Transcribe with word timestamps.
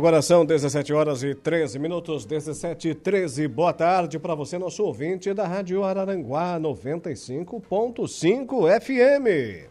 Agora 0.00 0.22
são 0.22 0.46
17 0.46 0.94
horas 0.94 1.22
e 1.22 1.34
13 1.34 1.78
minutos, 1.78 2.24
17 2.24 2.88
e 2.88 2.94
13. 2.94 3.46
Boa 3.46 3.70
tarde 3.70 4.18
para 4.18 4.34
você, 4.34 4.56
nosso 4.56 4.82
ouvinte 4.82 5.34
da 5.34 5.46
Rádio 5.46 5.84
Araranguá 5.84 6.58
95.5 6.58 8.80
FM. 8.80 9.68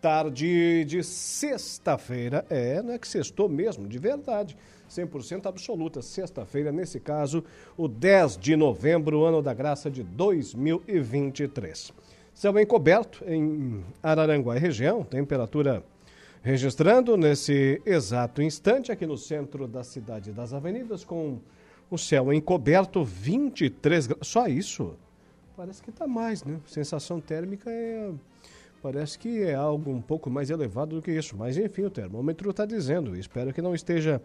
Tarde 0.00 0.82
de 0.86 1.04
sexta-feira, 1.04 2.46
é, 2.48 2.80
não 2.80 2.94
é 2.94 2.98
que 2.98 3.06
sextou 3.06 3.50
mesmo, 3.50 3.86
de 3.86 3.98
verdade, 3.98 4.56
100% 4.88 5.44
absoluta. 5.44 6.00
Sexta-feira, 6.00 6.72
nesse 6.72 6.98
caso, 6.98 7.44
o 7.76 7.86
10 7.86 8.38
de 8.38 8.56
novembro, 8.56 9.26
ano 9.26 9.42
da 9.42 9.52
graça 9.52 9.90
de 9.90 10.02
2023. 10.02 11.92
Céu 12.32 12.58
encoberto 12.58 13.22
em 13.28 13.84
Araranguá 14.02 14.56
e 14.56 14.58
região, 14.58 15.02
temperatura 15.02 15.84
registrando 16.46 17.16
nesse 17.16 17.82
exato 17.84 18.40
instante 18.40 18.92
aqui 18.92 19.04
no 19.04 19.18
centro 19.18 19.66
da 19.66 19.82
cidade 19.82 20.30
das 20.30 20.52
avenidas 20.52 21.04
com 21.04 21.40
o 21.90 21.98
céu 21.98 22.32
encoberto 22.32 23.02
23 23.02 24.06
graus. 24.06 24.28
Só 24.28 24.46
isso? 24.46 24.94
Parece 25.56 25.82
que 25.82 25.90
está 25.90 26.06
mais, 26.06 26.44
né? 26.44 26.60
Sensação 26.64 27.20
térmica 27.20 27.68
é 27.68 28.12
parece 28.80 29.18
que 29.18 29.42
é 29.42 29.56
algo 29.56 29.90
um 29.90 30.00
pouco 30.00 30.30
mais 30.30 30.48
elevado 30.48 30.94
do 30.94 31.02
que 31.02 31.10
isso. 31.10 31.36
Mas 31.36 31.58
enfim, 31.58 31.82
o 31.82 31.90
termômetro 31.90 32.48
está 32.48 32.64
dizendo. 32.64 33.16
Espero 33.16 33.52
que 33.52 33.60
não 33.60 33.74
esteja 33.74 34.22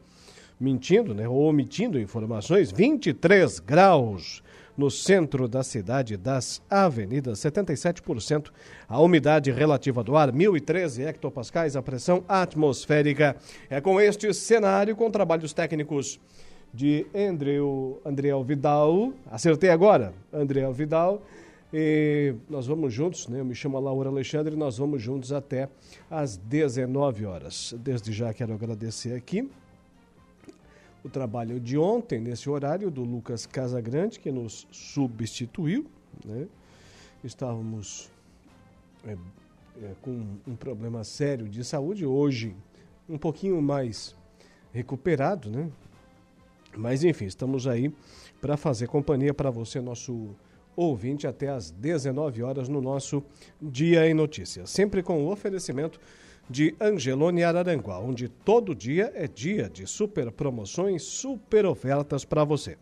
mentindo, 0.60 1.16
né? 1.16 1.28
Ou 1.28 1.42
omitindo 1.50 2.00
informações. 2.00 2.72
23 2.72 3.58
graus 3.58 4.44
no 4.78 4.90
centro 4.90 5.48
da 5.48 5.64
cidade 5.64 6.18
das 6.18 6.62
avenidas, 6.70 7.40
77%. 7.40 8.52
A 8.88 9.00
umidade 9.00 9.52
relativa 9.52 10.04
do 10.04 10.16
ar, 10.16 10.32
1.013 10.32 11.08
hectopascais, 11.08 11.76
a 11.76 11.82
pressão 11.82 12.24
atmosférica. 12.28 13.36
É 13.70 13.80
com 13.82 14.00
este 14.00 14.34
cenário, 14.34 14.96
com 14.96 15.10
trabalhos 15.10 15.54
técnicos 15.54 16.20
de 16.74 17.06
Andrew, 17.14 18.02
Andriel 18.06 18.44
Vidal. 18.44 19.14
Acertei 19.30 19.70
agora, 19.70 20.14
Andriel 20.32 20.74
Vidal. 20.74 21.22
E 21.74 22.36
nós 22.50 22.68
vamos 22.68 22.94
juntos, 22.94 23.28
né? 23.30 23.40
Eu 23.40 23.46
me 23.46 23.56
chamo 23.56 23.80
Laura 23.80 24.10
Alexandre 24.10 24.58
nós 24.58 24.78
vamos 24.78 25.02
juntos 25.02 25.32
até 25.32 25.70
às 26.10 26.36
19 26.36 27.26
horas. 27.26 27.74
Desde 27.80 28.12
já 28.12 28.34
quero 28.34 28.54
agradecer 28.54 29.14
aqui 29.14 29.50
o 31.04 31.10
trabalho 31.10 31.60
de 31.60 31.78
ontem, 31.78 32.20
nesse 32.20 32.50
horário, 32.50 32.92
do 32.92 33.04
Lucas 33.04 33.46
Casagrande, 33.46 34.20
que 34.20 34.32
nos 34.32 34.68
substituiu. 34.72 35.86
Né? 36.26 36.48
Estávamos 37.24 38.10
é, 39.06 39.18
é, 39.82 39.92
com 40.02 40.26
um 40.48 40.56
problema 40.56 41.04
sério 41.04 41.48
de 41.48 41.64
saúde, 41.64 42.06
hoje 42.06 42.56
um 43.10 43.18
pouquinho 43.18 43.62
mais 43.62 44.16
recuperado, 44.72 45.50
né? 45.50 45.70
Mas 46.78 47.04
enfim, 47.04 47.26
estamos 47.26 47.68
aí 47.68 47.94
para 48.40 48.56
fazer 48.56 48.88
companhia 48.88 49.34
para 49.34 49.50
você, 49.50 49.82
nosso 49.82 50.30
ouvinte, 50.76 51.28
até 51.28 51.50
às 51.50 51.70
19 51.70 52.42
horas 52.44 52.70
no 52.70 52.82
nosso 52.82 53.22
Dia 53.62 54.08
em 54.08 54.14
Notícias. 54.14 54.70
Sempre 54.70 55.04
com 55.04 55.26
o 55.26 55.32
oferecimento 55.32 56.00
de 56.50 56.76
Angelone 56.80 57.44
Araranguá, 57.44 58.00
onde 58.00 58.28
todo 58.28 58.76
dia 58.76 59.12
é 59.16 59.28
dia 59.28 59.70
de 59.70 59.88
super 59.88 60.32
promoções, 60.32 61.04
super 61.04 61.66
ofertas 61.66 62.26
para 62.26 62.44
você. 62.44 62.78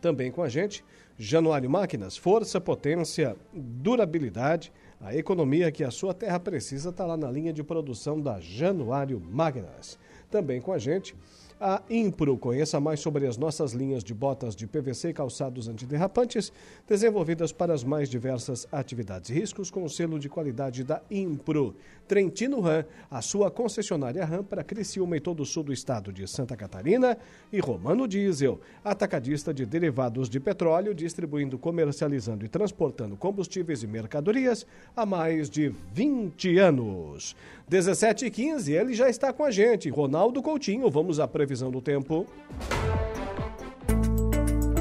Também 0.00 0.32
com 0.32 0.42
a 0.42 0.48
gente, 0.48 0.84
Januário 1.18 1.70
Máquinas, 1.70 2.16
força, 2.16 2.60
potência, 2.60 3.36
durabilidade, 3.52 4.72
a 5.00 5.14
economia 5.14 5.70
que 5.70 5.84
a 5.84 5.90
sua 5.90 6.14
terra 6.14 6.38
precisa 6.40 6.90
está 6.90 7.04
lá 7.04 7.16
na 7.16 7.30
linha 7.30 7.52
de 7.52 7.62
produção 7.62 8.20
da 8.20 8.40
Januário 8.40 9.20
Máquinas. 9.20 9.98
Também 10.30 10.60
com 10.60 10.72
a 10.72 10.78
gente, 10.78 11.14
a 11.62 11.80
Impro. 11.88 12.36
Conheça 12.36 12.80
mais 12.80 12.98
sobre 12.98 13.24
as 13.24 13.36
nossas 13.36 13.72
linhas 13.72 14.02
de 14.02 14.12
botas 14.12 14.56
de 14.56 14.66
PVC 14.66 15.10
e 15.10 15.14
calçados 15.14 15.68
antiderrapantes, 15.68 16.52
desenvolvidas 16.88 17.52
para 17.52 17.72
as 17.72 17.84
mais 17.84 18.10
diversas 18.10 18.66
atividades 18.72 19.30
e 19.30 19.34
riscos, 19.34 19.70
com 19.70 19.84
o 19.84 19.88
selo 19.88 20.18
de 20.18 20.28
qualidade 20.28 20.82
da 20.82 21.00
Impro. 21.08 21.76
Trentino 22.08 22.60
Ram, 22.60 22.84
a 23.08 23.22
sua 23.22 23.48
concessionária 23.48 24.24
Ram 24.24 24.42
para 24.42 24.64
Criciúma 24.64 25.16
e 25.16 25.20
todo 25.20 25.40
o 25.40 25.46
sul 25.46 25.62
do 25.62 25.72
estado 25.72 26.12
de 26.12 26.26
Santa 26.26 26.56
Catarina. 26.56 27.16
E 27.52 27.60
Romano 27.60 28.08
Diesel, 28.08 28.60
atacadista 28.84 29.54
de 29.54 29.64
derivados 29.64 30.28
de 30.28 30.40
petróleo, 30.40 30.92
distribuindo, 30.92 31.56
comercializando 31.56 32.44
e 32.44 32.48
transportando 32.48 33.16
combustíveis 33.16 33.84
e 33.84 33.86
mercadorias 33.86 34.66
há 34.96 35.06
mais 35.06 35.48
de 35.48 35.72
20 35.94 36.58
anos. 36.58 37.36
17 37.68 38.26
e 38.26 38.30
15, 38.30 38.72
ele 38.72 38.94
já 38.94 39.08
está 39.08 39.32
com 39.32 39.44
a 39.44 39.50
gente. 39.50 39.88
Ronaldo 39.88 40.42
Coutinho, 40.42 40.90
vamos 40.90 41.20
à 41.20 41.28
previsão 41.28 41.51
do 41.60 41.80
tempo. 41.80 42.26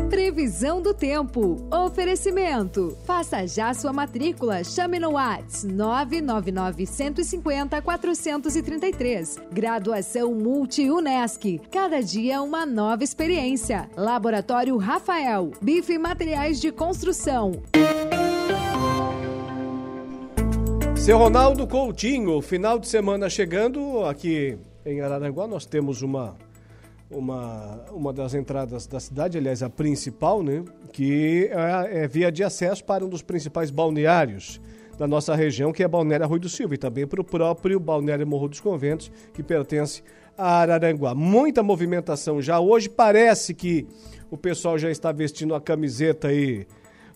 Previsão 0.09 0.82
do 0.82 0.94
tempo. 0.94 1.58
Oferecimento. 1.70 2.98
Faça 3.06 3.46
já 3.46 3.74
sua 3.74 3.92
matrícula. 3.92 4.64
Chame 4.64 5.00
no 5.00 5.12
Whats 5.12 5.64
999 5.66 6.86
150 6.86 7.81
433. 7.81 9.40
Graduação 9.52 10.34
Multi-UNESC. 10.34 11.60
Cada 11.70 12.02
dia 12.02 12.42
uma 12.42 12.66
nova 12.66 13.04
experiência. 13.04 13.90
Laboratório 13.98 14.78
Rafael. 14.78 15.52
Bife 15.62 15.98
Materiais 15.98 16.62
de 16.62 16.72
Construção. 16.72 17.62
Seu 20.96 21.18
Ronaldo 21.18 21.66
Coutinho, 21.66 22.40
final 22.42 22.78
de 22.78 22.88
semana 22.88 23.28
chegando 23.28 24.06
aqui 24.06 24.56
em 24.86 25.02
Araranguá, 25.02 25.48
nós 25.48 25.66
temos 25.66 26.04
uma, 26.04 26.38
uma, 27.12 27.84
uma 27.92 28.14
das 28.14 28.34
entradas 28.34 28.88
da 28.88 29.00
cidade, 29.00 29.38
aliás, 29.38 29.62
a 29.62 29.70
principal, 29.70 30.42
né? 30.42 30.64
Que 30.92 31.50
é, 31.52 32.04
é 32.04 32.08
via 32.08 32.32
de 32.32 32.44
acesso 32.44 32.84
para 32.84 33.04
um 33.04 33.10
dos 33.10 33.22
principais 33.22 33.70
balneários 33.70 34.62
da 34.98 35.08
nossa 35.08 35.36
região, 35.36 35.72
que 35.72 35.84
é 35.84 35.88
Balneário 35.88 36.28
Rui 36.28 36.40
do 36.40 36.50
Silva, 36.50 36.76
e 36.76 36.78
também 36.78 37.08
para 37.08 37.20
o 37.20 37.24
próprio 37.24 37.80
Balneário 37.80 38.26
Morro 38.28 38.48
dos 38.48 38.60
Conventos, 38.60 39.12
que 39.34 39.42
pertence 39.42 40.04
a 40.38 40.60
Araranguá. 40.60 41.16
Muita 41.16 41.64
movimentação 41.64 42.42
já 42.42 42.60
hoje, 42.60 42.88
parece 42.88 43.54
que 43.54 43.88
o 44.30 44.38
pessoal 44.38 44.78
já 44.78 44.90
está 44.92 45.12
vestindo 45.12 45.56
a 45.56 45.62
camiseta 45.62 46.28
aí 46.28 46.68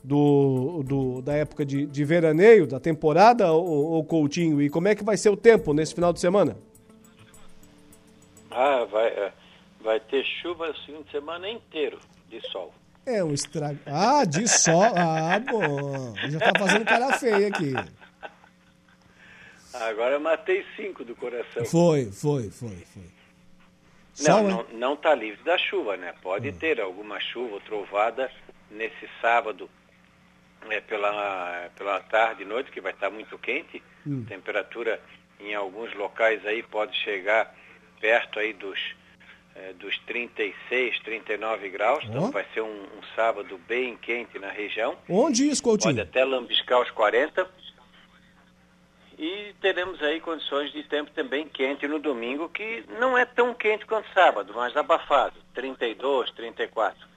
do, 0.04 0.84
do, 0.84 1.22
da 1.22 1.34
época 1.34 1.66
de, 1.66 1.86
de 1.86 2.04
veraneio, 2.04 2.68
da 2.68 2.80
temporada, 2.80 3.52
o, 3.54 4.00
o 4.00 4.04
Coutinho? 4.04 4.62
E 4.62 4.70
como 4.70 4.88
é 4.88 4.96
que 4.96 5.04
vai 5.04 5.18
ser 5.18 5.30
o 5.30 5.38
tempo 5.38 5.74
nesse 5.74 5.94
final 5.94 6.12
de 6.12 6.20
semana? 6.20 6.58
Ah, 8.52 8.86
vai, 8.90 9.08
é, 9.08 9.34
vai 9.86 10.00
ter 10.00 10.26
chuva 10.26 10.72
o 10.72 10.78
segundo 10.80 11.10
semana 11.12 11.48
inteiro 11.48 12.00
de 12.28 12.42
sol. 12.50 12.74
É 13.06 13.24
um 13.24 13.32
estrago. 13.32 13.78
Ah, 13.86 14.26
de 14.26 14.48
sol. 14.48 14.82
Ah, 14.84 15.40
bom. 15.40 16.16
Já 16.28 16.40
tá 16.40 16.60
fazendo 16.60 16.86
cara 16.86 17.14
feia 17.20 17.48
aqui. 17.48 17.74
Agora 19.72 20.16
eu 20.16 20.20
matei 20.20 20.66
cinco 20.76 21.06
do 21.06 21.16
coração. 21.16 21.64
Foi, 21.66 22.12
foi, 22.12 22.50
foi, 22.50 22.76
foi. 22.78 23.04
Sol, 24.14 24.44
não, 24.44 24.50
não, 24.50 24.66
não 24.74 24.96
tá 24.96 25.14
livre 25.14 25.44
da 25.44 25.58
chuva, 25.58 25.96
né? 25.98 26.16
Pode 26.22 26.50
ah. 26.50 26.54
ter 26.54 26.82
alguma 26.82 27.20
chuva 27.20 27.56
ou 27.56 27.62
trovada 27.62 28.32
nesse 28.72 29.08
sábado 29.22 29.70
é, 30.70 30.82
pela, 30.82 31.70
pela 31.78 32.00
tarde 32.00 32.42
e 32.42 32.46
noite, 32.46 32.72
que 32.72 32.82
vai 32.82 32.94
estar 32.94 33.12
muito 33.12 33.38
quente. 33.38 33.84
Hum. 34.08 34.26
Temperatura 34.26 35.00
em 35.40 35.54
alguns 35.54 35.94
locais 35.94 36.44
aí 36.46 36.64
pode 36.64 36.98
chegar 36.98 37.54
perto 38.00 38.40
aí 38.40 38.54
dos, 38.54 38.80
é, 39.56 39.74
dos 39.74 39.98
36, 40.00 41.00
39 41.00 41.70
graus. 41.70 42.04
Oh. 42.04 42.08
Então 42.10 42.32
vai 42.32 42.46
ser 42.54 42.62
um, 42.62 42.84
um, 42.84 43.04
sábado 43.16 43.58
bem 43.68 43.96
quente 43.98 44.38
na 44.38 44.50
região. 44.50 44.98
Onde 45.10 45.48
isso, 45.50 45.64
Coutinho? 45.64 45.96
Pode 45.96 46.10
até 46.10 46.24
lambiscar 46.26 46.82
os 46.82 46.92
40. 46.92 47.50
E 49.18 49.56
teremos 49.62 50.04
aí 50.04 50.20
condições 50.20 50.74
de 50.74 50.84
tempo 50.84 51.10
também 51.12 51.48
quente 51.48 51.88
no 51.88 52.00
domingo, 52.00 52.50
que 52.50 52.84
não 53.00 53.18
é 53.18 53.24
tão 53.24 53.54
quente 53.54 53.86
quanto 53.86 54.12
sábado, 54.14 54.52
mas 54.54 54.76
abafado, 54.76 55.36
32, 55.54 56.32
34. 56.32 57.08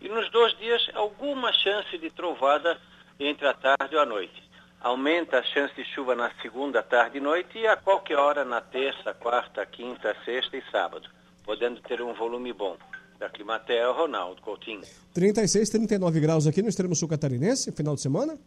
E 0.00 0.10
nos 0.10 0.30
dois 0.30 0.56
dias, 0.58 0.90
alguma 0.94 1.50
chance 1.54 1.96
de 1.96 2.10
trovada 2.10 2.78
entre 3.18 3.48
a 3.48 3.54
tarde 3.54 3.94
e 3.94 3.98
a 3.98 4.04
noite. 4.04 4.42
Aumenta 4.80 5.38
a 5.38 5.42
chance 5.42 5.74
de 5.74 5.84
chuva 5.86 6.14
na 6.14 6.30
segunda, 6.42 6.82
tarde 6.82 7.16
e 7.16 7.20
noite 7.20 7.58
e 7.58 7.66
a 7.66 7.76
qualquer 7.76 8.18
hora 8.18 8.44
na 8.44 8.60
terça, 8.60 9.14
quarta, 9.14 9.64
quinta, 9.64 10.14
sexta 10.24 10.56
e 10.56 10.62
sábado, 10.70 11.08
podendo 11.48 11.80
ter 11.80 12.02
um 12.02 12.12
volume 12.12 12.52
bom. 12.52 12.76
Da 13.18 13.30
Climatea, 13.30 13.90
Ronaldo 13.90 14.42
Coutinho. 14.42 14.82
36, 15.14 15.70
39 15.70 16.20
graus 16.20 16.46
aqui 16.46 16.60
no 16.60 16.68
extremo 16.68 16.94
sul 16.94 17.08
catarinense, 17.08 17.72
final 17.72 17.94
de 17.94 18.02
semana? 18.02 18.38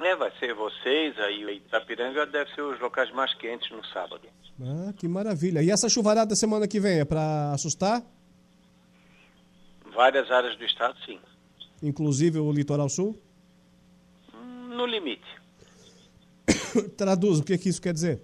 É, 0.00 0.14
vai 0.14 0.30
ser 0.38 0.54
vocês, 0.54 1.18
aí 1.18 1.56
Itapiranga 1.56 2.24
deve 2.26 2.54
ser 2.54 2.62
os 2.62 2.80
locais 2.80 3.12
mais 3.12 3.34
quentes 3.34 3.68
no 3.72 3.84
sábado. 3.86 4.22
Ah, 4.60 4.92
que 4.96 5.08
maravilha. 5.08 5.62
E 5.62 5.70
essa 5.70 5.88
chuvarada 5.88 6.36
semana 6.36 6.68
que 6.68 6.78
vem 6.78 7.00
é 7.00 7.04
para 7.04 7.50
assustar? 7.52 8.02
Várias 9.92 10.30
áreas 10.30 10.56
do 10.56 10.64
estado, 10.64 10.96
sim. 11.04 11.18
Inclusive 11.82 12.38
o 12.38 12.52
litoral 12.52 12.88
sul? 12.88 13.20
No 14.68 14.86
limite. 14.86 15.26
Traduz, 16.96 17.40
o 17.40 17.44
que, 17.44 17.58
que 17.58 17.68
isso 17.68 17.82
quer 17.82 17.92
dizer? 17.92 18.22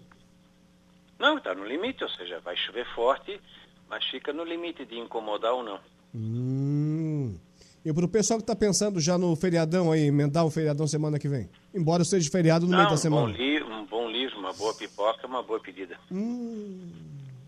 Não, 1.19 1.38
está 1.38 1.55
no 1.55 1.65
limite, 1.65 2.05
ou 2.05 2.11
seja, 2.11 2.41
vai 2.41 2.56
chover 2.56 2.87
forte, 2.94 3.41
mas 3.88 4.05
fica 4.05 4.32
no 4.32 4.44
limite 4.44 4.85
de 4.85 4.99
incomodar 4.99 5.53
ou 5.53 5.65
não. 5.65 5.81
Hum. 6.15 7.37
E 7.85 7.93
para 7.93 8.05
o 8.05 8.09
pessoal 8.09 8.38
que 8.38 8.43
está 8.43 8.55
pensando 8.55 9.00
já 9.00 9.17
no 9.17 9.35
feriadão 9.35 9.91
aí, 9.91 10.03
emendar 10.03 10.44
o 10.44 10.50
feriadão 10.50 10.87
semana 10.87 11.19
que 11.19 11.29
vem? 11.29 11.49
Embora 11.75 12.05
seja 12.05 12.31
feriado 12.31 12.67
no 12.67 12.73
não, 12.73 12.79
meio 12.79 12.91
da 12.91 12.97
semana. 12.97 13.26
Um 13.26 13.32
bom, 13.32 13.37
li 13.37 13.62
um 13.62 13.87
bom 13.87 14.09
livro, 14.09 14.38
uma 14.38 14.53
boa 14.53 14.75
pipoca, 14.75 15.26
uma 15.26 15.43
boa 15.43 15.61
pedida. 15.61 15.97
Hum. 16.11 16.91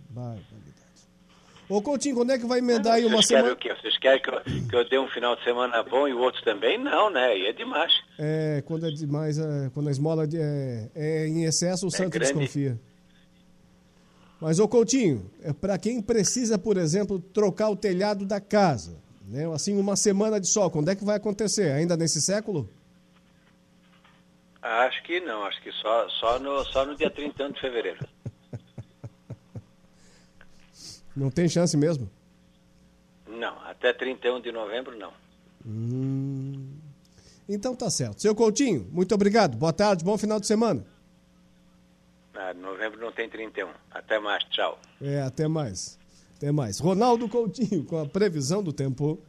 Barbaridade. 0.09 0.71
Ô 1.69 1.81
Coutinho, 1.81 2.17
quando 2.17 2.33
é 2.33 2.39
que 2.39 2.47
vai 2.47 2.59
emendar 2.59 2.95
aí 2.95 3.05
uma 3.05 3.23
semana? 3.23 3.55
Vocês 3.55 3.59
querem 3.59 3.75
o 3.75 3.77
quê? 3.77 3.81
Vocês 3.81 3.99
querem 3.99 4.21
que 4.21 4.29
eu, 4.31 4.69
que 4.69 4.77
eu 4.77 4.89
dê 4.89 4.99
um 4.99 5.09
final 5.09 5.37
de 5.37 5.45
semana 5.45 5.81
bom 5.85 6.09
e 6.09 6.13
o 6.13 6.19
outro 6.19 6.43
também? 6.43 6.77
Não, 6.77 7.11
né? 7.11 7.27
Aí 7.27 7.47
é 7.47 7.53
demais. 7.53 7.93
É, 8.19 8.61
quando 8.67 8.87
é 8.87 8.91
demais, 8.91 9.39
é, 9.39 9.71
quando 9.73 9.89
a 9.89 9.93
esmola 9.93 10.27
é, 10.35 10.91
é 10.97 11.29
em 11.29 11.45
excesso, 11.45 11.87
o 11.87 11.89
é 11.89 11.93
santo 11.93 12.11
grande. 12.11 12.33
desconfia. 12.33 12.77
Mas, 14.41 14.59
ô 14.59 14.67
Coutinho, 14.67 15.31
é 15.43 15.53
para 15.53 15.77
quem 15.77 16.01
precisa, 16.01 16.59
por 16.59 16.79
exemplo, 16.79 17.21
trocar 17.21 17.69
o 17.69 17.77
telhado 17.77 18.25
da 18.25 18.41
casa, 18.41 18.97
né? 19.29 19.47
assim, 19.53 19.79
uma 19.79 19.97
semana 19.97 20.41
de 20.41 20.49
sol, 20.49 20.71
quando 20.71 20.91
é 20.91 20.97
que 20.97 21.05
vai 21.05 21.17
acontecer? 21.17 21.73
Ainda 21.73 21.95
nesse 21.97 22.23
século? 22.23 22.67
Acho 24.63 25.03
que 25.03 25.21
não, 25.21 25.45
acho 25.45 25.61
que 25.63 25.71
só, 25.73 26.09
só, 26.09 26.39
no, 26.39 26.65
só 26.65 26.87
no 26.87 26.97
dia 26.97 27.11
30 27.11 27.51
de 27.51 27.61
fevereiro. 27.61 27.99
Não 31.17 31.31
tem 31.31 31.49
chance 31.49 31.77
mesmo? 31.77 32.09
Não, 33.27 33.59
até 33.65 33.93
31 33.93 34.41
de 34.41 34.53
novembro 34.53 34.97
não. 34.99 35.13
Hum, 35.67 36.77
então 37.49 37.75
tá 37.75 37.91
certo. 37.91 38.21
Seu 38.21 38.35
Coutinho, 38.35 38.87
muito 38.93 39.15
obrigado. 39.15 39.57
Boa 39.57 39.73
tarde, 39.73 40.05
bom 40.05 40.19
final 40.19 40.39
de 40.39 40.47
semana. 40.47 40.85
Ah, 42.35 42.55
novembro 42.55 43.01
não 43.01 43.13
tem 43.13 43.29
31. 43.29 43.69
Até 43.91 44.19
mais, 44.19 44.45
tchau. 44.45 44.79
É, 45.01 45.21
até 45.23 45.49
mais. 45.49 45.99
Até 46.37 46.51
mais. 46.53 46.79
Ronaldo 46.79 47.29
Coutinho, 47.29 47.85
com 47.85 47.99
a 47.99 48.07
previsão 48.07 48.63
do 48.63 48.73
tempo. 48.73 49.21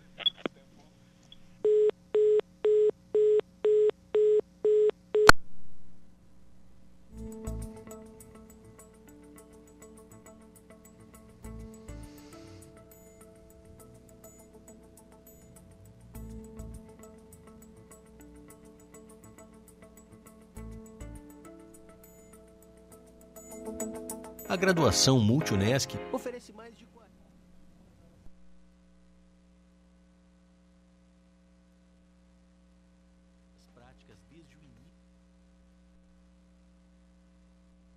A 24.91 24.93
graduação 24.93 25.21
Multunesc 25.21 25.97
oferece 26.11 26.51
mais 26.51 26.77
de 26.77 26.85
40... 26.85 27.09
práticas 33.73 34.17
desde 34.29 34.53
o 34.53 34.59
início 34.59 34.91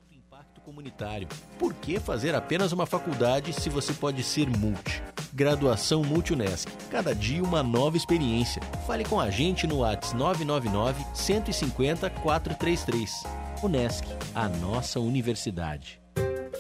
do 0.08 0.14
impacto 0.14 0.60
comunitário. 0.60 1.26
Por 1.58 1.74
que 1.74 1.98
fazer 1.98 2.32
apenas 2.32 2.70
uma 2.70 2.86
faculdade 2.86 3.52
se 3.52 3.68
você 3.68 3.92
pode 3.92 4.22
ser 4.22 4.48
multi? 4.48 5.02
Graduação 5.32 6.04
Multunesc. 6.04 6.70
Cada 6.92 7.12
dia 7.12 7.42
uma 7.42 7.64
nova 7.64 7.96
experiência. 7.96 8.62
Fale 8.86 9.04
com 9.04 9.18
a 9.18 9.30
gente 9.30 9.66
no 9.66 9.78
WhatsApp 9.78 10.16
999 10.16 11.04
150 11.12 12.08
433. 12.08 13.24
Unesc, 13.64 14.06
a 14.32 14.48
nossa 14.48 15.00
universidade. 15.00 16.03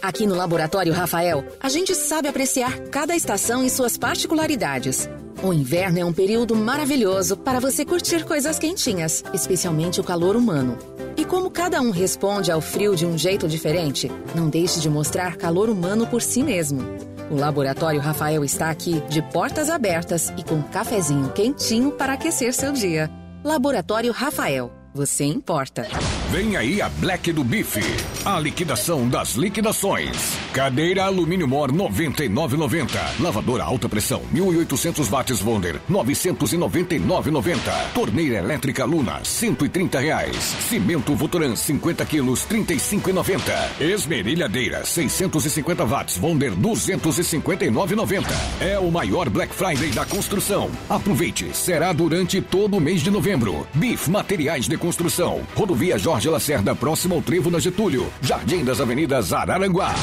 Aqui 0.04 0.26
no 0.26 0.34
Laboratório 0.34 0.92
Rafael, 0.92 1.42
a 1.58 1.70
gente 1.70 1.94
sabe 1.94 2.28
apreciar 2.28 2.78
cada 2.90 3.16
estação 3.16 3.64
e 3.64 3.70
suas 3.70 3.96
particularidades. 3.96 5.08
O 5.42 5.50
inverno 5.50 5.98
é 5.98 6.04
um 6.04 6.12
período 6.12 6.54
maravilhoso 6.54 7.38
para 7.38 7.58
você 7.58 7.86
curtir 7.86 8.22
coisas 8.22 8.58
quentinhas, 8.58 9.24
especialmente 9.32 10.02
o 10.02 10.04
calor 10.04 10.36
humano. 10.36 10.76
E 11.16 11.24
como 11.24 11.50
cada 11.50 11.80
um 11.80 11.90
responde 11.90 12.52
ao 12.52 12.60
frio 12.60 12.94
de 12.94 13.06
um 13.06 13.16
jeito 13.16 13.48
diferente, 13.48 14.12
não 14.34 14.50
deixe 14.50 14.78
de 14.78 14.90
mostrar 14.90 15.38
calor 15.38 15.70
humano 15.70 16.06
por 16.06 16.20
si 16.20 16.42
mesmo. 16.42 16.82
O 17.30 17.36
Laboratório 17.36 17.98
Rafael 17.98 18.44
está 18.44 18.68
aqui 18.68 19.00
de 19.08 19.22
portas 19.22 19.70
abertas 19.70 20.30
e 20.36 20.44
com 20.44 20.62
cafezinho 20.64 21.30
quentinho 21.30 21.90
para 21.92 22.12
aquecer 22.12 22.52
seu 22.52 22.72
dia. 22.72 23.10
Laboratório 23.42 24.12
Rafael 24.12 24.70
você 24.94 25.24
importa. 25.24 25.88
Vem 26.30 26.56
aí 26.56 26.82
a 26.82 26.88
Black 26.88 27.32
do 27.32 27.44
Bife. 27.44 27.80
A 28.24 28.40
liquidação 28.40 29.08
das 29.08 29.34
liquidações. 29.34 30.36
Cadeira 30.52 31.04
alumínio 31.04 31.46
mor 31.46 31.70
99,90. 31.70 32.88
Lavadora 33.20 33.62
alta 33.62 33.88
pressão 33.88 34.22
1800 34.32 35.08
watts 35.08 35.42
Wonder 35.42 35.80
999,90. 35.88 37.58
Torneira 37.94 38.38
elétrica 38.38 38.84
Luna 38.84 39.20
130 39.22 40.00
reais. 40.00 40.36
Cimento 40.68 41.14
Votoran 41.14 41.54
50 41.54 42.04
quilos 42.06 42.44
35,90. 42.46 43.80
Esmerilhadeira 43.80 44.84
650 44.84 45.84
watts 45.84 46.18
Wonder 46.20 46.52
259,90. 46.56 48.24
É 48.60 48.78
o 48.78 48.90
maior 48.90 49.28
Black 49.28 49.54
Friday 49.54 49.90
da 49.90 50.04
construção. 50.04 50.68
Aproveite, 50.88 51.56
será 51.56 51.92
durante 51.92 52.40
todo 52.40 52.76
o 52.76 52.80
mês 52.80 53.02
de 53.02 53.10
novembro. 53.10 53.66
Bif 53.74 54.10
Materiais 54.10 54.66
de 54.66 54.76
Construção. 54.76 55.42
Rodovia 55.54 55.96
Jorge 55.96 56.23
Lacerda, 56.28 56.74
próximo 56.74 57.14
ao 57.14 57.22
Trevo 57.22 57.50
na 57.50 57.58
Getúlio. 57.58 58.10
Jardim 58.20 58.64
das 58.64 58.80
Avenidas 58.80 59.32
Araranguá. 59.32 59.94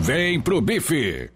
Vem 0.00 0.40
pro 0.40 0.60
bife! 0.60 1.30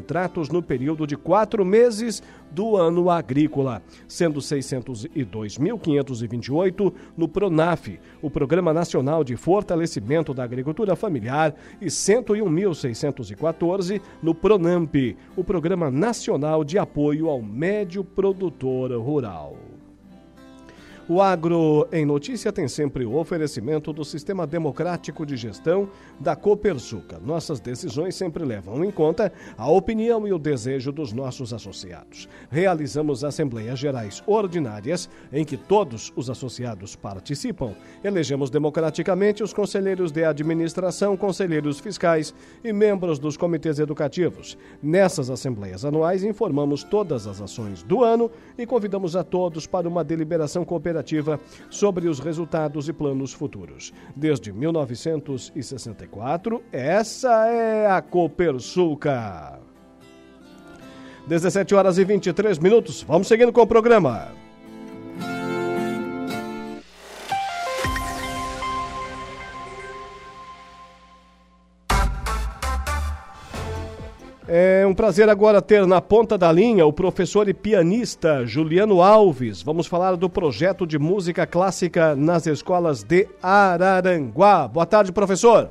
no 0.52 0.62
período 0.62 1.06
de 1.06 1.16
quatro 1.16 1.64
meses 1.66 2.22
do 2.52 2.76
ano 2.76 3.10
agrícola, 3.10 3.82
sendo 4.08 4.40
602.528 4.40 6.94
no 7.16 7.28
PRONAF, 7.28 8.00
o 8.22 8.30
Programa 8.30 8.72
Nacional 8.74 9.24
de 9.24 9.36
Fortalecimento 9.36 10.32
da 10.34 10.44
Agricultura 10.44 10.96
Familiar, 10.96 11.56
e 11.80 11.86
101.614 11.88 14.02
no 14.22 14.36
PRONAMP, 14.36 15.16
o 15.36 15.44
Programa 15.44 15.92
Nacional 15.92 16.64
de 16.64 16.80
Apoio 16.80 17.30
ao 17.30 17.42
Médio 17.42 18.04
Produtor 18.04 18.92
Rural. 18.94 19.69
O 21.12 21.24
Agro 21.24 21.88
em 21.92 22.06
Notícia 22.06 22.54
tem 22.54 22.68
sempre 22.68 23.04
o 23.04 23.16
oferecimento 23.16 23.92
do 23.92 24.06
Sistema 24.06 24.46
Democrático 24.46 25.26
de 25.26 25.36
Gestão 25.36 25.90
da 26.20 26.36
Copersuca. 26.36 27.20
Nossas 27.20 27.60
decisões 27.60 28.14
sempre 28.14 28.46
levam 28.46 28.86
em 28.86 28.92
conta 28.92 29.34
a 29.58 29.68
opinião 29.68 30.28
e 30.28 30.32
o 30.32 30.38
desejo 30.38 30.92
dos 30.92 31.12
nossos 31.12 31.52
associados. 31.52 32.30
Realizamos 32.52 33.24
assembleias 33.24 33.80
gerais 33.80 34.22
ordinárias 34.28 35.10
em 35.34 35.44
que 35.44 35.58
todos 35.58 36.14
os 36.16 36.30
associados 36.30 36.96
participam. 36.96 37.74
Elegemos 38.04 38.52
democraticamente 38.52 39.42
os 39.42 39.52
conselheiros 39.52 40.12
de 40.12 40.24
administração, 40.24 41.18
conselheiros 41.18 41.80
fiscais 41.80 42.36
e 42.64 42.72
membros 42.72 43.18
dos 43.18 43.36
comitês 43.36 43.80
educativos. 43.80 44.56
Nessas 44.80 45.32
assembleias 45.32 45.84
anuais 45.84 46.24
informamos 46.24 46.84
todas 46.84 47.26
as 47.26 47.42
ações 47.42 47.82
do 47.82 48.04
ano 48.04 48.30
e 48.56 48.64
convidamos 48.64 49.16
a 49.16 49.24
todos 49.24 49.66
para 49.66 49.90
uma 49.90 50.04
deliberação 50.04 50.64
cooperativa 50.64 50.99
sobre 51.70 52.08
os 52.08 52.20
resultados 52.20 52.90
e 52.90 52.94
planos 52.94 53.34
futuros. 53.34 53.94
Desde 54.16 54.52
1964, 54.52 56.64
essa 56.72 57.48
é 57.48 57.86
a 57.88 58.02
Copersuca. 58.02 59.60
17 61.28 61.76
horas 61.76 61.98
e 61.98 62.04
23 62.04 62.58
minutos. 62.58 63.04
Vamos 63.04 63.28
seguindo 63.28 63.54
com 63.54 63.62
o 63.62 63.68
programa. 63.68 64.49
É 74.52 74.84
um 74.84 74.96
prazer 74.96 75.30
agora 75.30 75.62
ter 75.62 75.86
na 75.86 76.02
ponta 76.02 76.36
da 76.36 76.52
linha 76.52 76.84
o 76.84 76.92
professor 76.92 77.48
e 77.48 77.54
pianista 77.54 78.44
Juliano 78.48 79.00
Alves. 79.00 79.62
Vamos 79.62 79.86
falar 79.86 80.16
do 80.16 80.28
projeto 80.28 80.88
de 80.88 80.98
música 80.98 81.46
clássica 81.46 82.16
nas 82.16 82.48
escolas 82.48 83.04
de 83.04 83.28
Araranguá. 83.44 84.68
Boa 84.68 84.88
tarde, 84.88 85.12
professor. 85.12 85.70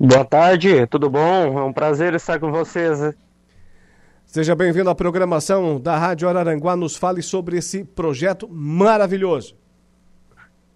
Boa 0.00 0.24
tarde, 0.24 0.86
tudo 0.86 1.10
bom? 1.10 1.58
É 1.58 1.62
um 1.62 1.74
prazer 1.74 2.14
estar 2.14 2.40
com 2.40 2.50
vocês. 2.50 3.14
Seja 4.24 4.54
bem-vindo 4.54 4.88
à 4.88 4.94
programação 4.94 5.78
da 5.78 5.98
Rádio 5.98 6.30
Araranguá. 6.30 6.74
Nos 6.74 6.96
fale 6.96 7.20
sobre 7.20 7.58
esse 7.58 7.84
projeto 7.84 8.48
maravilhoso. 8.50 9.54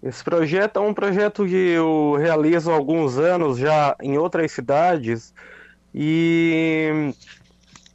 Esse 0.03 0.23
projeto 0.23 0.77
é 0.77 0.79
um 0.83 0.93
projeto 0.93 1.43
que 1.43 1.55
eu 1.55 2.17
realizo 2.19 2.69
há 2.69 2.75
alguns 2.75 3.17
anos 3.17 3.57
já 3.57 3.95
em 3.99 4.15
outras 4.19 4.51
cidades 4.51 5.33
e, 5.99 7.11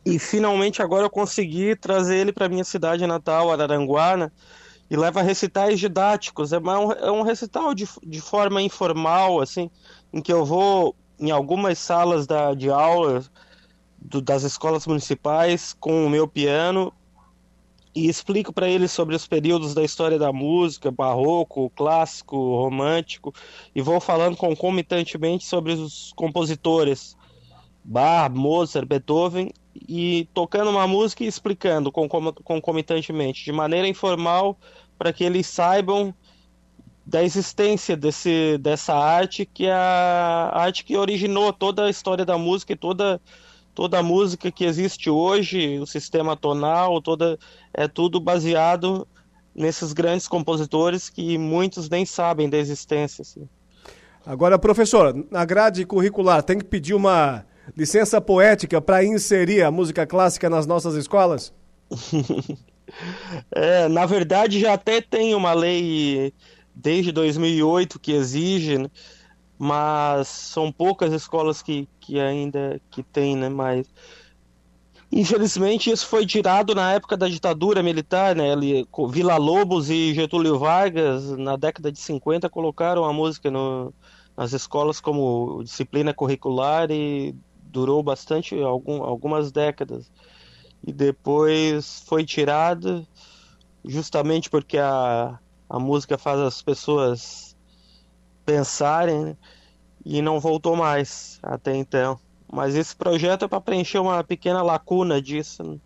e 0.05 0.19
finalmente 0.19 0.83
agora 0.83 1.05
eu 1.05 1.11
consegui 1.11 1.77
trazer 1.77 2.17
ele 2.17 2.33
para 2.33 2.49
minha 2.49 2.65
cidade 2.65 3.07
natal, 3.07 3.53
Araranguá, 3.53 4.17
né? 4.17 4.33
e 4.91 4.97
leva 4.97 5.23
recitais 5.23 5.79
didáticos. 5.79 6.53
É 6.53 6.59
um, 6.59 6.93
é 6.93 7.13
um 7.13 7.23
recital 7.23 7.73
de, 7.73 7.89
de 8.03 8.21
forma 8.21 8.61
informal, 8.61 9.41
assim, 9.41 9.71
em 10.13 10.21
que 10.21 10.33
eu 10.33 10.45
vou 10.45 10.97
em 11.21 11.31
algumas 11.31 11.79
salas 11.79 12.27
da, 12.27 12.55
de 12.55 12.69
aula 12.71 13.25
do, 13.97 14.21
das 14.21 14.43
escolas 14.43 14.85
municipais 14.85 15.73
com 15.79 16.05
o 16.05 16.11
meu 16.11 16.27
piano 16.27 16.93
e 17.95 18.09
explico 18.09 18.53
para 18.53 18.69
eles 18.69 18.91
sobre 18.91 19.15
os 19.15 19.29
períodos 19.29 19.75
da 19.75 19.85
história 19.85 20.19
da 20.19 20.33
música, 20.33 20.91
barroco, 20.91 21.71
clássico, 21.71 22.37
romântico, 22.57 23.33
e 23.73 23.81
vou 23.81 24.01
falando 24.01 24.37
concomitantemente 24.37 25.45
sobre 25.45 25.73
os 25.73 26.13
compositores 26.17 27.17
Bach, 27.85 28.31
Mozart, 28.33 28.87
Beethoven 28.87 29.51
e 29.75 30.29
tocando 30.33 30.71
uma 30.71 30.87
música 30.87 31.25
e 31.25 31.27
explicando 31.27 31.91
concomitantemente, 31.91 33.45
de 33.45 33.53
maneira 33.53 33.89
informal, 33.89 34.59
para 34.99 35.13
que 35.13 35.25
eles 35.25 35.47
saibam 35.47 36.15
da 37.05 37.23
existência 37.23 37.97
desse, 37.97 38.57
dessa 38.59 38.95
arte, 38.95 39.45
que 39.45 39.67
é 39.67 39.73
a 39.73 40.53
arte 40.55 40.85
que 40.85 40.97
originou 40.97 41.53
toda 41.53 41.87
a 41.87 41.91
história 41.91 42.25
da 42.25 42.39
música 42.39 42.73
e 42.73 42.77
toda, 42.77 43.21
toda 43.75 43.99
a 43.99 44.03
música 44.03 44.53
que 44.53 44.65
existe 44.65 45.11
hoje, 45.11 45.79
o 45.81 45.87
sistema 45.87 46.37
tonal, 46.37 47.03
toda, 47.03 47.39
é 47.75 47.89
tudo 47.89 48.21
baseado 48.21 49.07
nesses 49.55 49.93
grandes 49.93 50.29
compositores 50.29 51.11
que 51.11 51.37
muitos 51.37 51.89
nem 51.91 52.07
sabem 52.07 52.49
da 52.49 52.57
existência. 52.57 53.23
Assim. 53.23 53.49
Agora, 54.25 54.59
professor, 54.59 55.27
na 55.31 55.45
grade 55.45 55.85
curricular 55.85 56.43
tem 56.43 56.59
que 56.59 56.65
pedir 56.65 56.95
uma 56.95 57.45
licença 57.77 58.21
poética 58.21 58.81
para 58.81 59.05
inserir 59.05 59.63
a 59.63 59.71
música 59.71 60.07
clássica 60.07 60.51
nas 60.51 60.67
nossas 60.67 60.95
escolas? 60.95 61.53
é, 63.51 63.89
na 63.89 64.07
verdade, 64.07 64.61
já 64.61 64.75
até 64.75 65.01
tem 65.01 65.35
uma 65.35 65.53
lei 65.53 66.33
desde 66.75 67.13
2008 67.13 67.99
que 67.99 68.13
exige, 68.13 68.79
né? 68.79 68.89
mas 69.65 70.27
são 70.27 70.73
poucas 70.73 71.13
escolas 71.13 71.63
que, 71.63 71.89
que 72.01 72.19
ainda 72.19 72.81
que 72.91 73.01
tem, 73.01 73.37
né? 73.37 73.49
Mas 73.49 73.87
infelizmente 75.11 75.89
isso 75.89 76.05
foi 76.05 76.27
tirado 76.27 76.75
na 76.75 76.95
época 76.95 77.17
da 77.17 77.29
ditadura 77.29 77.81
militar, 77.81 78.35
né? 78.35 78.47
Vila 79.09 79.37
Lobos 79.37 79.89
e 79.89 80.15
Getúlio 80.15 80.59
Vargas 80.59 81.31
na 81.39 81.55
década 81.55 81.93
de 81.93 82.01
50 82.01 82.51
colocaram 82.51 83.05
a 83.05 83.13
música 83.13 83.53
no, 83.53 83.95
nas 84.37 84.53
escolas 84.53 85.01
como 85.01 85.63
disciplina 85.63 86.13
curricular 86.13 86.91
e 86.91 87.33
durou 87.73 88.03
bastante, 88.03 88.61
algum, 88.61 89.03
algumas 89.03 89.51
décadas. 89.51 90.11
E 90.87 90.93
depois 90.93 92.05
foi 92.07 92.25
tirada 92.25 93.07
justamente 93.85 94.51
porque 94.51 94.79
a, 94.79 95.39
a 95.69 95.79
música 95.79 96.19
faz 96.19 96.39
as 96.41 96.63
pessoas 96.63 97.57
pensarem 98.45 99.25
né? 99.25 99.37
e 100.05 100.21
não 100.21 100.39
voltou 100.39 100.77
mais 100.77 101.39
até 101.43 101.75
então. 101.75 102.19
Mas 102.53 102.75
esse 102.75 102.95
projeto 102.95 103.47
é 103.47 103.49
para 103.49 103.61
preencher 103.61 103.99
uma 103.99 104.23
pequena 104.23 104.63
lacuna 104.63 105.23
disso. 105.23 105.63
Né? 105.63 105.79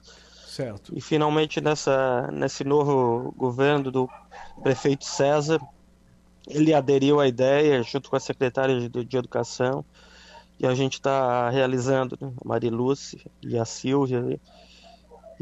Certo. 0.46 0.92
E 0.96 1.00
finalmente 1.00 1.60
nessa, 1.60 2.28
nesse 2.32 2.64
novo 2.64 3.32
governo 3.36 3.90
do 3.92 4.10
prefeito 4.62 5.04
César, 5.04 5.60
ele 6.48 6.72
aderiu 6.72 7.20
à 7.20 7.28
ideia 7.28 7.82
junto 7.82 8.10
com 8.10 8.16
a 8.16 8.20
secretária 8.20 8.88
de, 8.88 9.04
de 9.04 9.16
Educação 9.16 9.84
que 10.58 10.66
a 10.66 10.74
gente 10.74 10.94
está 10.94 11.50
realizando, 11.50 12.16
né? 12.20 12.32
a 12.44 12.48
Mariluce 12.48 13.20
e 13.42 13.58
a 13.58 13.64
Silvia. 13.64 14.40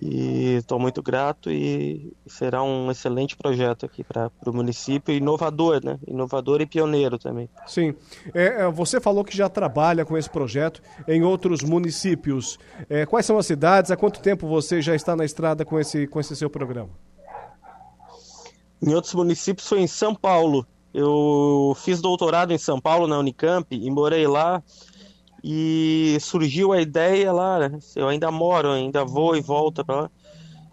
E 0.02 0.56
estou 0.56 0.76
muito 0.76 1.00
grato 1.00 1.52
e 1.52 2.12
será 2.26 2.64
um 2.64 2.90
excelente 2.90 3.36
projeto 3.36 3.86
aqui 3.86 4.02
para 4.02 4.28
o 4.44 4.52
município, 4.52 5.14
inovador, 5.14 5.80
né? 5.84 6.00
Inovador 6.04 6.60
e 6.60 6.66
pioneiro 6.66 7.16
também. 7.16 7.48
Sim. 7.64 7.94
É, 8.34 8.62
é, 8.62 8.70
você 8.70 9.00
falou 9.00 9.24
que 9.24 9.36
já 9.36 9.48
trabalha 9.48 10.04
com 10.04 10.18
esse 10.18 10.28
projeto 10.28 10.82
em 11.06 11.22
outros 11.22 11.62
municípios. 11.62 12.58
É, 12.90 13.06
quais 13.06 13.24
são 13.24 13.38
as 13.38 13.46
cidades? 13.46 13.92
Há 13.92 13.96
quanto 13.96 14.20
tempo 14.20 14.48
você 14.48 14.82
já 14.82 14.96
está 14.96 15.14
na 15.14 15.24
estrada 15.24 15.64
com 15.64 15.78
esse, 15.78 16.08
com 16.08 16.18
esse 16.18 16.34
seu 16.34 16.50
programa? 16.50 16.90
Em 18.82 18.92
outros 18.94 19.14
municípios 19.14 19.68
foi 19.68 19.78
em 19.78 19.86
São 19.86 20.12
Paulo. 20.12 20.66
Eu 20.92 21.76
fiz 21.76 22.00
doutorado 22.00 22.52
em 22.52 22.58
São 22.58 22.80
Paulo, 22.80 23.06
na 23.06 23.18
Unicamp, 23.18 23.66
e 23.70 23.90
morei 23.90 24.26
lá 24.26 24.60
e 25.46 26.16
surgiu 26.20 26.72
a 26.72 26.80
ideia 26.80 27.30
lá, 27.30 27.68
né? 27.68 27.78
eu 27.96 28.08
ainda 28.08 28.30
moro, 28.30 28.70
ainda 28.70 29.04
vou 29.04 29.36
e 29.36 29.42
volto 29.42 29.84
para 29.84 30.02
lá. 30.02 30.10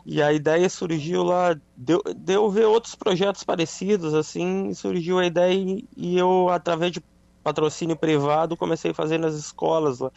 E 0.06 0.22
a 0.22 0.32
ideia 0.32 0.70
surgiu 0.70 1.24
lá, 1.24 1.60
deu, 1.76 2.02
deu 2.16 2.50
ver 2.50 2.68
outros 2.68 2.96
projetos 2.96 3.44
parecidos, 3.44 4.14
assim, 4.14 4.74
surgiu 4.74 5.20
a 5.20 5.26
ideia 5.26 5.78
e 5.98 6.18
eu, 6.18 6.48
através 6.48 6.94
de 6.94 7.04
patrocínio 7.44 7.98
privado, 7.98 8.56
comecei 8.56 8.92
a 8.92 8.94
fazer 8.94 9.18
nas 9.18 9.36
escolas 9.36 10.00
lá. 10.00 10.10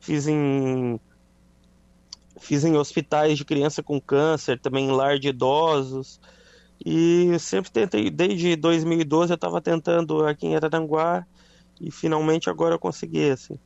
Fiz 0.00 0.26
em 0.26 0.98
fiz 2.40 2.64
em 2.64 2.78
hospitais 2.78 3.36
de 3.36 3.44
criança 3.44 3.82
com 3.82 4.00
câncer, 4.00 4.58
também 4.58 4.86
em 4.86 4.90
lar 4.90 5.18
de 5.18 5.28
idosos. 5.28 6.18
E 6.84 7.38
sempre 7.38 7.70
tentei, 7.70 8.08
desde 8.08 8.56
2012 8.56 9.32
eu 9.32 9.34
estava 9.34 9.60
tentando 9.60 10.24
aqui 10.24 10.46
em 10.46 10.56
Araranguá 10.56 11.26
e 11.80 11.90
finalmente 11.90 12.50
agora 12.50 12.74
eu 12.74 12.78
consegui, 12.78 13.30
assim. 13.30 13.58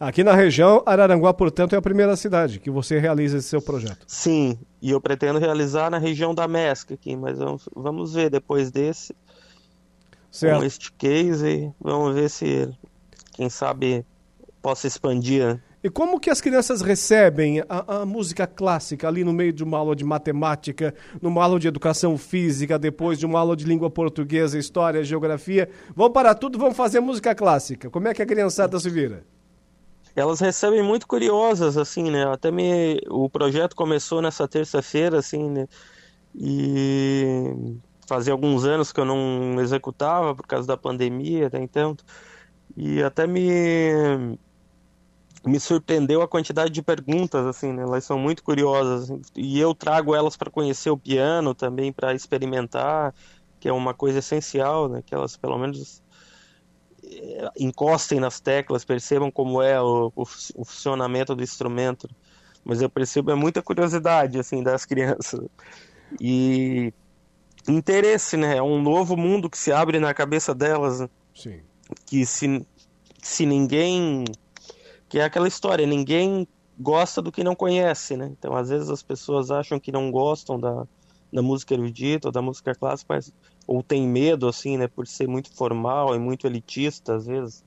Aqui 0.00 0.22
na 0.22 0.32
região, 0.32 0.80
Araranguá, 0.86 1.34
portanto, 1.34 1.74
é 1.74 1.78
a 1.78 1.82
primeira 1.82 2.14
cidade 2.14 2.60
que 2.60 2.70
você 2.70 3.00
realiza 3.00 3.38
esse 3.38 3.48
seu 3.48 3.60
projeto. 3.60 4.04
Sim, 4.06 4.56
e 4.80 4.92
eu 4.92 5.00
pretendo 5.00 5.40
realizar 5.40 5.90
na 5.90 5.98
região 5.98 6.32
da 6.32 6.46
Mesca 6.46 6.94
aqui, 6.94 7.16
mas 7.16 7.36
vamos, 7.36 7.68
vamos 7.74 8.14
ver 8.14 8.30
depois 8.30 8.70
desse. 8.70 9.12
Certo. 10.30 10.58
Com 10.58 10.64
este 10.64 10.92
case, 10.92 11.72
vamos 11.80 12.14
ver 12.14 12.30
se, 12.30 12.70
quem 13.32 13.50
sabe, 13.50 14.06
possa 14.62 14.86
expandir. 14.86 15.60
E 15.82 15.90
como 15.90 16.20
que 16.20 16.30
as 16.30 16.40
crianças 16.40 16.80
recebem 16.80 17.60
a, 17.68 18.02
a, 18.02 18.06
música 18.06 18.46
clássica 18.46 19.08
ali 19.08 19.24
no 19.24 19.32
meio 19.32 19.52
de 19.52 19.64
uma 19.64 19.78
aula 19.78 19.96
de 19.96 20.04
matemática, 20.04 20.94
numa 21.20 21.42
aula 21.42 21.58
de 21.58 21.66
educação 21.66 22.16
física, 22.16 22.78
depois 22.78 23.18
de 23.18 23.26
uma 23.26 23.40
aula 23.40 23.56
de 23.56 23.64
língua 23.64 23.90
portuguesa, 23.90 24.58
história, 24.58 25.02
geografia? 25.02 25.68
Vamos 25.96 26.12
parar 26.12 26.36
tudo, 26.36 26.56
vamos 26.56 26.76
fazer 26.76 27.00
música 27.00 27.34
clássica. 27.34 27.90
Como 27.90 28.06
é 28.06 28.14
que 28.14 28.22
a 28.22 28.26
criançada 28.26 28.78
se 28.78 28.88
vira? 28.88 29.24
Elas 30.18 30.40
recebem 30.40 30.82
muito 30.82 31.06
curiosas, 31.06 31.76
assim, 31.76 32.10
né? 32.10 32.24
Até 32.26 32.50
me, 32.50 33.00
o 33.08 33.28
projeto 33.30 33.76
começou 33.76 34.22
nessa 34.22 34.48
terça-feira, 34.48 35.18
assim, 35.18 35.50
né? 35.50 35.66
E 36.34 37.78
fazia 38.08 38.32
alguns 38.32 38.64
anos 38.64 38.92
que 38.92 39.00
eu 39.00 39.04
não 39.04 39.60
executava 39.60 40.34
por 40.34 40.46
causa 40.46 40.66
da 40.68 40.76
pandemia 40.76 41.48
até 41.48 41.60
então. 41.62 41.96
E 42.76 43.02
até 43.02 43.26
me 43.26 43.42
me 45.46 45.58
surpreendeu 45.60 46.20
a 46.22 46.28
quantidade 46.28 46.70
de 46.70 46.82
perguntas 46.82 47.46
assim, 47.46 47.72
né? 47.72 47.82
Elas 47.82 48.04
são 48.04 48.18
muito 48.18 48.42
curiosas 48.42 49.04
assim, 49.04 49.20
e 49.36 49.58
eu 49.58 49.74
trago 49.74 50.14
elas 50.14 50.36
para 50.36 50.50
conhecer 50.50 50.90
o 50.90 50.98
piano 50.98 51.54
também 51.54 51.92
para 51.92 52.14
experimentar, 52.14 53.14
que 53.58 53.68
é 53.68 53.72
uma 53.72 53.94
coisa 53.94 54.18
essencial, 54.18 54.88
né? 54.88 55.02
Que 55.02 55.14
elas 55.14 55.36
pelo 55.36 55.58
menos 55.58 56.02
encostem 57.58 58.20
nas 58.20 58.40
teclas, 58.40 58.84
percebam 58.84 59.30
como 59.30 59.62
é 59.62 59.80
o, 59.80 60.12
o, 60.14 60.22
o 60.22 60.64
funcionamento 60.64 61.34
do 61.34 61.42
instrumento. 61.42 62.08
Mas 62.64 62.82
eu 62.82 62.90
percebo 62.90 63.30
é 63.30 63.34
muita 63.34 63.62
curiosidade 63.62 64.38
assim 64.38 64.62
das 64.62 64.84
crianças 64.84 65.40
e 66.20 66.92
interesse, 67.68 68.36
né? 68.36 68.56
É 68.56 68.62
um 68.62 68.80
novo 68.80 69.16
mundo 69.16 69.50
que 69.50 69.58
se 69.58 69.72
abre 69.72 69.98
na 69.98 70.12
cabeça 70.14 70.54
delas. 70.54 71.00
Né? 71.00 71.08
Sim. 71.34 71.60
Que 72.06 72.24
se, 72.26 72.66
se 73.22 73.46
ninguém. 73.46 74.24
Que 75.08 75.18
é 75.18 75.24
aquela 75.24 75.48
história, 75.48 75.86
ninguém 75.86 76.46
gosta 76.78 77.22
do 77.22 77.32
que 77.32 77.42
não 77.42 77.54
conhece, 77.54 78.16
né? 78.16 78.30
Então, 78.38 78.54
às 78.54 78.68
vezes 78.68 78.90
as 78.90 79.02
pessoas 79.02 79.50
acham 79.50 79.80
que 79.80 79.90
não 79.90 80.10
gostam 80.10 80.60
da, 80.60 80.86
da 81.32 81.42
música 81.42 81.74
erudita 81.74 82.28
ou 82.28 82.32
da 82.32 82.42
música 82.42 82.74
clássica, 82.74 83.14
mas, 83.14 83.32
ou 83.68 83.82
tem 83.82 84.08
medo, 84.08 84.48
assim, 84.48 84.78
né? 84.78 84.88
Por 84.88 85.06
ser 85.06 85.28
muito 85.28 85.54
formal 85.54 86.16
e 86.16 86.18
muito 86.18 86.46
elitista, 86.46 87.16
às 87.16 87.26
vezes. 87.26 87.62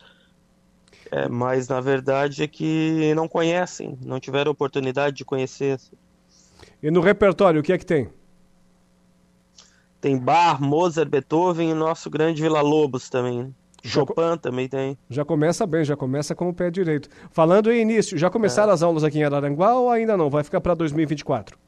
É, 1.11 1.29
mas, 1.29 1.67
na 1.67 1.79
verdade, 1.79 2.41
é 2.41 2.47
que 2.47 3.13
não 3.15 3.27
conhecem, 3.27 3.95
não 4.03 4.19
tiveram 4.19 4.51
oportunidade 4.51 5.17
de 5.17 5.23
conhecer. 5.23 5.79
E 6.81 6.89
no 6.89 7.01
repertório, 7.01 7.61
o 7.61 7.63
que 7.63 7.71
é 7.71 7.77
que 7.77 7.85
tem? 7.85 8.09
Tem 10.01 10.17
Bach, 10.17 10.59
Mozart, 10.59 11.07
Beethoven 11.07 11.69
e 11.69 11.73
o 11.73 11.75
nosso 11.75 12.09
grande 12.09 12.41
Vila 12.41 12.61
Lobos 12.61 13.07
também. 13.07 13.43
Né? 13.43 13.51
Chopin 13.83 14.37
também 14.41 14.67
tem. 14.67 14.97
Já 15.07 15.23
começa 15.23 15.67
bem, 15.67 15.83
já 15.83 15.95
começa 15.95 16.33
com 16.33 16.49
o 16.49 16.53
pé 16.53 16.71
direito. 16.71 17.09
Falando 17.29 17.71
em 17.71 17.81
início, 17.81 18.17
já 18.17 18.29
começaram 18.29 18.71
é. 18.71 18.73
as 18.73 18.81
aulas 18.81 19.03
aqui 19.03 19.19
em 19.19 19.23
Araranguá 19.23 19.75
ou 19.75 19.89
ainda 19.91 20.17
não? 20.17 20.31
Vai 20.31 20.43
ficar 20.43 20.61
para 20.61 20.73
2024? 20.73 21.59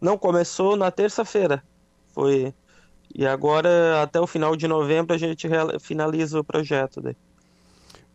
Não, 0.00 0.18
começou 0.18 0.76
na 0.76 0.90
terça-feira. 0.90 1.62
Foi. 2.18 2.52
E 3.14 3.24
agora, 3.24 4.02
até 4.02 4.20
o 4.20 4.26
final 4.26 4.56
de 4.56 4.66
novembro, 4.66 5.14
a 5.14 5.18
gente 5.18 5.48
finaliza 5.78 6.40
o 6.40 6.42
projeto. 6.42 7.00
Daí. 7.00 7.16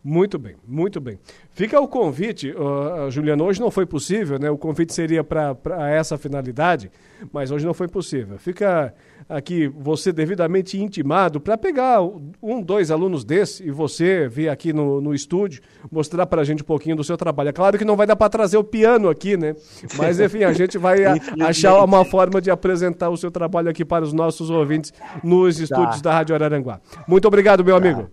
Muito 0.04 0.38
bem, 0.38 0.56
muito 0.68 1.00
bem. 1.00 1.18
Fica 1.52 1.80
o 1.80 1.88
convite, 1.88 2.50
uh, 2.50 3.10
Juliano, 3.10 3.44
hoje 3.44 3.62
não 3.62 3.70
foi 3.70 3.86
possível, 3.86 4.38
né? 4.38 4.50
O 4.50 4.58
convite 4.58 4.92
seria 4.92 5.24
para 5.24 5.56
essa 5.90 6.18
finalidade, 6.18 6.92
mas 7.32 7.50
hoje 7.50 7.64
não 7.64 7.72
foi 7.72 7.88
possível. 7.88 8.38
Fica 8.38 8.94
aqui 9.28 9.68
você 9.68 10.12
devidamente 10.12 10.80
intimado 10.80 11.40
para 11.40 11.56
pegar 11.56 12.02
um, 12.42 12.60
dois 12.62 12.90
alunos 12.90 13.24
desse 13.24 13.66
e 13.66 13.70
você 13.70 14.28
vir 14.28 14.48
aqui 14.48 14.72
no, 14.72 15.00
no 15.00 15.14
estúdio 15.14 15.62
mostrar 15.90 16.26
para 16.26 16.42
a 16.42 16.44
gente 16.44 16.62
um 16.62 16.66
pouquinho 16.66 16.96
do 16.96 17.04
seu 17.04 17.16
trabalho. 17.16 17.50
É 17.50 17.52
claro 17.52 17.78
que 17.78 17.84
não 17.84 17.96
vai 17.96 18.06
dar 18.06 18.16
para 18.16 18.28
trazer 18.28 18.56
o 18.56 18.64
piano 18.64 19.08
aqui, 19.08 19.36
né? 19.36 19.54
Mas 19.96 20.20
enfim, 20.20 20.44
a 20.44 20.52
gente 20.52 20.78
vai 20.78 21.04
a, 21.04 21.16
achar 21.46 21.82
uma 21.82 22.04
forma 22.04 22.40
de 22.40 22.50
apresentar 22.50 23.10
o 23.10 23.16
seu 23.16 23.30
trabalho 23.30 23.68
aqui 23.68 23.84
para 23.84 24.04
os 24.04 24.12
nossos 24.12 24.50
ouvintes 24.50 24.92
nos 25.22 25.58
estúdios 25.58 26.00
tá. 26.00 26.10
da 26.10 26.14
Rádio 26.16 26.34
Araranguá. 26.34 26.80
Muito 27.06 27.26
obrigado, 27.26 27.64
meu 27.64 27.80
tá. 27.80 27.86
amigo. 27.86 28.10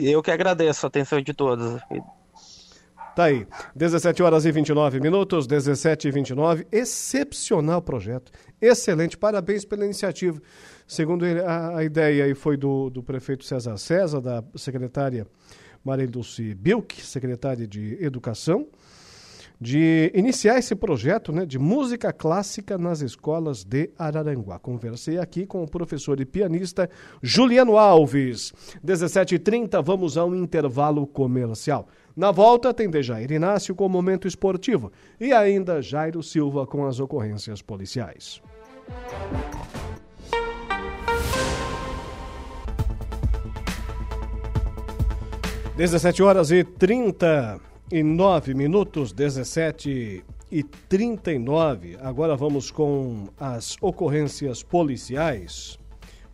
Eu 0.00 0.22
que 0.22 0.30
agradeço 0.30 0.86
a 0.86 0.88
atenção 0.88 1.20
de 1.20 1.34
todos. 1.34 1.80
Tá 3.14 3.24
aí, 3.24 3.46
17 3.76 4.22
horas 4.22 4.46
e 4.46 4.52
29 4.52 4.98
minutos, 4.98 5.46
17 5.46 6.08
e 6.08 6.10
29, 6.10 6.66
excepcional 6.72 7.82
projeto, 7.82 8.32
excelente, 8.60 9.18
parabéns 9.18 9.66
pela 9.66 9.84
iniciativa. 9.84 10.40
Segundo 10.86 11.26
ele, 11.26 11.40
a, 11.40 11.76
a 11.76 11.84
ideia 11.84 12.24
aí 12.24 12.34
foi 12.34 12.56
do, 12.56 12.88
do 12.88 13.02
prefeito 13.02 13.44
César 13.44 13.76
César, 13.76 14.20
da 14.20 14.42
secretária 14.56 15.26
Maria 15.84 16.06
Dulce 16.06 16.54
Bilk, 16.54 17.02
secretária 17.04 17.66
de 17.66 18.02
Educação, 18.02 18.66
de 19.60 20.10
iniciar 20.14 20.58
esse 20.58 20.74
projeto 20.74 21.32
né, 21.32 21.46
de 21.46 21.58
música 21.58 22.12
clássica 22.12 22.76
nas 22.76 23.00
escolas 23.00 23.62
de 23.62 23.90
Araranguá. 23.96 24.58
Conversei 24.58 25.18
aqui 25.18 25.46
com 25.46 25.62
o 25.62 25.68
professor 25.68 26.18
e 26.18 26.24
pianista 26.24 26.90
Juliano 27.22 27.76
Alves. 27.76 28.52
17h30, 28.84 29.80
vamos 29.84 30.16
a 30.16 30.24
um 30.24 30.34
intervalo 30.34 31.06
comercial. 31.06 31.86
Na 32.14 32.30
volta 32.30 32.74
tem 32.74 32.90
Dejair 32.90 33.32
Inácio 33.32 33.74
com 33.74 33.86
o 33.86 33.88
Momento 33.88 34.28
Esportivo 34.28 34.92
e 35.18 35.32
ainda 35.32 35.80
Jairo 35.80 36.22
Silva 36.22 36.66
com 36.66 36.86
as 36.86 37.00
ocorrências 37.00 37.62
policiais. 37.62 38.42
17 45.74 46.22
horas 46.22 46.50
e 46.50 46.62
30 46.62 47.58
e 47.90 48.02
9 48.02 48.52
minutos, 48.52 49.10
17 49.10 50.22
e 50.50 50.62
39. 50.62 51.96
Agora 52.02 52.36
vamos 52.36 52.70
com 52.70 53.28
as 53.40 53.76
ocorrências 53.80 54.62
policiais 54.62 55.78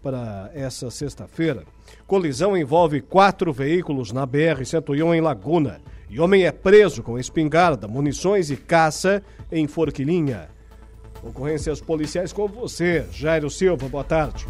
para 0.09 0.51
essa 0.55 0.90
sexta-feira. 0.90 1.64
Colisão 2.07 2.57
envolve 2.57 3.03
quatro 3.03 3.53
veículos 3.53 4.11
na 4.11 4.27
BR-101 4.27 5.14
em 5.14 5.21
Laguna. 5.21 5.83
E 6.09 6.18
homem 6.18 6.47
é 6.47 6.53
preso 6.53 7.03
com 7.03 7.18
espingarda, 7.18 7.87
munições 7.87 8.51
e 8.51 8.57
caça 8.57 9.23
em 9.53 9.66
Forquilinha. 9.66 10.49
Ocorrências 11.23 11.79
policiais 11.83 12.33
com 12.33 12.49
você, 12.49 13.05
Jairo 13.12 13.51
Silva. 13.51 13.87
Boa 13.87 14.05
tarde. 14.05 14.47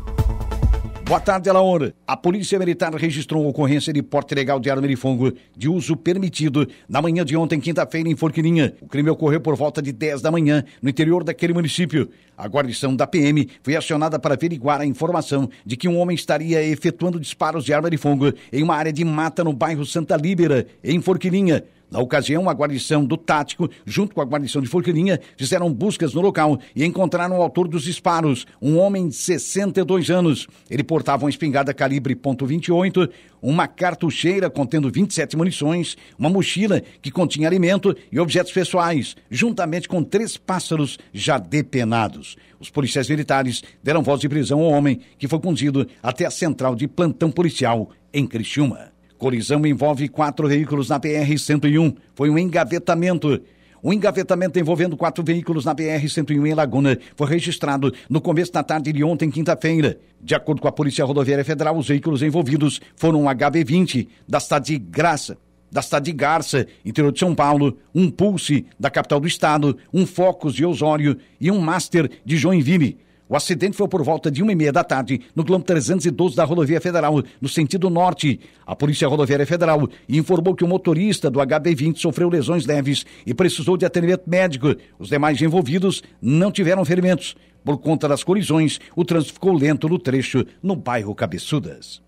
Boa 1.09 1.21
tarde, 1.21 1.49
Alaor. 1.49 1.95
A 2.07 2.19
Polícia 2.19 2.59
Militar 2.59 2.95
registrou 2.95 3.49
ocorrência 3.49 3.95
de 3.95 4.03
porte 4.03 4.33
ilegal 4.33 4.61
de 4.61 4.71
arma 4.71 4.87
de 4.87 4.95
fogo 4.95 5.33
de 5.57 5.67
uso 5.67 5.97
permitido 5.97 6.69
na 6.87 7.01
manhã 7.01 7.25
de 7.25 7.35
ontem, 7.35 7.59
quinta-feira, 7.59 8.11
em 8.11 8.15
Forquilinha. 8.15 8.75
O 8.79 8.87
crime 8.87 9.09
ocorreu 9.09 9.41
por 9.41 9.57
volta 9.57 9.81
de 9.81 9.91
10 9.91 10.21
da 10.21 10.31
manhã, 10.31 10.63
no 10.83 10.91
interior 10.91 11.25
daquele 11.25 11.55
município. 11.55 12.11
A 12.37 12.47
guarnição 12.47 12.95
da 12.95 13.07
PM 13.07 13.49
foi 13.63 13.75
acionada 13.75 14.19
para 14.19 14.35
averiguar 14.35 14.83
a 14.83 14.87
informação 14.87 15.49
de 15.65 15.79
que 15.79 15.89
um 15.89 15.99
homem 15.99 16.15
estaria 16.15 16.63
efetuando 16.63 17.19
disparos 17.19 17.65
de 17.65 17.73
arma 17.73 17.89
de 17.89 17.97
fogo 17.97 18.31
em 18.53 18.63
uma 18.63 18.77
área 18.77 18.93
de 18.93 19.03
mata 19.03 19.43
no 19.43 19.55
bairro 19.55 19.87
Santa 19.87 20.15
Líbera, 20.15 20.67
em 20.85 21.01
Forquilinha. 21.01 21.65
Na 21.91 22.01
ocasião, 22.01 22.51
a 22.51 22.53
guarnição 22.53 23.05
do 23.05 23.17
Tático, 23.17 23.71
junto 23.87 24.15
com 24.15 24.21
a 24.21 24.25
guarnição 24.25 24.61
de 24.61 24.69
Forquilinha, 24.69 25.19
fizeram 25.37 25.73
buscas 25.73 26.13
no 26.13 26.21
local 26.21 26.59
e 26.77 26.85
encontraram 26.85 27.39
o 27.39 27.43
autor 27.43 27.67
dos 27.67 27.83
disparos, 27.83 28.47
um 28.61 28.77
homem 28.79 29.09
de 29.09 29.15
62 29.15 30.11
anos. 30.11 30.47
Ele 30.69 30.85
portava 30.85 31.25
uma 31.25 31.31
espingarda 31.31 31.73
calibre 31.73 32.15
.28, 32.15 33.09
uma 33.41 33.67
cartucheira 33.67 34.51
contendo 34.51 34.91
27 34.91 35.37
munições, 35.37 35.97
uma 36.19 36.29
mochila 36.29 36.83
que 37.01 37.11
continha 37.11 37.49
alimento 37.49 37.97
e 38.13 38.21
objetos 38.21 38.53
pessoais, 38.53 39.17
juntamente 39.31 39.89
com 39.89 40.03
três 40.05 40.37
pássaros 40.37 40.99
já 41.13 41.39
depenados. 41.39 42.37
Os 42.61 42.69
policiais 42.69 43.09
militares 43.09 43.63
deram 43.83 44.03
voz 44.03 44.21
de 44.21 44.29
prisão 44.29 44.61
ao 44.61 44.73
homem, 44.73 45.01
que 45.19 45.29
foi 45.29 45.39
conduzido 45.39 45.87
até 46.03 46.27
a 46.27 46.31
central 46.31 46.75
de 46.75 46.87
plantão 46.87 47.31
policial 47.31 47.91
em 48.13 48.27
Criciúma. 48.27 48.98
Colisão 49.19 49.67
envolve 49.67 50.09
quatro 50.09 50.49
veículos 50.49 50.89
na 50.89 50.99
BR-101. 50.99 51.97
Foi 52.15 52.31
um 52.31 52.39
engavetamento. 52.39 53.41
Um 53.83 53.93
engavetamento 53.93 54.59
envolvendo 54.59 54.97
quatro 54.97 55.23
veículos 55.23 55.65
na 55.65 55.75
BR-101 55.75 56.47
em 56.47 56.55
Laguna 56.55 56.99
foi 57.17 57.29
registrado 57.29 57.93
no 58.09 58.21
começo 58.21 58.53
da 58.53 58.63
tarde 58.63 58.93
de 58.93 59.05
ontem, 59.05 59.31
quinta-feira. 59.31 59.99
De 60.21 60.35
acordo 60.35 60.61
com 60.61 60.69
a 60.69 60.73
Polícia 60.73 61.05
Rodoviária 61.05 61.45
Federal, 61.45 61.77
os 61.77 61.89
veículos 61.89 62.23
envolvidos 62.23 62.81
foram 62.97 63.25
um 63.25 63.27
HB20 63.27 64.09
da 64.27 64.41
cidade 64.41 64.67
de 64.67 64.79
Graça, 64.79 65.37
da 65.71 65.83
cidade 65.83 66.07
de 66.07 66.13
Garça, 66.13 66.67
interior 66.85 67.13
de 67.13 67.21
São 67.21 67.35
Paulo, 67.35 67.77
um 67.95 68.11
Pulse 68.11 68.67
da 68.79 68.91
capital 68.91 69.21
do 69.21 69.29
estado, 69.29 69.77
um 69.93 70.07
Focus 70.07 70.55
de 70.55 70.65
Osório 70.65 71.17
e 71.41 71.51
um 71.51 71.61
Master 71.61 72.11
de 72.25 72.37
Joinville. 72.37 72.99
O 73.29 73.37
acidente 73.37 73.77
foi 73.77 73.87
por 73.87 74.03
volta 74.03 74.31
de 74.31 74.43
uma 74.43 74.53
e 74.53 74.55
meia 74.55 74.73
da 74.73 74.83
tarde, 74.83 75.21
no 75.37 75.45
quilômetro 75.45 75.75
312 75.75 76.35
da 76.35 76.45
rodovia 76.45 76.81
federal, 76.81 77.23
no 77.41 77.49
sentido 77.49 77.91
norte. 77.91 78.41
A 78.67 78.75
Polícia 78.75 79.07
Rodoviária 79.07 79.47
Federal 79.47 79.87
informou 80.09 80.55
que 80.55 80.65
o 80.65 80.69
motorista 80.69 81.31
do 81.31 81.39
HB20 81.39 81.99
sofreu 81.99 82.31
lesões 82.31 82.65
leves 82.65 83.05
e 83.27 83.35
precisou 83.35 83.77
de 83.77 83.85
atendimento 83.85 84.23
médico. 84.27 84.75
Os 84.99 85.11
demais 85.11 85.41
envolvidos 85.43 86.03
não 86.23 86.51
tiveram 86.51 86.85
ferimentos. 86.85 87.37
Por 87.63 87.77
conta 87.79 88.09
das 88.09 88.25
colisões, 88.25 88.81
o 88.97 89.05
trânsito 89.05 89.35
ficou 89.35 89.53
lento 89.53 89.89
no 89.89 89.99
trecho 89.99 90.47
no 90.63 90.75
bairro 90.75 91.15
Cabeçudas. 91.15 92.01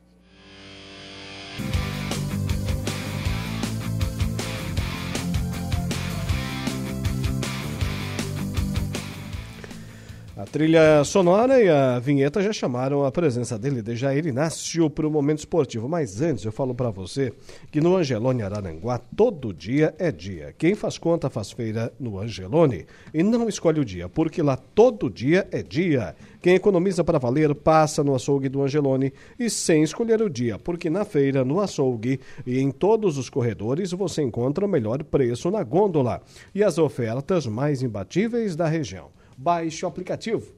A 10.40 10.46
trilha 10.46 11.05
sonora 11.05 11.62
e 11.62 11.68
a 11.68 11.98
vinheta 11.98 12.42
já 12.42 12.50
chamaram 12.50 13.05
a 13.05 13.12
presença 13.12 13.59
dele, 13.59 13.83
de 13.83 13.94
Jair 13.94 14.26
Inácio, 14.26 14.88
para 14.88 15.07
o 15.07 15.11
momento 15.11 15.40
esportivo. 15.40 15.87
Mas 15.87 16.22
antes 16.22 16.46
eu 16.46 16.50
falo 16.50 16.74
para 16.74 16.88
você 16.88 17.31
que 17.70 17.79
no 17.79 17.94
Angelone 17.94 18.42
Araranguá 18.42 18.96
todo 19.14 19.53
dia 19.53 19.94
é 19.98 20.11
dia. 20.11 20.55
Quem 20.57 20.74
faz 20.74 20.96
conta 20.96 21.29
faz 21.29 21.53
feira 21.53 21.92
no 22.00 22.18
Angelone 22.18 22.87
e 23.12 23.22
não 23.22 23.50
escolhe 23.50 23.81
o 23.81 23.85
dia, 23.85 24.09
porque 24.09 24.40
lá 24.40 24.57
todo 24.57 25.11
dia 25.11 25.46
é 25.53 25.62
dia. 25.62 26.16
Quem 26.40 26.55
economiza 26.55 27.05
para 27.05 27.18
valer 27.18 27.55
passa 27.55 28.03
no 28.03 28.14
açougue 28.14 28.48
do 28.48 28.62
Angelone 28.62 29.12
e 29.38 29.50
sem 29.50 29.83
escolher 29.83 30.22
o 30.22 30.31
dia, 30.31 30.59
porque 30.59 30.88
na 30.88 31.05
feira, 31.05 31.44
no 31.44 31.61
açougue 31.61 32.18
e 32.46 32.59
em 32.59 32.70
todos 32.70 33.18
os 33.18 33.29
corredores 33.29 33.92
você 33.92 34.22
encontra 34.22 34.64
o 34.64 34.68
melhor 34.68 35.05
preço 35.05 35.50
na 35.50 35.62
gôndola 35.62 36.22
e 36.55 36.64
as 36.64 36.79
ofertas 36.79 37.46
mais 37.46 37.83
imbatíveis 37.83 38.57
da 38.57 38.66
região 38.66 39.20
baixe 39.40 39.87
o 39.87 39.88
aplicativo 39.88 40.53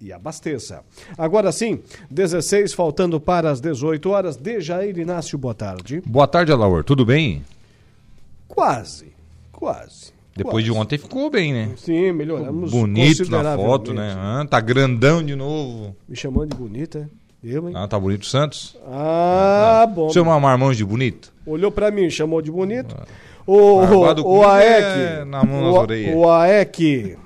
e 0.00 0.12
abasteça. 0.12 0.84
Agora 1.16 1.50
sim, 1.50 1.80
16 2.08 2.72
faltando 2.72 3.20
para 3.20 3.50
as 3.50 3.60
18 3.60 4.08
horas. 4.08 4.36
Dejair 4.36 4.96
Inácio, 4.96 5.36
boa 5.36 5.54
tarde. 5.54 6.00
Boa 6.06 6.28
tarde, 6.28 6.52
Alaor. 6.52 6.84
Tudo 6.84 7.04
bem? 7.04 7.42
Quase, 8.46 9.12
quase. 9.50 10.12
Depois 10.36 10.54
quase. 10.54 10.64
de 10.66 10.72
ontem 10.72 10.98
ficou 10.98 11.28
bem, 11.28 11.52
né? 11.52 11.72
Sim, 11.76 12.12
melhoramos 12.12 12.70
Bonito 12.70 13.28
na 13.28 13.56
foto, 13.56 13.92
né? 13.92 14.14
Ah, 14.16 14.46
tá 14.48 14.60
grandão 14.60 15.20
de 15.20 15.34
novo. 15.34 15.96
Me 16.08 16.14
chamando 16.14 16.50
de 16.50 16.56
bonita, 16.56 17.10
eu, 17.42 17.68
hein? 17.68 17.74
Ah, 17.76 17.88
tá 17.88 17.98
bonito 17.98 18.22
o 18.22 18.26
Santos? 18.26 18.76
Ah, 18.86 19.80
ah 19.82 19.86
bom. 19.86 20.10
Chama 20.10 20.38
Marmão 20.38 20.72
de 20.72 20.84
bonito? 20.84 21.32
Olhou 21.44 21.72
pra 21.72 21.90
mim, 21.90 22.08
chamou 22.08 22.40
de 22.40 22.52
bonito. 22.52 22.94
Ah. 22.96 23.04
O, 23.44 23.80
o, 23.80 24.38
o 24.38 24.46
AEC. 24.46 24.84
É 24.84 25.24
na 25.24 25.42
mão 25.42 25.72
o, 25.72 26.18
o 26.18 26.30
AEC 26.30 27.16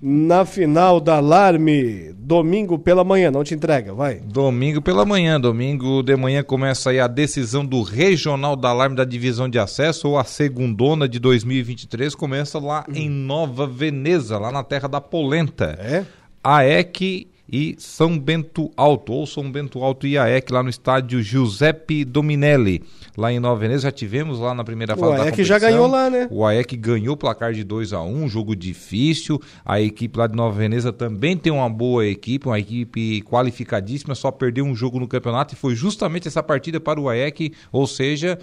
na 0.00 0.46
final 0.46 0.98
da 0.98 1.16
Alarme, 1.16 2.14
domingo 2.14 2.78
pela 2.78 3.04
manhã, 3.04 3.30
não 3.30 3.44
te 3.44 3.54
entrega, 3.54 3.92
vai. 3.92 4.16
Domingo 4.16 4.80
pela 4.80 5.04
manhã, 5.04 5.38
domingo 5.38 6.02
de 6.02 6.16
manhã 6.16 6.42
começa 6.42 6.90
aí 6.90 6.98
a 6.98 7.06
decisão 7.06 7.66
do 7.66 7.82
Regional 7.82 8.56
da 8.56 8.70
Alarme 8.70 8.96
da 8.96 9.04
Divisão 9.04 9.48
de 9.48 9.58
Acesso, 9.58 10.08
ou 10.08 10.18
a 10.18 10.24
segundona 10.24 11.06
de 11.06 11.18
2023, 11.18 12.14
começa 12.14 12.58
lá 12.58 12.84
hum. 12.88 12.92
em 12.94 13.10
Nova 13.10 13.66
Veneza, 13.66 14.38
lá 14.38 14.50
na 14.50 14.64
terra 14.64 14.88
da 14.88 15.00
Polenta. 15.00 15.76
É? 15.78 16.04
AEC 16.42 17.29
e 17.52 17.74
São 17.78 18.18
Bento 18.18 18.70
Alto, 18.76 19.12
ou 19.12 19.26
São 19.26 19.50
Bento 19.50 19.82
Alto 19.82 20.06
e 20.06 20.16
AEC, 20.16 20.52
lá 20.52 20.62
no 20.62 20.70
estádio 20.70 21.22
Giuseppe 21.22 22.04
Dominelli 22.04 22.82
lá 23.16 23.32
em 23.32 23.40
Nova 23.40 23.60
Veneza, 23.60 23.82
já 23.82 23.92
tivemos 23.92 24.38
lá 24.38 24.54
na 24.54 24.64
primeira 24.64 24.96
fase 24.96 25.06
o 25.06 25.16
da 25.16 25.24
competição. 25.24 25.36
O 25.36 25.40
AEC 25.40 25.48
já 25.48 25.58
ganhou 25.58 25.86
lá, 25.86 26.08
né? 26.08 26.28
O 26.30 26.44
AEC 26.44 26.76
ganhou 26.76 27.14
o 27.14 27.16
placar 27.16 27.52
de 27.52 27.64
2 27.64 27.92
a 27.92 28.02
1 28.02 28.22
um 28.22 28.28
jogo 28.28 28.54
difícil. 28.54 29.40
A 29.64 29.80
equipe 29.80 30.18
lá 30.18 30.26
de 30.26 30.36
Nova 30.36 30.56
Veneza 30.56 30.92
também 30.92 31.36
tem 31.36 31.52
uma 31.52 31.68
boa 31.68 32.06
equipe, 32.06 32.46
uma 32.46 32.58
equipe 32.58 33.22
qualificadíssima, 33.22 34.14
só 34.14 34.30
perdeu 34.30 34.64
um 34.64 34.74
jogo 34.74 35.00
no 35.00 35.08
campeonato 35.08 35.54
e 35.54 35.56
foi 35.56 35.74
justamente 35.74 36.28
essa 36.28 36.42
partida 36.42 36.80
para 36.80 37.00
o 37.00 37.08
AEC, 37.08 37.52
ou 37.72 37.86
seja, 37.86 38.38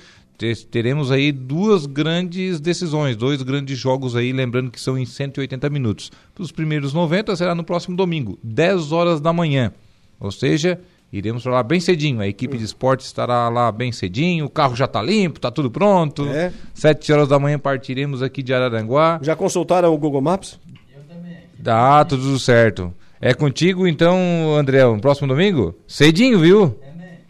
teremos 0.70 1.12
aí 1.12 1.32
duas 1.32 1.86
grandes 1.86 2.60
decisões, 2.60 3.16
dois 3.16 3.42
grandes 3.42 3.78
jogos 3.78 4.16
aí, 4.16 4.32
lembrando 4.32 4.70
que 4.70 4.80
são 4.80 4.98
em 4.98 5.06
180 5.06 5.70
minutos. 5.70 6.12
Os 6.38 6.52
primeiros 6.52 6.94
90 6.94 7.36
será 7.36 7.56
no 7.56 7.64
próximo 7.64 7.98
domingo, 7.98 8.38
10 8.44 8.92
horas 8.92 9.20
da 9.20 9.34
manhã. 9.34 9.72
Ou 10.20 10.32
seja, 10.32 10.80
iremos 11.12 11.44
para 11.44 11.54
lá 11.54 11.64
bem 11.64 11.80
cedinho. 11.80 12.22
A 12.22 12.28
equipe 12.28 12.58
de 12.58 12.64
esporte 12.64 13.02
estará 13.02 13.50
lá 13.50 13.72
bem 13.72 13.92
cedinho, 13.92 14.46
o 14.46 14.50
carro 14.50 14.76
já 14.76 14.86
está 14.86 15.02
limpo, 15.02 15.40
está 15.40 15.50
tudo 15.50 15.72
pronto. 15.72 16.28
É. 16.28 16.54
7 16.74 17.12
horas 17.12 17.28
da 17.28 17.40
manhã 17.40 17.58
partiremos 17.58 18.22
aqui 18.22 18.44
de 18.44 18.54
Araranguá. 18.54 19.20
Já 19.24 19.36
consultaram 19.36 19.94
o 19.94 19.98
Google 19.98 20.22
Maps? 20.22 20.60
Eu 20.96 21.02
também. 21.04 21.38
Tá, 21.64 22.06
tudo 22.06 22.38
certo. 22.38 22.94
É 23.20 23.34
contigo 23.34 23.88
então, 23.88 24.16
André, 24.56 24.84
no 24.86 25.02
próximo 25.02 25.28
domingo? 25.28 25.76
Cedinho, 25.88 26.40
viu? 26.40 26.80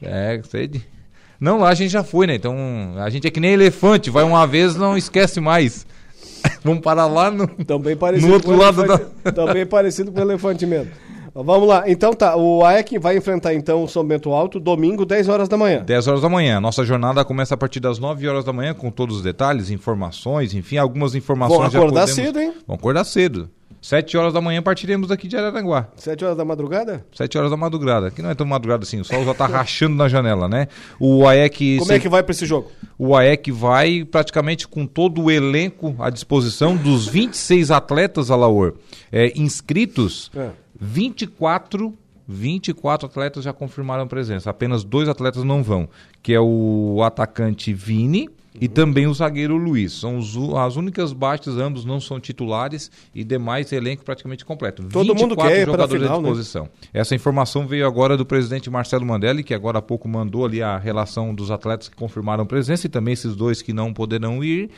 É, 0.01 0.35
é 0.35 0.43
cedinho. 0.43 0.96
Não, 1.39 1.59
lá 1.59 1.69
a 1.69 1.73
gente 1.73 1.91
já 1.91 2.03
foi, 2.03 2.27
né? 2.27 2.35
Então, 2.35 2.55
a 2.97 3.09
gente 3.09 3.27
é 3.27 3.31
que 3.31 3.39
nem 3.39 3.53
elefante, 3.53 4.09
vai 4.09 4.23
uma 4.23 4.45
vez 4.47 4.75
não 4.75 4.97
esquece 4.97 5.39
mais. 5.39 5.85
Vamos 6.63 6.81
parar 6.81 7.05
lá 7.05 7.29
no, 7.29 7.47
também 7.65 7.95
parecido 7.95 8.27
no 8.27 8.33
outro 8.33 8.55
lado 8.55 8.83
elefante, 8.83 9.11
da... 9.23 9.31
Também 9.31 9.65
parecido 9.65 10.11
com 10.11 10.19
o 10.19 10.21
elefante 10.21 10.65
mesmo. 10.65 10.91
Vamos 11.33 11.67
lá, 11.67 11.83
então 11.85 12.13
tá, 12.13 12.35
o 12.35 12.65
AEC 12.65 12.97
vai 12.97 13.15
enfrentar 13.15 13.53
então 13.53 13.83
o 13.83 13.87
São 13.87 14.03
Bento 14.03 14.31
Alto 14.31 14.59
domingo, 14.59 15.05
10 15.05 15.29
horas 15.29 15.47
da 15.47 15.55
manhã. 15.55 15.83
10 15.85 16.07
horas 16.07 16.21
da 16.21 16.29
manhã. 16.29 16.59
Nossa 16.59 16.83
jornada 16.83 17.23
começa 17.23 17.53
a 17.53 17.57
partir 17.57 17.79
das 17.79 17.99
9 17.99 18.27
horas 18.27 18.43
da 18.43 18.51
manhã 18.51 18.73
com 18.73 18.89
todos 18.89 19.17
os 19.17 19.21
detalhes, 19.21 19.69
informações, 19.69 20.55
enfim, 20.55 20.77
algumas 20.77 21.13
informações 21.13 21.71
Vão 21.71 21.81
acordar 21.83 22.07
podemos... 22.07 22.15
cedo, 22.15 22.39
hein? 22.39 22.53
Vão 22.65 22.75
acordar 22.75 23.03
cedo. 23.03 23.51
Sete 23.81 24.17
horas 24.17 24.33
da 24.33 24.41
manhã 24.41 24.61
partiremos 24.61 25.07
daqui 25.07 25.27
de 25.27 25.37
Araranguá. 25.37 25.87
Sete 25.95 26.25
horas 26.25 26.37
da 26.37 26.43
madrugada? 26.43 27.05
Sete 27.13 27.37
horas 27.37 27.51
da 27.51 27.57
madrugada. 27.57 28.07
Aqui 28.07 28.21
não 28.21 28.29
é 28.29 28.35
tão 28.35 28.45
madrugada 28.45 28.83
assim, 28.83 28.99
o 28.99 29.05
sol 29.05 29.23
já 29.23 29.33
tá 29.33 29.45
rachando 29.47 29.95
na 29.95 30.07
janela, 30.07 30.47
né? 30.47 30.67
O 30.99 31.27
AEC... 31.27 31.77
Como 31.79 31.91
é 31.91 31.99
que 31.99 32.09
vai 32.09 32.23
para 32.23 32.31
esse 32.31 32.45
jogo? 32.45 32.71
O 32.97 33.15
AEC 33.15 33.51
vai 33.51 34.03
praticamente 34.03 34.67
com 34.67 34.85
todo 34.85 35.23
o 35.23 35.31
elenco 35.31 35.95
à 35.99 36.09
disposição 36.09 36.75
dos 36.75 37.07
26 37.07 37.71
atletas, 37.71 38.31
Alaor, 38.31 38.73
é, 39.11 39.31
inscritos, 39.35 40.31
é. 40.35 40.49
24 40.79 41.93
24 42.27 43.07
atletas 43.07 43.43
já 43.43 43.53
confirmaram 43.53 44.05
presença. 44.05 44.49
Apenas 44.49 44.83
dois 44.83 45.07
atletas 45.07 45.45
não 45.45 45.63
vão, 45.63 45.87
que 46.21 46.33
é 46.33 46.39
o 46.41 47.01
atacante 47.01 47.73
Vini 47.73 48.29
e 48.59 48.67
também 48.67 49.07
o 49.07 49.13
zagueiro 49.13 49.55
Luiz. 49.57 49.93
São 49.93 50.17
os, 50.17 50.35
as 50.55 50.75
únicas 50.75 51.13
baixas, 51.13 51.57
ambos 51.57 51.85
não 51.85 51.99
são 51.99 52.19
titulares 52.19 52.91
e 53.13 53.23
demais 53.23 53.71
elenco 53.71 54.03
praticamente 54.03 54.43
completo. 54.43 54.83
Todo 54.83 55.15
mundo 55.15 55.35
quer 55.35 55.65
jogadores 55.65 56.01
final, 56.01 56.19
à 56.19 56.21
né? 56.21 56.27
disposição. 56.29 56.63
Né? 56.63 56.69
Essa 56.93 57.15
informação 57.15 57.67
veio 57.67 57.85
agora 57.85 58.17
do 58.17 58.25
presidente 58.25 58.69
Marcelo 58.69 59.05
Mandelli, 59.05 59.43
que 59.43 59.53
agora 59.53 59.79
há 59.79 59.81
pouco 59.81 60.07
mandou 60.07 60.45
ali 60.45 60.61
a 60.61 60.77
relação 60.77 61.33
dos 61.33 61.51
atletas 61.51 61.89
que 61.89 61.95
confirmaram 61.95 62.45
presença 62.45 62.87
e 62.87 62.89
também 62.89 63.13
esses 63.13 63.35
dois 63.35 63.61
que 63.61 63.73
não 63.73 63.93
poderão 63.93 64.43
ir. 64.43 64.69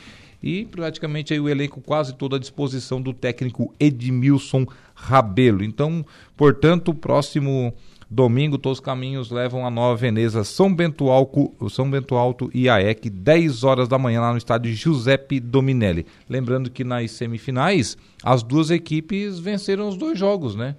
E 0.42 0.64
praticamente 0.64 1.34
aí 1.34 1.40
o 1.40 1.48
elenco 1.48 1.80
quase 1.80 2.14
todo 2.14 2.34
à 2.34 2.38
disposição 2.38 3.00
do 3.00 3.12
técnico 3.12 3.74
Edmilson 3.78 4.66
Rabelo. 4.94 5.62
Então, 5.62 6.04
portanto, 6.36 6.88
o 6.88 6.94
próximo 6.94 7.74
Domingo, 8.12 8.58
todos 8.58 8.78
os 8.78 8.84
caminhos 8.84 9.30
levam 9.30 9.64
a 9.64 9.70
Nova 9.70 9.94
Veneza, 9.94 10.42
São 10.42 10.74
Bento 10.74 11.10
Alto, 11.10 11.52
São 11.70 11.88
Bento 11.88 12.16
Alto 12.16 12.50
e 12.52 12.68
AEC, 12.68 13.08
10 13.08 13.62
horas 13.62 13.86
da 13.86 13.96
manhã, 13.98 14.20
lá 14.20 14.32
no 14.32 14.38
estádio 14.38 14.74
Giuseppe 14.74 15.38
Dominelli. 15.38 16.04
Lembrando 16.28 16.72
que 16.72 16.82
nas 16.82 17.12
semifinais, 17.12 17.96
as 18.20 18.42
duas 18.42 18.68
equipes 18.68 19.38
venceram 19.38 19.88
os 19.88 19.96
dois 19.96 20.18
jogos, 20.18 20.56
né? 20.56 20.74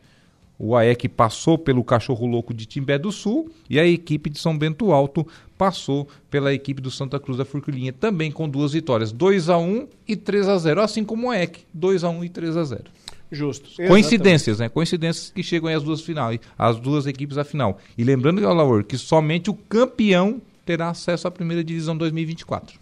O 0.60 0.76
AEC 0.76 1.08
passou 1.08 1.58
pelo 1.58 1.86
Cachorro 1.86 2.28
Louco 2.28 2.54
de 2.54 2.66
Timbé 2.66 2.98
do 2.98 3.14
Sul 3.14 3.50
e 3.70 3.80
a 3.80 3.88
equipe 3.88 4.30
de 4.30 4.38
São 4.38 4.58
Bento 4.58 4.92
Alto 4.92 5.26
passou 5.58 6.10
pela 6.30 6.54
equipe 6.54 6.82
do 6.82 6.92
Santa 6.92 7.18
Cruz 7.18 7.38
da 7.38 7.46
Furquilinha, 7.46 7.94
também 7.94 8.30
com 8.30 8.50
duas 8.50 8.74
vitórias, 8.74 9.14
2 9.14 9.48
a 9.48 9.58
1 9.58 9.88
e 10.06 10.18
3 10.18 10.50
a 10.50 10.58
0 10.58 10.82
assim 10.82 11.06
como 11.06 11.28
o 11.28 11.32
AEC, 11.32 11.62
2 11.74 12.04
a 12.04 12.10
1 12.10 12.26
e 12.26 12.30
3 12.30 12.58
a 12.58 12.64
0 12.66 12.84
Justo. 13.32 13.70
Coincidências, 13.88 14.60
né? 14.60 14.68
Coincidências 14.68 15.32
que 15.34 15.42
chegam 15.42 15.70
aí 15.70 15.76
as 15.76 15.84
duas 15.84 16.02
finais, 16.02 16.40
as 16.58 16.80
duas 16.80 17.08
equipes 17.08 17.38
à 17.38 17.44
final. 17.44 17.78
E 17.98 18.04
lembrando, 18.04 18.42
Laur, 18.42 18.84
que 18.84 18.98
somente 18.98 19.50
o 19.50 19.54
campeão 19.54 20.42
terá 20.66 20.90
acesso 20.90 21.28
à 21.28 21.32
primeira 21.32 21.64
divisão 21.64 21.96
2024. 21.96 22.78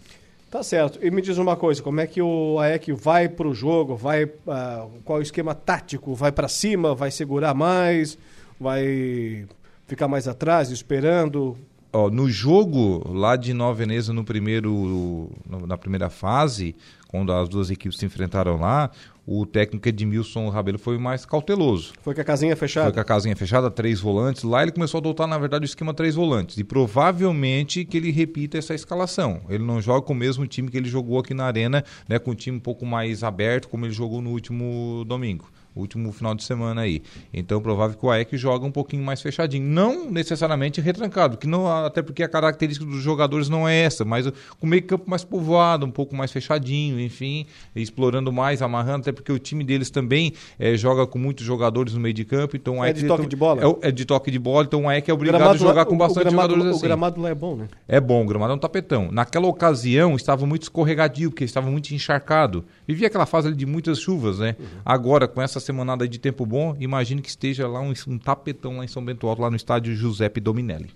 Tá 0.50 0.64
certo. 0.64 0.98
E 1.00 1.10
me 1.12 1.22
diz 1.22 1.38
uma 1.38 1.54
coisa, 1.54 1.80
como 1.80 2.00
é 2.00 2.06
que 2.08 2.20
o 2.20 2.58
AEC 2.58 2.92
vai 2.92 3.28
para 3.28 3.46
o 3.46 3.54
jogo? 3.54 3.94
Vai 3.94 4.24
uh, 4.24 4.90
qual 5.04 5.18
é 5.18 5.20
o 5.20 5.22
esquema 5.22 5.54
tático? 5.54 6.12
Vai 6.12 6.32
para 6.32 6.48
cima? 6.48 6.92
Vai 6.92 7.12
segurar 7.12 7.54
mais? 7.54 8.18
Vai 8.58 9.46
ficar 9.86 10.08
mais 10.08 10.26
atrás, 10.26 10.70
esperando? 10.70 11.56
Ó, 11.92 12.10
no 12.10 12.28
jogo 12.28 13.12
lá 13.12 13.36
de 13.36 13.52
Nova 13.52 13.74
Veneza 13.74 14.12
no 14.12 14.24
primeiro 14.24 15.30
na 15.66 15.76
primeira 15.76 16.10
fase, 16.10 16.74
quando 17.08 17.32
as 17.32 17.48
duas 17.48 17.70
equipes 17.70 17.98
se 17.98 18.06
enfrentaram 18.06 18.56
lá, 18.60 18.90
o 19.32 19.46
técnico 19.46 19.88
Edmilson 19.88 20.48
Rabelo 20.48 20.76
foi 20.76 20.98
mais 20.98 21.24
cauteloso. 21.24 21.92
Foi 22.02 22.12
com 22.12 22.20
a 22.20 22.24
casinha 22.24 22.56
fechada? 22.56 22.86
Foi 22.86 22.94
com 22.94 23.00
a 23.00 23.04
casinha 23.04 23.36
fechada, 23.36 23.70
três 23.70 24.00
volantes. 24.00 24.42
Lá 24.42 24.60
ele 24.60 24.72
começou 24.72 24.98
a 24.98 25.00
adotar, 25.00 25.28
na 25.28 25.38
verdade, 25.38 25.64
o 25.64 25.66
esquema 25.66 25.94
três 25.94 26.16
volantes. 26.16 26.58
E 26.58 26.64
provavelmente 26.64 27.84
que 27.84 27.96
ele 27.96 28.10
repita 28.10 28.58
essa 28.58 28.74
escalação. 28.74 29.40
Ele 29.48 29.62
não 29.62 29.80
joga 29.80 30.02
com 30.02 30.14
o 30.14 30.16
mesmo 30.16 30.48
time 30.48 30.68
que 30.68 30.76
ele 30.76 30.88
jogou 30.88 31.20
aqui 31.20 31.32
na 31.32 31.44
Arena, 31.44 31.84
né, 32.08 32.18
com 32.18 32.32
um 32.32 32.34
time 32.34 32.56
um 32.56 32.60
pouco 32.60 32.84
mais 32.84 33.22
aberto, 33.22 33.68
como 33.68 33.86
ele 33.86 33.92
jogou 33.92 34.20
no 34.20 34.30
último 34.30 35.04
domingo 35.06 35.46
último 35.74 36.12
final 36.12 36.34
de 36.34 36.42
semana 36.42 36.82
aí. 36.82 37.02
Então, 37.32 37.60
provável 37.60 37.96
que 37.96 38.04
o 38.04 38.10
AEC 38.10 38.36
joga 38.36 38.66
um 38.66 38.72
pouquinho 38.72 39.02
mais 39.02 39.20
fechadinho. 39.20 39.64
Não 39.64 40.10
necessariamente 40.10 40.80
retrancado, 40.80 41.36
que 41.36 41.46
não, 41.46 41.66
até 41.66 42.02
porque 42.02 42.22
a 42.22 42.28
característica 42.28 42.84
dos 42.84 43.02
jogadores 43.02 43.48
não 43.48 43.68
é 43.68 43.80
essa, 43.80 44.04
mas 44.04 44.30
com 44.58 44.66
meio 44.66 44.82
campo 44.82 45.08
mais 45.08 45.24
povoado, 45.24 45.86
um 45.86 45.90
pouco 45.90 46.14
mais 46.14 46.32
fechadinho, 46.32 47.00
enfim, 47.00 47.46
explorando 47.74 48.32
mais, 48.32 48.62
amarrando, 48.62 49.00
até 49.00 49.12
porque 49.12 49.32
o 49.32 49.38
time 49.38 49.64
deles 49.64 49.90
também 49.90 50.32
é, 50.58 50.76
joga 50.76 51.06
com 51.06 51.18
muitos 51.18 51.44
jogadores 51.44 51.94
no 51.94 52.00
meio 52.00 52.14
de 52.14 52.24
campo. 52.24 52.56
Então, 52.56 52.84
é 52.84 52.92
de 52.92 53.06
toque 53.06 53.26
de 53.26 53.36
bola? 53.36 53.62
É, 53.82 53.88
é, 53.88 53.92
de 53.92 54.04
toque 54.04 54.30
de 54.30 54.38
bola, 54.38 54.64
então 54.64 54.84
o 54.84 54.88
AEC 54.88 55.08
é 55.08 55.14
obrigado 55.14 55.42
a 55.42 55.56
jogar 55.56 55.72
lá, 55.74 55.84
com 55.84 55.96
bastante 55.96 56.24
gramado, 56.24 56.54
jogadores 56.54 56.76
assim. 56.76 56.84
O 56.84 56.88
gramado 56.88 57.20
lá 57.20 57.28
é 57.28 57.34
bom, 57.34 57.56
né? 57.56 57.68
É 57.86 58.00
bom, 58.00 58.22
o 58.22 58.26
gramado 58.26 58.52
é 58.52 58.56
um 58.56 58.58
tapetão. 58.58 59.10
Naquela 59.10 59.46
ocasião 59.46 60.16
estava 60.16 60.46
muito 60.46 60.62
escorregadio, 60.62 61.30
porque 61.30 61.44
estava 61.44 61.70
muito 61.70 61.92
encharcado. 61.94 62.64
Vivia 62.90 63.06
aquela 63.06 63.26
fase 63.26 63.54
de 63.54 63.66
muitas 63.66 64.00
chuvas, 64.00 64.38
né? 64.40 64.56
Uhum. 64.58 64.66
Agora, 64.84 65.28
com 65.28 65.40
essa 65.40 65.60
semanada 65.60 66.08
de 66.08 66.18
tempo 66.18 66.44
bom, 66.44 66.76
imagine 66.80 67.22
que 67.22 67.28
esteja 67.28 67.68
lá 67.68 67.80
um, 67.80 67.92
um 68.08 68.18
tapetão 68.18 68.78
lá 68.78 68.84
em 68.84 68.88
São 68.88 69.04
Bento 69.04 69.28
Alto, 69.28 69.42
lá 69.42 69.48
no 69.48 69.56
estádio 69.56 69.94
Giuseppe 69.94 70.40
Dominelli. 70.40 70.90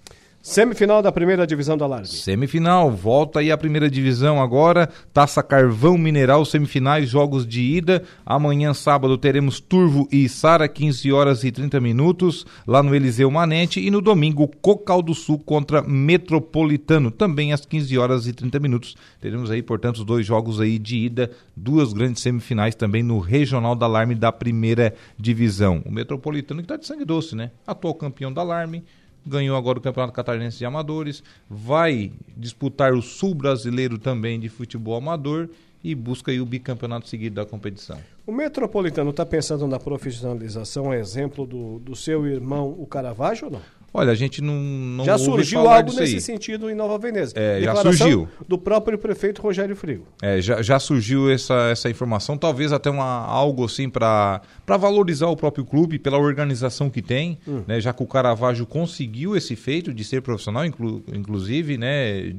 Semifinal 0.46 1.00
da 1.00 1.10
primeira 1.10 1.46
divisão 1.46 1.74
da 1.74 1.86
Larve. 1.86 2.06
Semifinal, 2.06 2.90
volta 2.90 3.40
aí 3.40 3.50
a 3.50 3.56
primeira 3.56 3.88
divisão 3.88 4.42
agora, 4.42 4.90
Taça 5.10 5.42
Carvão 5.42 5.96
Mineral, 5.96 6.44
semifinais, 6.44 7.08
jogos 7.08 7.46
de 7.46 7.62
ida. 7.62 8.02
Amanhã, 8.26 8.74
sábado, 8.74 9.16
teremos 9.16 9.58
Turvo 9.58 10.06
e 10.12 10.28
Sara, 10.28 10.68
15 10.68 11.10
horas 11.10 11.44
e 11.44 11.50
30 11.50 11.80
minutos, 11.80 12.44
lá 12.66 12.82
no 12.82 12.94
Eliseu 12.94 13.30
Manente. 13.30 13.80
E 13.80 13.90
no 13.90 14.02
domingo, 14.02 14.46
Cocal 14.60 15.00
do 15.00 15.14
Sul 15.14 15.38
contra 15.38 15.80
Metropolitano, 15.80 17.10
também 17.10 17.54
às 17.54 17.64
15 17.64 17.96
horas 17.96 18.26
e 18.26 18.34
30 18.34 18.60
minutos. 18.60 18.96
Teremos 19.22 19.50
aí, 19.50 19.62
portanto, 19.62 19.96
os 19.96 20.04
dois 20.04 20.26
jogos 20.26 20.60
aí 20.60 20.78
de 20.78 20.98
ida, 20.98 21.30
duas 21.56 21.94
grandes 21.94 22.22
semifinais 22.22 22.74
também 22.74 23.02
no 23.02 23.18
Regional 23.18 23.74
da 23.74 23.86
Alarme 23.86 24.14
da 24.14 24.30
primeira 24.30 24.92
divisão. 25.18 25.82
O 25.86 25.90
Metropolitano 25.90 26.60
que 26.60 26.66
está 26.66 26.76
de 26.76 26.86
sangue 26.86 27.06
doce, 27.06 27.34
né? 27.34 27.50
Atual 27.66 27.94
campeão 27.94 28.30
da 28.30 28.42
Alarme 28.42 28.84
ganhou 29.26 29.56
agora 29.56 29.78
o 29.78 29.82
Campeonato 29.82 30.12
Catarinense 30.12 30.58
de 30.58 30.64
Amadores, 30.64 31.22
vai 31.48 32.12
disputar 32.36 32.92
o 32.92 33.02
Sul 33.02 33.34
Brasileiro 33.34 33.98
também 33.98 34.38
de 34.38 34.48
futebol 34.48 34.96
amador 34.96 35.48
e 35.82 35.94
busca 35.94 36.32
o 36.32 36.46
bicampeonato 36.46 37.08
seguido 37.08 37.36
da 37.36 37.44
competição. 37.44 37.98
O 38.26 38.32
Metropolitano 38.32 39.10
está 39.10 39.26
pensando 39.26 39.66
na 39.66 39.78
profissionalização, 39.78 40.90
a 40.90 40.96
exemplo 40.96 41.46
do, 41.46 41.78
do 41.78 41.94
seu 41.94 42.26
irmão, 42.26 42.74
o 42.78 42.86
Caravaggio, 42.86 43.46
ou 43.46 43.52
não? 43.52 43.60
Olha, 43.96 44.10
a 44.10 44.14
gente 44.16 44.42
não, 44.42 44.56
não 44.56 45.04
Já 45.04 45.16
surgiu 45.16 45.68
algo 45.68 45.92
nesse 45.92 46.16
aí. 46.16 46.20
sentido 46.20 46.68
em 46.68 46.74
Nova 46.74 46.98
Veneza. 46.98 47.32
É, 47.36 47.60
já 47.62 47.76
surgiu. 47.76 48.28
do 48.48 48.58
próprio 48.58 48.98
prefeito 48.98 49.40
Rogério 49.40 49.76
Frigo. 49.76 50.04
É, 50.20 50.40
já, 50.40 50.60
já 50.60 50.80
surgiu 50.80 51.30
essa, 51.30 51.54
essa 51.70 51.88
informação, 51.88 52.36
talvez 52.36 52.72
até 52.72 52.90
uma, 52.90 53.04
algo 53.04 53.64
assim 53.64 53.88
para 53.88 54.42
valorizar 54.66 55.28
o 55.28 55.36
próprio 55.36 55.64
clube, 55.64 56.00
pela 56.00 56.18
organização 56.18 56.90
que 56.90 57.00
tem, 57.00 57.38
hum. 57.46 57.62
né, 57.68 57.80
já 57.80 57.92
que 57.92 58.02
o 58.02 58.06
Caravaggio 58.06 58.66
conseguiu 58.66 59.36
esse 59.36 59.54
feito 59.54 59.94
de 59.94 60.02
ser 60.02 60.22
profissional, 60.22 60.66
inclu, 60.66 61.04
inclusive, 61.12 61.78
né, 61.78 62.34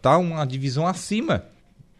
tá 0.00 0.16
uma 0.16 0.44
divisão 0.44 0.86
acima 0.86 1.44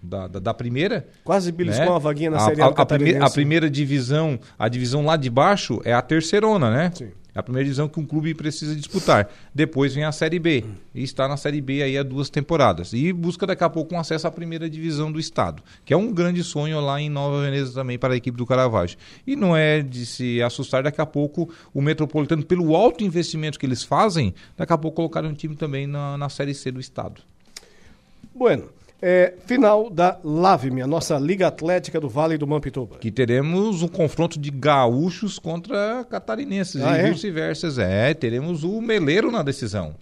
da, 0.01 0.29
da, 0.29 0.39
da, 0.39 0.55
primeira. 0.55 1.09
Quase 1.25 1.51
beliscou 1.51 1.85
né? 1.85 1.91
uma 1.91 1.99
vaguinha 1.99 2.31
na 2.31 2.39
Série 2.39 2.63
A, 2.63 2.67
a, 2.67 2.69
a, 2.69 2.87
primeira, 2.87 3.27
a 3.27 3.31
primeira 3.31 3.69
divisão, 3.69 4.39
a 4.57 4.69
divisão 4.69 5.05
lá 5.05 5.17
de 5.17 5.29
baixo 5.29 5.81
é 5.85 5.93
a 5.93 6.01
terceirona, 6.01 6.71
né? 6.71 6.93
Sim. 6.95 7.11
A 7.39 7.43
primeira 7.43 7.65
divisão 7.65 7.89
que 7.89 8.01
um 8.01 8.05
clube 8.05 8.35
precisa 8.35 8.75
disputar. 8.75 9.31
Depois 9.55 9.95
vem 9.95 10.03
a 10.03 10.11
Série 10.11 10.41
B. 10.41 10.65
E 10.93 11.05
está 11.05 11.29
na 11.29 11.37
Série 11.37 11.61
B 11.61 11.85
aí 11.85 11.97
há 11.97 12.03
duas 12.03 12.29
temporadas. 12.29 12.93
E 12.93 13.13
busca 13.13 13.47
daqui 13.47 13.63
a 13.63 13.71
pouco 13.71 13.95
um 13.95 14.01
acesso 14.01 14.27
à 14.27 14.31
primeira 14.33 14.69
divisão 14.69 15.13
do 15.13 15.21
estado. 15.21 15.63
Que 15.85 15.95
é 15.95 15.97
um 15.97 16.13
grande 16.13 16.43
sonho 16.43 16.81
lá 16.81 17.01
em 17.01 17.09
Nova 17.09 17.43
Veneza 17.43 17.73
também 17.73 17.97
para 17.97 18.15
a 18.15 18.17
equipe 18.17 18.37
do 18.37 18.45
Caravaggio. 18.45 18.99
E 19.25 19.37
não 19.37 19.57
é 19.57 19.81
de 19.81 20.05
se 20.05 20.43
assustar 20.43 20.83
daqui 20.83 21.01
a 21.01 21.07
pouco 21.07 21.49
o 21.73 21.81
Metropolitano, 21.81 22.45
pelo 22.45 22.75
alto 22.75 23.05
investimento 23.05 23.57
que 23.57 23.65
eles 23.65 23.85
fazem, 23.85 24.35
daqui 24.57 24.73
a 24.73 24.79
pouco 24.79 24.97
colocar 24.97 25.25
um 25.25 25.33
time 25.33 25.55
também 25.55 25.87
na, 25.87 26.19
na 26.19 26.29
Série 26.29 26.55
C 26.55 26.73
do 26.73 26.81
estado. 26.81 27.23
Bueno. 28.35 28.78
É, 29.01 29.35
final 29.47 29.89
da 29.89 30.19
LAVME, 30.25 30.83
a 30.83 30.87
nossa 30.87 31.17
Liga 31.19 31.47
Atlética 31.47 32.01
do 32.01 32.09
Vale 32.09 32.37
do 32.37 32.47
Mampituba. 32.49 32.97
Que 32.99 33.13
teremos 33.13 33.83
um 33.83 33.89
confronto 33.89 34.39
de 34.39 34.51
gaúchos 34.51 35.39
contra 35.39 36.05
catarinenses 36.11 36.83
ah, 36.83 36.97
e 36.97 37.03
é? 37.03 37.11
vice-versa. 37.11 37.69
É, 37.81 38.13
teremos 38.13 38.65
o 38.65 38.81
Meleiro 38.81 39.31
na 39.31 39.43
decisão. 39.45 39.95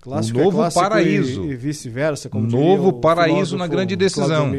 Clássico 0.00 0.38
o 0.38 0.44
novo 0.44 0.64
é 0.64 0.70
paraíso. 0.70 1.44
E, 1.44 1.50
e 1.50 1.56
vice-versa. 1.56 2.30
Novo 2.32 2.92
paraíso 2.94 3.56
na 3.56 3.66
grande 3.66 3.96
decisão. 3.96 4.52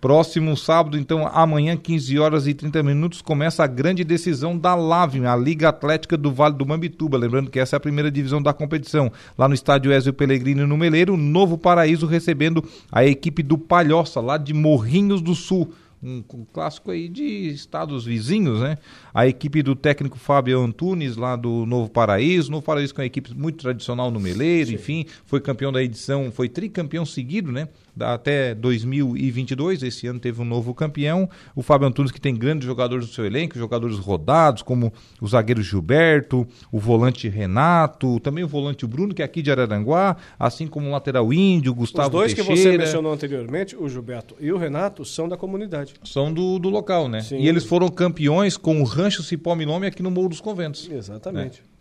Próximo 0.00 0.56
sábado, 0.56 0.98
então, 0.98 1.26
amanhã, 1.26 1.76
15 1.76 2.18
horas 2.18 2.46
e 2.46 2.52
30 2.52 2.82
minutos, 2.82 3.22
começa 3.22 3.64
a 3.64 3.66
grande 3.66 4.04
decisão 4.04 4.56
da 4.56 4.74
LAVM, 4.74 5.26
a 5.26 5.34
Liga 5.34 5.68
Atlética 5.68 6.16
do 6.16 6.30
Vale 6.30 6.54
do 6.54 6.66
Mambituba. 6.66 7.16
Lembrando 7.16 7.50
que 7.50 7.58
essa 7.58 7.76
é 7.76 7.78
a 7.78 7.80
primeira 7.80 8.10
divisão 8.10 8.42
da 8.42 8.52
competição. 8.52 9.10
Lá 9.38 9.48
no 9.48 9.54
estádio 9.54 9.92
Ezio 9.92 10.12
Pellegrini, 10.12 10.66
no 10.66 10.76
Meleiro, 10.76 11.16
Novo 11.16 11.56
Paraíso 11.56 12.06
recebendo 12.06 12.62
a 12.92 13.04
equipe 13.04 13.42
do 13.42 13.56
Palhoça, 13.56 14.20
lá 14.20 14.36
de 14.36 14.52
Morrinhos 14.52 15.22
do 15.22 15.34
Sul 15.34 15.72
um, 16.02 16.22
clássico 16.52 16.90
aí 16.90 17.08
de 17.08 17.24
estados 17.48 18.04
vizinhos, 18.04 18.60
né? 18.60 18.78
A 19.12 19.26
equipe 19.26 19.62
do 19.62 19.74
técnico 19.74 20.18
Fábio 20.18 20.60
Antunes, 20.60 21.16
lá 21.16 21.36
do 21.36 21.66
Novo 21.66 21.90
Paraíso. 21.90 22.50
Novo 22.50 22.64
Paraíso 22.64 22.94
que 22.94 23.00
é 23.00 23.02
uma 23.02 23.06
equipe 23.06 23.34
muito 23.34 23.58
tradicional 23.58 24.10
no 24.10 24.20
Meleiro, 24.20 24.68
Sim. 24.68 24.74
enfim, 24.74 25.06
foi 25.24 25.40
campeão 25.40 25.72
da 25.72 25.82
edição, 25.82 26.30
foi 26.30 26.48
tricampeão 26.48 27.04
seguido, 27.04 27.50
né? 27.50 27.68
Até 28.00 28.54
2022. 28.54 29.82
Esse 29.82 30.06
ano 30.06 30.20
teve 30.20 30.40
um 30.40 30.44
novo 30.44 30.74
campeão. 30.74 31.28
O 31.54 31.62
Fábio 31.62 31.88
Antunes, 31.88 32.12
que 32.12 32.20
tem 32.20 32.34
grandes 32.34 32.66
jogadores 32.66 33.06
no 33.06 33.12
seu 33.12 33.24
elenco, 33.24 33.58
jogadores 33.58 33.98
rodados, 33.98 34.62
como 34.62 34.92
o 35.20 35.26
zagueiro 35.26 35.62
Gilberto, 35.62 36.46
o 36.70 36.78
volante 36.78 37.28
Renato, 37.28 38.20
também 38.20 38.44
o 38.44 38.48
volante 38.48 38.86
Bruno, 38.86 39.14
que 39.14 39.22
é 39.22 39.24
aqui 39.24 39.42
de 39.42 39.50
Araranguá, 39.50 40.16
assim 40.38 40.66
como 40.66 40.88
o 40.88 40.90
lateral 40.90 41.32
Índio, 41.32 41.74
Gustavo 41.74 42.08
Os 42.08 42.12
dois 42.12 42.34
Teixeira. 42.34 42.54
que 42.54 42.62
você 42.62 42.78
mencionou 42.78 43.12
anteriormente, 43.12 43.76
o 43.76 43.88
Gilberto 43.88 44.36
e 44.40 44.52
o 44.52 44.56
Renato, 44.56 45.04
são 45.04 45.28
da 45.28 45.36
comunidade. 45.36 45.94
São 46.04 46.32
do, 46.32 46.58
do 46.58 46.68
local, 46.68 47.08
né? 47.08 47.20
Sim. 47.20 47.38
E 47.38 47.48
eles 47.48 47.64
foram 47.64 47.88
campeões 47.88 48.56
com 48.56 48.80
o 48.80 48.84
Rancho 48.84 49.22
Cipó 49.22 49.54
Milome 49.54 49.86
aqui 49.86 50.02
no 50.02 50.10
Morro 50.10 50.28
dos 50.28 50.40
Conventos. 50.40 50.88
Exatamente. 50.90 51.60
Né? 51.60 51.76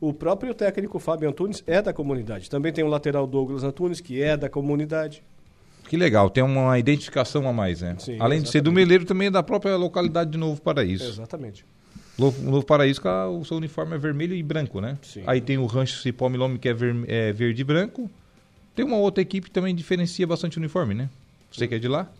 O 0.00 0.12
próprio 0.12 0.52
técnico 0.54 0.98
Fábio 0.98 1.28
Antunes 1.28 1.62
é 1.66 1.80
da 1.80 1.92
comunidade. 1.92 2.50
Também 2.50 2.72
tem 2.72 2.84
o 2.84 2.88
lateral 2.88 3.26
Douglas 3.26 3.64
Antunes, 3.64 4.00
que 4.00 4.22
é 4.22 4.36
da 4.36 4.48
comunidade. 4.48 5.22
Que 5.88 5.96
legal, 5.96 6.30
tem 6.30 6.42
uma 6.42 6.78
identificação 6.78 7.48
a 7.48 7.52
mais, 7.52 7.80
né? 7.80 7.96
Sim, 7.98 8.12
Além 8.12 8.38
exatamente. 8.38 8.44
de 8.44 8.50
ser 8.50 8.60
do 8.62 8.72
Meleiro, 8.72 9.04
também 9.04 9.28
é 9.28 9.30
da 9.30 9.42
própria 9.42 9.76
localidade 9.76 10.30
de 10.30 10.38
Novo 10.38 10.60
Paraíso. 10.60 11.08
Exatamente. 11.08 11.64
Novo, 12.18 12.42
Novo 12.42 12.64
Paraíso, 12.64 13.02
o 13.38 13.44
seu 13.44 13.56
uniforme 13.56 13.94
é 13.94 13.98
vermelho 13.98 14.34
e 14.34 14.42
branco, 14.42 14.80
né? 14.80 14.96
Sim. 15.02 15.24
Aí 15.26 15.40
tem 15.40 15.58
o 15.58 15.66
Rancho 15.66 16.00
Cipó 16.00 16.28
Milome, 16.28 16.58
que 16.58 16.68
é, 16.68 16.74
ver, 16.74 16.96
é, 17.08 17.32
verde 17.32 17.60
e 17.60 17.64
branco. 17.64 18.10
Tem 18.74 18.84
uma 18.84 18.96
outra 18.96 19.20
equipe 19.20 19.48
que 19.48 19.52
também 19.52 19.74
diferencia 19.74 20.26
bastante 20.26 20.56
o 20.56 20.60
uniforme, 20.60 20.94
né? 20.94 21.08
Você 21.50 21.68
que 21.68 21.74
é 21.74 21.78
de 21.78 21.88
lá? 21.88 22.10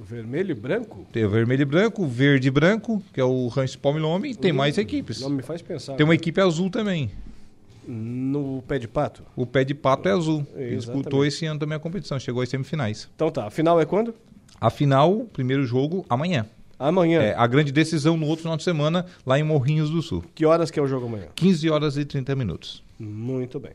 Vermelho 0.00 0.52
e 0.52 0.54
branco? 0.54 1.06
Tem 1.12 1.24
o 1.24 1.30
vermelho 1.30 1.62
e 1.62 1.64
branco, 1.64 2.06
verde 2.06 2.48
e 2.48 2.50
branco, 2.50 3.02
que 3.12 3.20
é 3.20 3.24
o 3.24 3.48
Rancho 3.48 3.72
Cipó 3.72 3.92
Milome, 3.92 4.30
e 4.30 4.34
tem 4.34 4.52
mais 4.52 4.78
equipes. 4.78 5.20
Não 5.20 5.30
me 5.30 5.42
faz 5.42 5.60
pensar. 5.60 5.94
Tem 5.96 6.04
uma 6.04 6.12
né? 6.12 6.16
equipe 6.16 6.40
azul 6.40 6.70
também. 6.70 7.10
No 7.90 8.62
pé 8.68 8.78
de 8.78 8.86
pato? 8.86 9.22
O 9.34 9.46
pé 9.46 9.64
de 9.64 9.74
pato 9.74 10.10
é 10.10 10.12
azul. 10.12 10.46
Ele 10.54 10.76
disputou 10.76 11.24
esse 11.24 11.46
ano 11.46 11.58
também 11.58 11.74
a 11.74 11.80
competição, 11.80 12.20
chegou 12.20 12.42
às 12.42 12.48
semifinais. 12.50 13.08
Então 13.16 13.30
tá, 13.30 13.46
a 13.46 13.50
final 13.50 13.80
é 13.80 13.86
quando? 13.86 14.14
A 14.60 14.68
final, 14.68 15.26
primeiro 15.32 15.64
jogo, 15.64 16.04
amanhã. 16.06 16.44
Amanhã. 16.78 17.22
É, 17.22 17.34
a 17.34 17.46
grande 17.46 17.72
decisão 17.72 18.16
no 18.16 18.26
outro 18.26 18.42
final 18.42 18.58
de 18.58 18.62
semana, 18.62 19.06
lá 19.24 19.38
em 19.38 19.42
Morrinhos 19.42 19.88
do 19.88 20.02
Sul. 20.02 20.22
Que 20.34 20.44
horas 20.44 20.70
que 20.70 20.78
é 20.78 20.82
o 20.82 20.86
jogo 20.86 21.06
amanhã? 21.06 21.28
15 21.34 21.70
horas 21.70 21.96
e 21.96 22.04
30 22.04 22.36
minutos. 22.36 22.84
Muito 22.98 23.58
bem. 23.58 23.72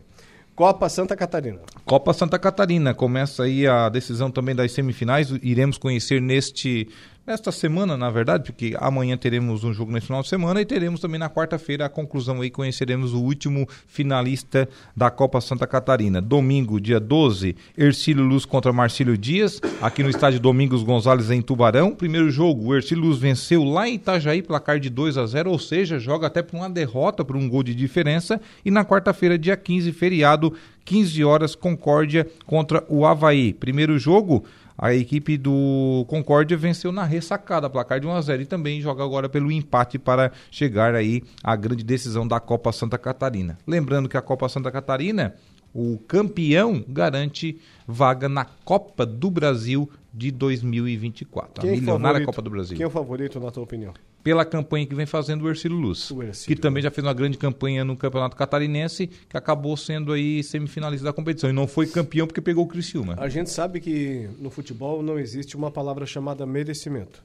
Copa 0.55 0.87
Santa 0.87 1.15
Catarina. 1.15 1.59
Copa 1.83 2.13
Santa 2.13 2.37
Catarina. 2.37 2.93
Começa 2.93 3.43
aí 3.43 3.65
a 3.65 3.89
decisão 3.89 4.29
também 4.29 4.53
das 4.53 4.71
semifinais. 4.71 5.31
Iremos 5.41 5.79
conhecer 5.79 6.21
neste 6.21 6.87
nesta 7.25 7.51
semana, 7.51 7.95
na 7.95 8.09
verdade, 8.09 8.51
porque 8.51 8.75
amanhã 8.79 9.17
teremos 9.17 9.63
um 9.63 9.73
jogo 9.73 9.91
nesse 9.91 10.07
final 10.07 10.21
de 10.21 10.27
semana 10.27 10.61
e 10.61 10.65
teremos 10.65 10.99
também 10.99 11.19
na 11.19 11.29
quarta-feira 11.29 11.85
a 11.85 11.89
conclusão 11.89 12.41
aí, 12.41 12.49
conheceremos 12.49 13.13
o 13.13 13.21
último 13.21 13.67
finalista 13.87 14.67
da 14.95 15.09
Copa 15.09 15.39
Santa 15.39 15.65
Catarina. 15.65 16.21
Domingo, 16.21 16.79
dia 16.79 16.99
12, 16.99 17.55
Ercílio 17.77 18.23
Luz 18.23 18.45
contra 18.45 18.73
Marcílio 18.73 19.17
Dias, 19.17 19.61
aqui 19.81 20.03
no 20.03 20.09
estádio 20.09 20.39
Domingos 20.39 20.83
Gonzalez 20.83 21.31
em 21.31 21.41
Tubarão. 21.41 21.95
Primeiro 21.95 22.29
jogo, 22.29 22.67
o 22.67 22.75
Ercílio 22.75 23.05
Luz 23.05 23.17
venceu 23.17 23.63
lá 23.63 23.87
em 23.87 23.95
Itajaí, 23.95 24.41
placar 24.41 24.79
de 24.79 24.89
2 24.89 25.17
a 25.17 25.25
0, 25.25 25.49
ou 25.51 25.59
seja, 25.59 25.99
joga 25.99 26.27
até 26.27 26.41
por 26.41 26.57
uma 26.57 26.69
derrota, 26.69 27.23
por 27.23 27.37
um 27.37 27.47
gol 27.47 27.63
de 27.63 27.73
diferença. 27.73 28.41
E 28.65 28.69
na 28.69 28.83
quarta-feira, 28.83 29.37
dia 29.37 29.55
15, 29.55 29.91
feriado, 29.93 30.53
15 30.85 31.23
horas, 31.23 31.55
Concórdia 31.55 32.27
contra 32.45 32.83
o 32.89 33.05
Havaí. 33.05 33.53
Primeiro 33.53 33.97
jogo, 33.97 34.43
a 34.83 34.93
equipe 34.93 35.37
do 35.37 36.03
Concórdia 36.09 36.57
venceu 36.57 36.91
na 36.91 37.05
ressacada, 37.05 37.69
placar 37.69 38.01
de 38.01 38.05
1 38.05 38.11
a 38.11 38.21
0 38.21 38.41
e 38.41 38.45
também 38.45 38.81
joga 38.81 39.01
agora 39.01 39.29
pelo 39.29 39.49
empate 39.49 39.97
para 39.97 40.33
chegar 40.51 40.93
aí 40.93 41.23
à 41.41 41.55
grande 41.55 41.85
decisão 41.85 42.27
da 42.27 42.37
Copa 42.37 42.69
Santa 42.73 42.97
Catarina. 42.97 43.57
Lembrando 43.65 44.09
que 44.09 44.17
a 44.17 44.21
Copa 44.21 44.49
Santa 44.49 44.69
Catarina, 44.69 45.35
o 45.73 45.97
campeão 45.99 46.83
garante 46.85 47.61
vaga 47.87 48.27
na 48.27 48.43
Copa 48.43 49.05
do 49.05 49.31
Brasil 49.31 49.89
de 50.13 50.31
2024. 50.31 51.61
Quem 51.61 51.69
a 51.69 51.73
é 51.73 51.75
milionária 51.77 52.21
é 52.21 52.25
Copa 52.25 52.41
do 52.41 52.49
Brasil. 52.49 52.75
Quem 52.75 52.83
é 52.83 52.87
o 52.87 52.91
favorito 52.91 53.39
na 53.39 53.51
tua 53.51 53.63
opinião? 53.63 53.93
Pela 54.23 54.45
campanha 54.45 54.85
que 54.85 54.95
vem 54.95 55.05
fazendo 55.05 55.43
o 55.43 55.49
Ercílio 55.49 55.77
Luz, 55.77 56.09
o 56.09 56.23
Ercílio, 56.23 56.55
que 56.55 56.61
também 56.61 56.81
já 56.81 56.89
fez 56.89 57.05
uma 57.05 57.13
grande 57.13 57.37
campanha 57.37 57.83
no 57.83 57.97
Campeonato 57.97 58.35
Catarinense, 58.37 59.07
que 59.07 59.35
acabou 59.35 59.75
sendo 59.75 60.13
aí 60.13 60.41
semifinalista 60.41 61.03
da 61.03 61.11
competição 61.11 61.49
e 61.49 61.53
não 61.53 61.67
foi 61.67 61.87
campeão 61.87 62.25
porque 62.25 62.39
pegou 62.39 62.63
o 62.63 62.67
Criciúma. 62.67 63.15
A 63.17 63.27
gente 63.27 63.49
sabe 63.49 63.81
que 63.81 64.29
no 64.39 64.49
futebol 64.49 65.03
não 65.03 65.19
existe 65.19 65.57
uma 65.57 65.69
palavra 65.69 66.05
chamada 66.05 66.45
merecimento. 66.45 67.21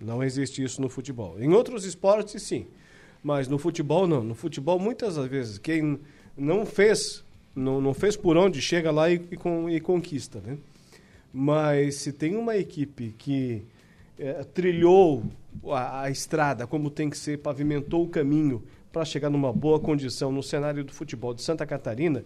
Não 0.00 0.22
existe 0.22 0.62
isso 0.62 0.80
no 0.80 0.88
futebol. 0.88 1.36
Em 1.38 1.52
outros 1.52 1.84
esportes 1.84 2.42
sim, 2.42 2.66
mas 3.22 3.46
no 3.46 3.58
futebol 3.58 4.06
não. 4.06 4.24
No 4.24 4.34
futebol 4.34 4.78
muitas 4.78 5.16
vezes 5.16 5.58
quem 5.58 6.00
não 6.36 6.64
fez, 6.64 7.22
não, 7.54 7.80
não 7.80 7.92
fez 7.92 8.16
por 8.16 8.38
onde 8.38 8.62
chega 8.62 8.90
lá 8.90 9.10
e, 9.10 9.16
e, 9.16 9.74
e 9.76 9.80
conquista, 9.80 10.40
né? 10.40 10.56
Mas 11.30 11.96
se 11.96 12.10
tem 12.10 12.36
uma 12.36 12.56
equipe 12.56 13.14
que 13.18 13.62
é, 14.18 14.44
trilhou 14.44 15.22
a, 15.66 16.02
a 16.02 16.10
estrada 16.10 16.66
como 16.66 16.90
tem 16.90 17.10
que 17.10 17.18
ser, 17.18 17.38
pavimentou 17.38 18.04
o 18.04 18.08
caminho 18.08 18.62
para 18.92 19.04
chegar 19.04 19.30
numa 19.30 19.52
boa 19.52 19.78
condição 19.78 20.32
no 20.32 20.42
cenário 20.42 20.84
do 20.84 20.92
futebol 20.92 21.34
de 21.34 21.42
Santa 21.42 21.66
Catarina, 21.66 22.24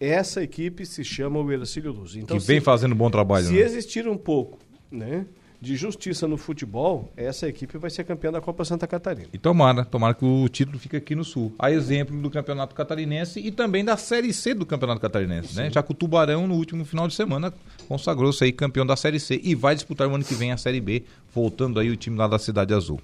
essa 0.00 0.42
equipe 0.42 0.84
se 0.84 1.04
chama 1.04 1.38
o 1.38 1.52
Ercílio 1.52 1.92
Luz. 1.92 2.16
Então, 2.16 2.36
que 2.36 2.44
vem 2.44 2.58
se, 2.58 2.64
fazendo 2.64 2.92
um 2.92 2.96
bom 2.96 3.10
trabalho. 3.10 3.46
Se 3.46 3.52
né? 3.52 3.60
existir 3.60 4.08
um 4.08 4.16
pouco, 4.16 4.58
né? 4.90 5.26
De 5.62 5.76
justiça 5.76 6.26
no 6.26 6.36
futebol, 6.36 7.12
essa 7.16 7.46
equipe 7.46 7.78
vai 7.78 7.88
ser 7.88 8.02
campeã 8.02 8.32
da 8.32 8.40
Copa 8.40 8.64
Santa 8.64 8.84
Catarina. 8.84 9.28
E 9.32 9.38
tomara, 9.38 9.84
tomara 9.84 10.12
que 10.12 10.24
o 10.24 10.48
título 10.48 10.76
fique 10.76 10.96
aqui 10.96 11.14
no 11.14 11.22
Sul. 11.22 11.54
A 11.56 11.70
exemplo 11.70 12.20
do 12.20 12.28
Campeonato 12.28 12.74
Catarinense 12.74 13.38
e 13.38 13.52
também 13.52 13.84
da 13.84 13.96
Série 13.96 14.32
C 14.32 14.54
do 14.54 14.66
Campeonato 14.66 15.00
Catarinense, 15.00 15.54
né? 15.54 15.70
Já 15.70 15.80
que 15.80 15.92
o 15.92 15.94
Tubarão, 15.94 16.48
no 16.48 16.56
último 16.56 16.84
final 16.84 17.06
de 17.06 17.14
semana, 17.14 17.54
consagrou-se 17.86 18.42
aí 18.42 18.50
campeão 18.50 18.84
da 18.84 18.96
Série 18.96 19.20
C 19.20 19.40
e 19.40 19.54
vai 19.54 19.76
disputar 19.76 20.08
o 20.08 20.14
ano 20.16 20.24
que 20.24 20.34
vem 20.34 20.50
a 20.50 20.56
Série 20.56 20.80
B, 20.80 21.04
voltando 21.32 21.78
aí 21.78 21.90
o 21.90 21.96
time 21.96 22.18
lá 22.18 22.26
da 22.26 22.40
Cidade 22.40 22.74
Azul. 22.74 23.00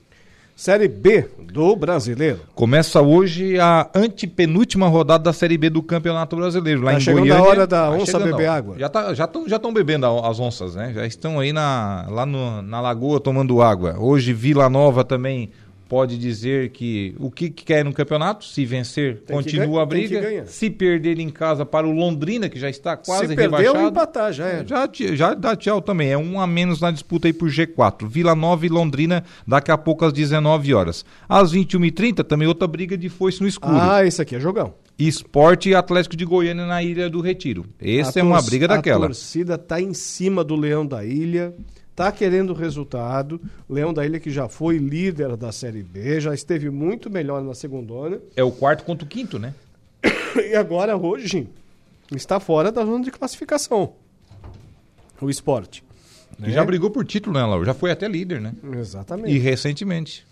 Série 0.58 0.88
B 0.88 1.24
do 1.52 1.76
Brasileiro. 1.76 2.40
Começa 2.52 3.00
hoje 3.00 3.60
a 3.60 3.88
antepenúltima 3.94 4.88
rodada 4.88 5.22
da 5.22 5.32
Série 5.32 5.56
B 5.56 5.70
do 5.70 5.80
Campeonato 5.80 6.34
Brasileiro. 6.34 6.82
Lá 6.82 6.90
tá 6.90 6.96
em 6.96 7.00
chegando 7.00 7.20
Goiânia. 7.20 7.44
a 7.44 7.48
hora 7.48 7.64
da 7.64 7.82
tá 7.82 7.90
onça 7.92 8.18
beber 8.18 8.48
água. 8.48 8.76
Já 8.76 8.88
tá, 8.88 9.14
já 9.14 9.24
estão 9.24 9.48
já 9.48 9.56
bebendo 9.72 10.04
as 10.04 10.40
onças, 10.40 10.74
né? 10.74 10.92
Já 10.92 11.06
estão 11.06 11.38
aí 11.38 11.52
na, 11.52 12.08
lá 12.10 12.26
no, 12.26 12.60
na 12.60 12.80
lagoa 12.80 13.20
tomando 13.20 13.62
água. 13.62 13.94
Hoje 14.00 14.32
Vila 14.32 14.68
Nova 14.68 15.04
também 15.04 15.48
pode 15.88 16.18
dizer 16.18 16.68
que 16.70 17.14
o 17.18 17.30
que, 17.30 17.48
que 17.48 17.64
quer 17.64 17.84
no 17.84 17.92
campeonato, 17.92 18.44
se 18.44 18.64
vencer, 18.66 19.22
tem 19.26 19.34
continua 19.34 19.82
a 19.82 19.86
briga. 19.86 20.44
Se 20.46 20.68
perder 20.68 21.18
em 21.18 21.30
casa 21.30 21.64
para 21.64 21.86
o 21.86 21.90
Londrina, 21.90 22.48
que 22.48 22.58
já 22.58 22.68
está 22.68 22.96
quase 22.96 23.28
se 23.28 23.34
rebaixado. 23.34 23.68
Se 23.68 23.72
perder 23.72 23.88
empatar, 23.88 24.32
já 24.32 24.46
é. 24.46 24.64
Já, 24.66 24.88
já 25.14 25.34
dá 25.34 25.56
tchau 25.56 25.80
também. 25.80 26.10
É 26.10 26.18
um 26.18 26.40
a 26.40 26.46
menos 26.46 26.80
na 26.80 26.90
disputa 26.90 27.26
aí 27.26 27.32
por 27.32 27.48
G4. 27.48 28.06
Vila 28.06 28.34
Nova 28.34 28.66
e 28.66 28.68
Londrina, 28.68 29.24
daqui 29.46 29.70
a 29.70 29.78
pouco 29.78 30.04
às 30.04 30.12
19 30.12 30.74
horas. 30.74 31.04
Às 31.28 31.54
21h30, 31.54 32.22
também 32.24 32.46
outra 32.46 32.68
briga 32.68 32.96
de 32.96 33.08
foice 33.08 33.40
no 33.40 33.48
escuro. 33.48 33.76
Ah, 33.80 34.04
isso 34.04 34.20
aqui 34.20 34.36
é 34.36 34.40
jogão. 34.40 34.74
Esporte 34.98 35.70
e 35.70 35.74
Atlético 35.74 36.16
de 36.16 36.24
Goiânia 36.24 36.66
na 36.66 36.82
Ilha 36.82 37.08
do 37.08 37.20
Retiro. 37.20 37.64
Essa 37.80 38.18
é 38.18 38.22
uma 38.22 38.42
briga 38.42 38.66
daquela. 38.66 39.06
A 39.06 39.08
torcida 39.08 39.54
está 39.54 39.80
em 39.80 39.94
cima 39.94 40.42
do 40.42 40.56
Leão 40.56 40.84
da 40.84 41.04
Ilha 41.04 41.54
está 41.98 42.12
querendo 42.12 42.54
resultado. 42.54 43.40
Leão 43.68 43.92
da 43.92 44.06
Ilha 44.06 44.20
que 44.20 44.30
já 44.30 44.48
foi 44.48 44.78
líder 44.78 45.36
da 45.36 45.50
Série 45.50 45.82
B, 45.82 46.20
já 46.20 46.32
esteve 46.32 46.70
muito 46.70 47.10
melhor 47.10 47.42
na 47.42 47.54
segunda. 47.54 48.22
É 48.36 48.44
o 48.44 48.52
quarto 48.52 48.84
contra 48.84 49.04
o 49.04 49.08
quinto, 49.08 49.38
né? 49.38 49.52
e 50.48 50.54
agora, 50.54 50.96
hoje, 50.96 51.48
está 52.14 52.38
fora 52.38 52.70
da 52.70 52.84
zona 52.84 53.04
de 53.04 53.10
classificação. 53.10 53.94
O 55.20 55.28
esporte. 55.28 55.82
Né? 56.38 56.50
Já 56.50 56.64
brigou 56.64 56.90
por 56.90 57.04
título, 57.04 57.36
né, 57.36 57.44
Laura? 57.44 57.66
Já 57.66 57.74
foi 57.74 57.90
até 57.90 58.06
líder, 58.06 58.40
né? 58.40 58.54
Exatamente. 58.78 59.34
E 59.34 59.38
recentemente. 59.38 60.24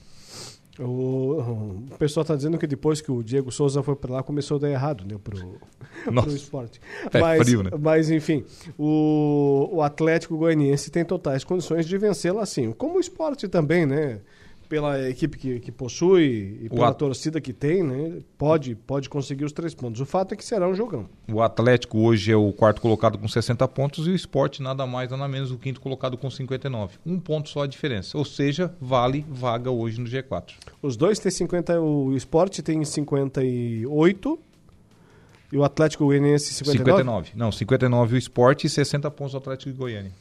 O, 0.78 1.84
o 1.90 1.98
pessoal 1.98 2.22
está 2.22 2.36
dizendo 2.36 2.58
que 2.58 2.66
depois 2.66 3.00
que 3.00 3.10
o 3.10 3.22
Diego 3.22 3.50
Souza 3.50 3.82
foi 3.82 3.96
para 3.96 4.14
lá, 4.14 4.22
começou 4.22 4.58
a 4.58 4.60
dar 4.60 4.70
errado 4.70 5.04
né, 5.04 5.18
para 5.22 5.34
o 6.26 6.34
esporte. 6.34 6.80
É 7.12 7.18
mas, 7.18 7.42
frio, 7.42 7.62
né? 7.62 7.70
mas, 7.78 8.10
enfim, 8.10 8.44
o, 8.78 9.68
o 9.72 9.82
Atlético 9.82 10.36
Goianiense 10.36 10.90
tem 10.90 11.04
totais 11.04 11.44
condições 11.44 11.86
de 11.86 11.96
vencê-lo 11.96 12.38
assim. 12.40 12.72
Como 12.72 12.96
o 12.96 13.00
esporte 13.00 13.48
também, 13.48 13.86
né? 13.86 14.20
Pela 14.68 15.08
equipe 15.08 15.38
que, 15.38 15.60
que 15.60 15.72
possui 15.72 16.60
e 16.62 16.68
pela 16.68 16.88
at... 16.88 16.98
torcida 16.98 17.40
que 17.40 17.52
tem, 17.52 17.82
né, 17.82 18.20
pode, 18.36 18.74
pode 18.74 19.08
conseguir 19.08 19.44
os 19.44 19.52
três 19.52 19.74
pontos. 19.74 20.00
O 20.00 20.06
fato 20.06 20.34
é 20.34 20.36
que 20.36 20.44
será 20.44 20.68
um 20.68 20.74
jogão. 20.74 21.08
O 21.32 21.40
Atlético 21.40 21.98
hoje 21.98 22.32
é 22.32 22.36
o 22.36 22.52
quarto 22.52 22.80
colocado 22.80 23.18
com 23.18 23.26
60 23.26 23.66
pontos 23.68 24.06
e 24.06 24.10
o 24.10 24.14
esporte 24.14 24.62
nada 24.62 24.86
mais, 24.86 25.10
nada 25.10 25.26
menos 25.28 25.50
o 25.50 25.58
quinto 25.58 25.80
colocado 25.80 26.16
com 26.18 26.30
59. 26.30 26.98
Um 27.04 27.18
ponto 27.18 27.48
só 27.48 27.62
a 27.62 27.66
diferença. 27.66 28.16
Ou 28.18 28.24
seja, 28.24 28.74
vale 28.80 29.24
vaga 29.28 29.70
hoje 29.70 30.00
no 30.00 30.06
G4. 30.06 30.54
Os 30.82 30.96
dois 30.96 31.18
têm 31.18 31.30
50, 31.30 31.80
o 31.80 32.16
esporte 32.16 32.62
tem 32.62 32.84
58 32.84 34.38
e 35.52 35.56
o 35.56 35.64
Atlético 35.64 36.04
Goianiense 36.06 36.52
59? 36.52 36.78
59. 36.78 37.30
Não, 37.34 37.52
59 37.52 38.14
o 38.14 38.18
esporte 38.18 38.66
e 38.66 38.70
60 38.70 39.10
pontos 39.10 39.34
o 39.34 39.38
Atlético 39.38 39.70
de 39.70 39.78
Goiânia. 39.78 40.12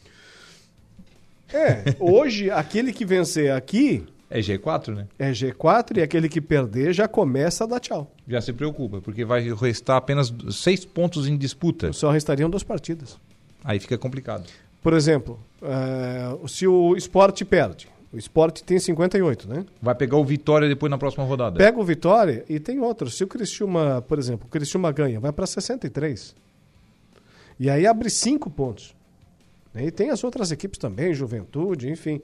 É, 1.54 1.96
hoje 2.00 2.50
aquele 2.50 2.92
que 2.92 3.06
vencer 3.06 3.52
aqui 3.52 4.06
é 4.30 4.40
G4, 4.40 4.96
né? 4.96 5.08
É 5.20 5.32
G4 5.32 5.98
e 5.98 6.02
aquele 6.02 6.28
que 6.28 6.42
perder 6.42 6.94
já 6.94 7.08
começa 7.08 7.64
a 7.64 7.68
dar 7.68 7.80
tchau. 7.80 8.12
Já 8.28 8.42
se 8.42 8.52
preocupa, 8.52 9.02
porque 9.02 9.24
vai 9.24 9.54
restar 9.54 9.98
apenas 9.98 10.34
seis 10.52 10.84
pontos 10.84 11.28
em 11.28 11.38
disputa. 11.38 11.94
Só 11.94 12.12
restariam 12.12 12.50
duas 12.50 12.64
partidas. 12.64 13.18
Aí 13.64 13.80
fica 13.80 13.98
complicado. 13.98 14.46
Por 14.82 14.94
exemplo, 14.94 15.40
uh, 15.62 16.48
se 16.48 16.68
o 16.68 16.96
esporte 16.96 17.44
perde, 17.44 17.88
o 18.14 18.18
esporte 18.18 18.64
tem 18.64 18.80
58, 18.80 19.50
né? 19.50 19.66
Vai 19.82 19.96
pegar 19.96 20.18
o 20.18 20.24
Vitória 20.24 20.70
depois 20.70 20.90
na 20.90 20.98
próxima 20.98 21.24
rodada. 21.24 21.58
Pega 21.58 21.80
o 21.80 21.84
Vitória 21.84 22.46
e 22.48 22.60
tem 22.60 22.80
outro. 22.80 23.10
Se 23.10 23.24
o 23.24 23.28
Cristiúma, 23.28 24.04
por 24.08 24.18
exemplo, 24.18 24.48
o 24.48 24.50
Cristiúma 24.50 24.92
ganha, 24.92 25.20
vai 25.20 25.32
para 25.32 25.46
63. 25.46 26.36
E 27.60 27.70
aí 27.70 27.86
abre 27.86 28.10
cinco 28.10 28.50
pontos. 28.50 28.96
E 29.76 29.92
tem 29.92 30.12
as 30.12 30.24
outras 30.24 30.52
equipes 30.52 30.80
também, 30.80 31.14
Juventude, 31.14 31.90
enfim. 31.90 32.22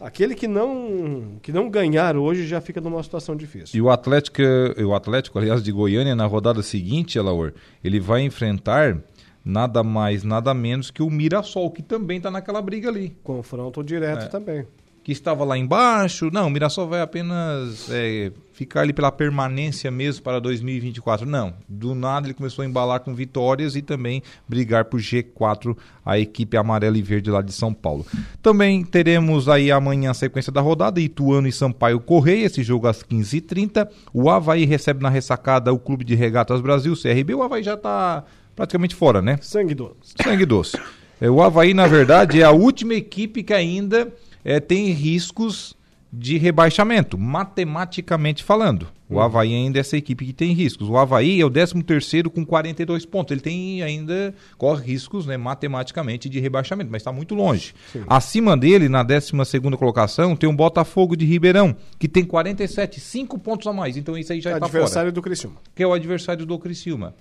Aquele 0.00 0.34
que 0.34 0.48
não, 0.48 1.38
que 1.42 1.52
não 1.52 1.68
ganhar 1.68 2.16
hoje 2.16 2.46
já 2.46 2.60
fica 2.60 2.80
numa 2.80 3.02
situação 3.02 3.36
difícil. 3.36 3.78
E 3.78 3.82
o 3.82 3.90
Atlético, 3.90 4.40
o 4.84 4.94
Atlético, 4.94 5.38
aliás, 5.38 5.62
de 5.62 5.70
Goiânia, 5.70 6.16
na 6.16 6.26
rodada 6.26 6.62
seguinte, 6.62 7.18
Elaor, 7.18 7.52
ele 7.84 8.00
vai 8.00 8.22
enfrentar 8.22 8.98
nada 9.44 9.82
mais, 9.82 10.24
nada 10.24 10.54
menos 10.54 10.90
que 10.90 11.02
o 11.02 11.10
Mirassol, 11.10 11.70
que 11.70 11.82
também 11.82 12.16
está 12.16 12.30
naquela 12.30 12.62
briga 12.62 12.88
ali. 12.88 13.16
Confronto 13.22 13.84
direto 13.84 14.24
é. 14.24 14.28
também 14.28 14.66
que 15.14 15.20
estava 15.20 15.44
lá 15.44 15.58
embaixo. 15.58 16.30
Não, 16.32 16.46
o 16.46 16.50
Mirassol 16.50 16.88
vai 16.88 17.00
apenas 17.00 17.88
é, 17.90 18.32
ficar 18.52 18.82
ali 18.82 18.92
pela 18.92 19.10
permanência 19.10 19.90
mesmo 19.90 20.22
para 20.22 20.38
2024. 20.38 21.26
Não, 21.26 21.54
do 21.68 21.94
nada 21.94 22.26
ele 22.26 22.34
começou 22.34 22.62
a 22.62 22.66
embalar 22.66 23.00
com 23.00 23.14
vitórias 23.14 23.74
e 23.74 23.82
também 23.82 24.22
brigar 24.48 24.84
por 24.84 25.00
G4, 25.00 25.76
a 26.04 26.18
equipe 26.18 26.56
amarela 26.56 26.96
e 26.96 27.02
verde 27.02 27.30
lá 27.30 27.42
de 27.42 27.52
São 27.52 27.74
Paulo. 27.74 28.06
Também 28.40 28.84
teremos 28.84 29.48
aí 29.48 29.72
amanhã 29.72 30.10
a 30.10 30.14
sequência 30.14 30.52
da 30.52 30.60
rodada, 30.60 31.00
Ituano 31.00 31.48
e 31.48 31.52
Sampaio 31.52 32.00
Correia, 32.00 32.46
esse 32.46 32.62
jogo 32.62 32.86
às 32.86 33.02
15h30. 33.02 33.88
O 34.14 34.30
Havaí 34.30 34.64
recebe 34.64 35.02
na 35.02 35.08
ressacada 35.08 35.72
o 35.72 35.78
Clube 35.78 36.04
de 36.04 36.14
Regatas 36.14 36.60
Brasil, 36.60 36.94
CRB. 36.94 37.34
O 37.34 37.42
Havaí 37.42 37.62
já 37.62 37.74
está 37.74 38.24
praticamente 38.54 38.94
fora, 38.94 39.20
né? 39.20 39.38
Sangue 39.42 39.74
doce. 39.74 40.14
Sangue 40.22 40.46
doce. 40.46 40.78
É, 41.20 41.28
o 41.28 41.42
Havaí, 41.42 41.74
na 41.74 41.86
verdade, 41.86 42.40
é 42.40 42.44
a 42.44 42.50
última 42.50 42.94
equipe 42.94 43.42
que 43.42 43.52
ainda 43.52 44.10
é, 44.44 44.60
tem 44.60 44.90
riscos 44.90 45.76
de 46.12 46.36
rebaixamento, 46.36 47.16
matematicamente 47.16 48.42
falando. 48.42 48.88
O 49.08 49.14
uhum. 49.14 49.20
Havaí 49.20 49.54
ainda 49.54 49.78
é 49.78 49.80
essa 49.80 49.96
equipe 49.96 50.26
que 50.26 50.32
tem 50.32 50.52
riscos. 50.52 50.88
O 50.88 50.96
Havaí 50.96 51.40
é 51.40 51.44
o 51.44 51.50
13º 51.50 52.28
com 52.28 52.44
42 52.44 53.06
pontos. 53.06 53.32
Ele 53.32 53.40
tem 53.40 53.82
ainda, 53.82 54.34
corre 54.58 54.84
riscos 54.84 55.26
né, 55.26 55.36
matematicamente 55.36 56.28
de 56.28 56.40
rebaixamento, 56.40 56.90
mas 56.90 57.00
está 57.00 57.12
muito 57.12 57.34
longe. 57.34 57.74
Sim. 57.92 58.02
Acima 58.08 58.56
dele, 58.56 58.88
na 58.88 59.04
12ª 59.04 59.76
colocação, 59.76 60.34
tem 60.34 60.48
o 60.48 60.52
Botafogo 60.52 61.16
de 61.16 61.24
Ribeirão, 61.24 61.76
que 61.98 62.08
tem 62.08 62.24
47, 62.24 62.98
5 63.00 63.38
pontos 63.38 63.66
a 63.66 63.72
mais. 63.72 63.96
Então 63.96 64.16
isso 64.16 64.32
aí 64.32 64.40
já 64.40 64.50
está 64.50 64.66
fora. 64.66 64.78
Adversário 64.78 65.12
do 65.12 65.22
Criciúma. 65.22 65.56
Que 65.74 65.82
é 65.82 65.86
o 65.86 65.92
adversário 65.92 66.44
do 66.44 66.58
Criciúma 66.58 67.14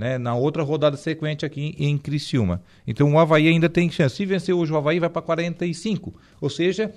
né, 0.00 0.16
na 0.16 0.34
outra 0.34 0.62
rodada 0.62 0.96
sequente 0.96 1.44
aqui 1.44 1.74
em 1.78 1.98
Criciúma. 1.98 2.62
Então 2.86 3.12
o 3.12 3.18
Havaí 3.18 3.46
ainda 3.46 3.68
tem 3.68 3.90
chance. 3.90 4.16
Se 4.16 4.24
vencer 4.24 4.54
hoje 4.54 4.72
o 4.72 4.76
Havaí, 4.78 4.98
vai 4.98 5.10
para 5.10 5.20
45. 5.20 6.14
Ou 6.40 6.48
seja, 6.48 6.90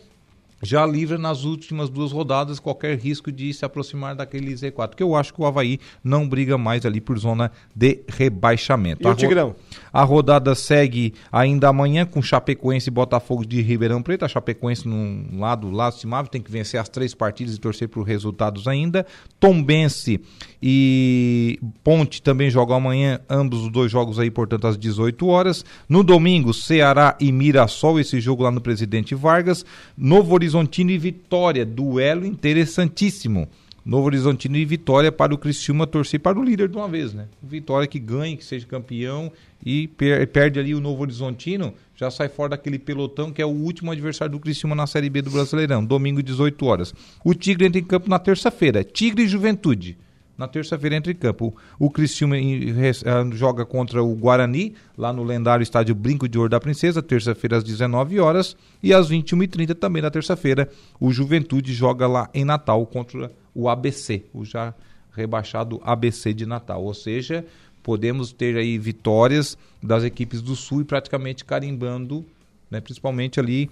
já 0.63 0.86
livra 0.86 1.17
nas 1.17 1.43
últimas 1.43 1.89
duas 1.89 2.12
rodadas 2.12 2.60
qualquer 2.60 2.97
risco 2.97 3.32
de 3.32 3.54
se 3.54 3.65
aproximar 3.65 4.15
daquele 4.15 4.54
Z4, 4.54 4.95
que 4.95 5.04
eu 5.04 5.15
acho 5.15 5.34
que 5.34 5.41
o 5.41 5.45
Havaí 5.45 5.80
não 6.04 6.28
briga 6.28 6.58
mais 6.58 6.86
ali 6.86 7.02
por 7.02 7.17
zona 7.17 7.52
de 7.76 8.02
rebaixamento. 8.08 9.04
E 9.04 9.08
a 9.08 9.12
o 9.12 9.15
Tigrão? 9.15 9.56
A 9.91 10.04
rodada 10.04 10.56
segue 10.56 11.13
ainda 11.32 11.67
amanhã 11.67 12.06
com 12.06 12.21
Chapecoense 12.21 12.89
e 12.89 12.91
Botafogo 12.91 13.45
de 13.45 13.62
Ribeirão 13.62 14.02
Preto. 14.02 14.26
A 14.26 14.28
Chapecoense 14.28 14.88
num 14.88 15.39
lado 15.39 15.69
lastimável, 15.69 16.30
tem 16.30 16.41
que 16.41 16.52
vencer 16.52 16.80
as 16.80 16.89
três 16.89 17.13
partidas 17.13 17.56
e 17.56 17.60
torcer 17.60 17.89
por 17.89 18.04
resultados 18.04 18.67
ainda. 18.67 19.06
Tombense 19.39 20.21
e 20.62 21.60
Ponte 21.84 22.21
também 22.21 22.49
jogam 22.49 22.78
amanhã, 22.78 23.19
ambos 23.30 23.63
os 23.63 23.71
dois 23.71 23.91
jogos 23.91 24.19
aí, 24.19 24.32
portanto, 24.32 24.67
às 24.67 24.78
18 24.78 25.28
horas. 25.28 25.65
No 25.88 26.04
domingo, 26.04 26.54
Ceará 26.54 27.15
e 27.19 27.32
Mirassol, 27.32 27.99
esse 27.99 28.19
jogo 28.21 28.43
lá 28.43 28.52
no 28.52 28.62
Presidente 28.62 29.13
Vargas. 29.13 29.65
Novo 29.97 30.34
Horizontino 30.53 30.91
e 30.91 30.97
Vitória, 30.99 31.65
duelo 31.65 32.27
interessantíssimo. 32.27 33.47
Novo 33.83 34.06
Horizontino 34.06 34.56
e 34.56 34.63
Vitória 34.63 35.12
para 35.12 35.33
o 35.33 35.37
Criciúma 35.37 35.87
torcer 35.87 36.19
para 36.19 36.39
o 36.39 36.43
líder 36.43 36.69
de 36.69 36.77
uma 36.77 36.87
vez, 36.87 37.12
né? 37.12 37.25
Vitória 37.41 37.87
que 37.87 37.99
ganhe, 37.99 38.37
que 38.37 38.45
seja 38.45 38.65
campeão 38.67 39.31
e 39.65 39.87
per 39.87 40.27
perde 40.27 40.60
ali 40.60 40.75
o 40.75 40.79
Novo 40.79 41.01
Horizontino, 41.01 41.73
já 41.95 42.12
sai 42.12 42.29
fora 42.29 42.49
daquele 42.49 42.77
pelotão 42.77 43.31
que 43.31 43.41
é 43.41 43.45
o 43.45 43.49
último 43.49 43.91
adversário 43.91 44.31
do 44.31 44.39
Criciúma 44.39 44.75
na 44.75 44.85
Série 44.85 45.10
B 45.10 45.23
do 45.23 45.31
Brasileirão, 45.31 45.83
domingo 45.83 46.21
18 46.21 46.65
horas. 46.65 46.93
O 47.25 47.33
Tigre 47.33 47.65
entra 47.65 47.79
em 47.79 47.83
campo 47.83 48.10
na 48.10 48.19
terça-feira, 48.19 48.83
Tigre 48.83 49.23
e 49.23 49.27
Juventude. 49.27 49.97
Na 50.38 50.48
terça-feira 50.48 50.96
entra 50.96 51.12
em 51.12 51.15
campo. 51.15 51.56
O 51.77 51.90
Criciúma 51.90 52.36
joga 53.34 53.65
contra 53.65 54.04
o 54.04 54.15
Guarani, 54.15 54.73
lá 54.98 55.13
no 55.13 55.23
lendário 55.23 55.63
estádio 55.63 55.94
Brinco 55.94 56.27
de 56.27 56.38
Ouro 56.38 56.50
da 56.50 56.60
Princesa, 56.60 57.02
terça-feira 57.02 57.58
às 57.58 57.63
19 57.63 58.19
horas. 58.19 58.58
E 58.81 58.94
às 58.94 59.10
21h30 59.10 59.75
também 59.75 60.02
na 60.02 60.10
terça-feira, 60.10 60.69
o 61.00 61.12
Juventude 61.12 61.73
joga 61.73 62.08
lá 62.08 62.29
em 62.34 62.44
Natal 62.44 62.86
contra 62.86 63.31
o 63.54 63.69
ABC, 63.69 64.25
o 64.34 64.44
já 64.44 64.73
rebaixado 65.12 65.79
ABC 65.84 66.34
de 66.34 66.46
Natal. 66.46 66.84
Ou 66.84 66.94
seja, 66.94 67.46
podemos 67.84 68.31
ter 68.31 68.58
aí 68.58 68.77
vitórias 68.77 69.58
das 69.81 70.04
equipes 70.04 70.42
do 70.42 70.56
Sul 70.56 70.81
e 70.81 70.86
praticamente 70.86 71.46
carimbando, 71.46 72.25
né, 72.71 72.81
principalmente 72.81 73.40
ali 73.40 73.69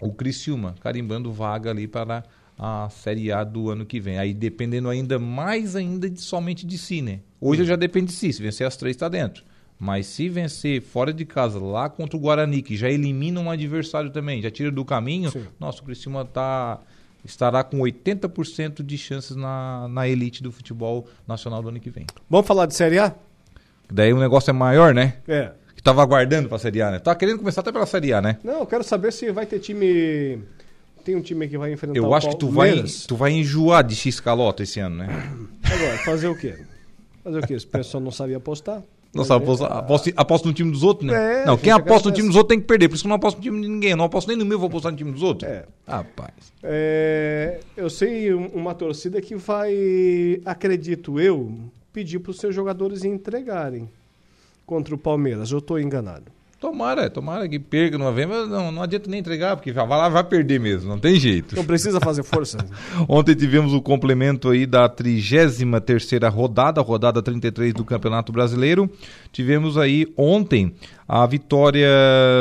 o 0.00 0.12
Criciúma, 0.12 0.74
carimbando 0.80 1.32
vaga 1.32 1.70
ali 1.70 1.86
para 1.86 2.24
a 2.58 2.88
Série 2.90 3.32
A 3.32 3.44
do 3.44 3.70
ano 3.70 3.84
que 3.84 4.00
vem. 4.00 4.18
Aí 4.18 4.32
dependendo 4.32 4.88
ainda 4.88 5.18
mais 5.18 5.76
ainda 5.76 6.08
de, 6.08 6.20
somente 6.20 6.66
de 6.66 6.78
si, 6.78 7.02
né? 7.02 7.20
Hoje 7.40 7.64
já 7.64 7.76
depende 7.76 8.06
de 8.06 8.12
si, 8.12 8.32
se 8.32 8.42
vencer 8.42 8.66
as 8.66 8.76
três 8.76 8.96
está 8.96 9.08
dentro. 9.08 9.44
Mas 9.78 10.06
se 10.06 10.28
vencer 10.28 10.80
fora 10.80 11.12
de 11.12 11.24
casa, 11.24 11.58
lá 11.58 11.88
contra 11.88 12.16
o 12.16 12.20
Guarani, 12.20 12.62
que 12.62 12.76
já 12.76 12.88
elimina 12.88 13.40
um 13.40 13.50
adversário 13.50 14.10
também, 14.10 14.40
já 14.40 14.50
tira 14.50 14.70
do 14.70 14.84
caminho, 14.84 15.30
Sim. 15.30 15.44
nossa, 15.58 15.82
o 15.82 15.84
Criciúma 15.84 16.24
tá, 16.24 16.80
estará 17.24 17.62
com 17.64 17.78
80% 17.78 18.82
de 18.82 18.96
chances 18.96 19.36
na, 19.36 19.88
na 19.88 20.08
elite 20.08 20.42
do 20.42 20.52
futebol 20.52 21.06
nacional 21.26 21.60
do 21.60 21.68
ano 21.68 21.80
que 21.80 21.90
vem. 21.90 22.06
Vamos 22.30 22.46
falar 22.46 22.66
de 22.66 22.74
Série 22.74 22.98
A? 22.98 23.14
Daí 23.90 24.12
o 24.12 24.18
negócio 24.18 24.50
é 24.50 24.52
maior, 24.52 24.94
né? 24.94 25.14
É. 25.26 25.52
Que 25.74 25.82
tava 25.82 26.02
aguardando 26.02 26.48
pra 26.48 26.58
Série 26.58 26.80
A, 26.80 26.92
né? 26.92 26.98
Tava 27.00 27.18
querendo 27.18 27.38
começar 27.38 27.60
até 27.60 27.72
pela 27.72 27.84
Série 27.84 28.12
A, 28.12 28.22
né? 28.22 28.38
Não, 28.44 28.60
eu 28.60 28.66
quero 28.66 28.84
saber 28.84 29.12
se 29.12 29.30
vai 29.32 29.44
ter 29.44 29.58
time 29.58 30.40
tem 31.04 31.14
um 31.14 31.20
time 31.20 31.46
que 31.46 31.58
vai 31.58 31.72
enfrentar 31.72 31.96
Eu 31.96 32.14
acho 32.14 32.30
que 32.30 32.36
tu 32.36 32.48
vai, 32.48 32.82
tu 33.06 33.14
vai 33.14 33.32
enjoar 33.32 33.84
de 33.84 33.94
X-Calota 33.94 34.62
esse 34.62 34.80
ano, 34.80 34.96
né? 34.96 35.08
Agora, 35.62 35.98
fazer 35.98 36.28
o 36.28 36.36
quê? 36.36 36.56
Fazer 37.22 37.38
o 37.38 37.46
quê? 37.46 37.54
Esse 37.54 37.66
pessoal 37.66 38.02
não 38.02 38.10
sabia 38.10 38.38
apostar. 38.38 38.82
Não 39.14 39.24
sabe 39.24 39.44
apostar. 39.44 39.72
Aposta, 39.72 40.12
aposta 40.16 40.48
no 40.48 40.54
time 40.54 40.72
dos 40.72 40.82
outros, 40.82 41.08
né? 41.08 41.42
É, 41.42 41.46
não, 41.46 41.56
quem 41.56 41.72
aposta 41.72 42.08
no 42.08 42.14
time 42.14 42.26
dos 42.26 42.36
outros 42.36 42.48
tem 42.48 42.60
que 42.60 42.66
perder. 42.66 42.88
Por 42.88 42.94
isso 42.96 43.04
que 43.04 43.06
eu 43.06 43.10
não 43.10 43.16
aposto 43.16 43.36
no 43.36 43.42
time 43.42 43.60
de 43.60 43.68
ninguém. 43.68 43.90
Eu 43.92 43.96
não 43.96 44.06
aposto 44.06 44.26
nem 44.26 44.36
no 44.36 44.44
meu, 44.44 44.58
vou 44.58 44.66
apostar 44.66 44.90
no 44.90 44.98
time 44.98 45.12
dos 45.12 45.22
outros. 45.22 45.48
É. 45.48 45.64
Rapaz. 45.86 46.32
É, 46.62 47.60
eu 47.76 47.88
sei 47.88 48.34
uma 48.34 48.74
torcida 48.74 49.20
que 49.20 49.36
vai, 49.36 50.40
acredito 50.44 51.20
eu, 51.20 51.52
pedir 51.92 52.18
para 52.18 52.30
os 52.30 52.40
seus 52.40 52.54
jogadores 52.54 53.04
entregarem 53.04 53.88
contra 54.66 54.94
o 54.94 54.98
Palmeiras. 54.98 55.52
Eu 55.52 55.58
estou 55.58 55.78
enganado. 55.78 56.33
Tomara, 56.64 57.10
tomara 57.10 57.46
que 57.46 57.58
perca 57.58 57.98
numa 57.98 58.10
vez, 58.10 58.26
mas 58.26 58.48
não, 58.48 58.72
não 58.72 58.82
adianta 58.82 59.10
nem 59.10 59.20
entregar, 59.20 59.54
porque 59.54 59.70
vai 59.70 59.86
lá, 59.86 60.08
vai 60.08 60.24
perder 60.24 60.58
mesmo, 60.58 60.88
não 60.88 60.98
tem 60.98 61.20
jeito. 61.20 61.54
Não 61.54 61.62
precisa 61.62 62.00
fazer 62.00 62.22
força. 62.22 62.56
Ontem 63.06 63.34
tivemos 63.34 63.74
o 63.74 63.82
complemento 63.82 64.48
aí 64.48 64.64
da 64.64 64.88
33 64.88 65.62
terceira 65.84 66.30
rodada, 66.30 66.80
rodada 66.80 67.20
33 67.20 67.74
do 67.74 67.84
Campeonato 67.84 68.32
Brasileiro. 68.32 68.90
Tivemos 69.30 69.76
aí 69.76 70.10
ontem 70.16 70.74
a 71.06 71.26
vitória 71.26 71.86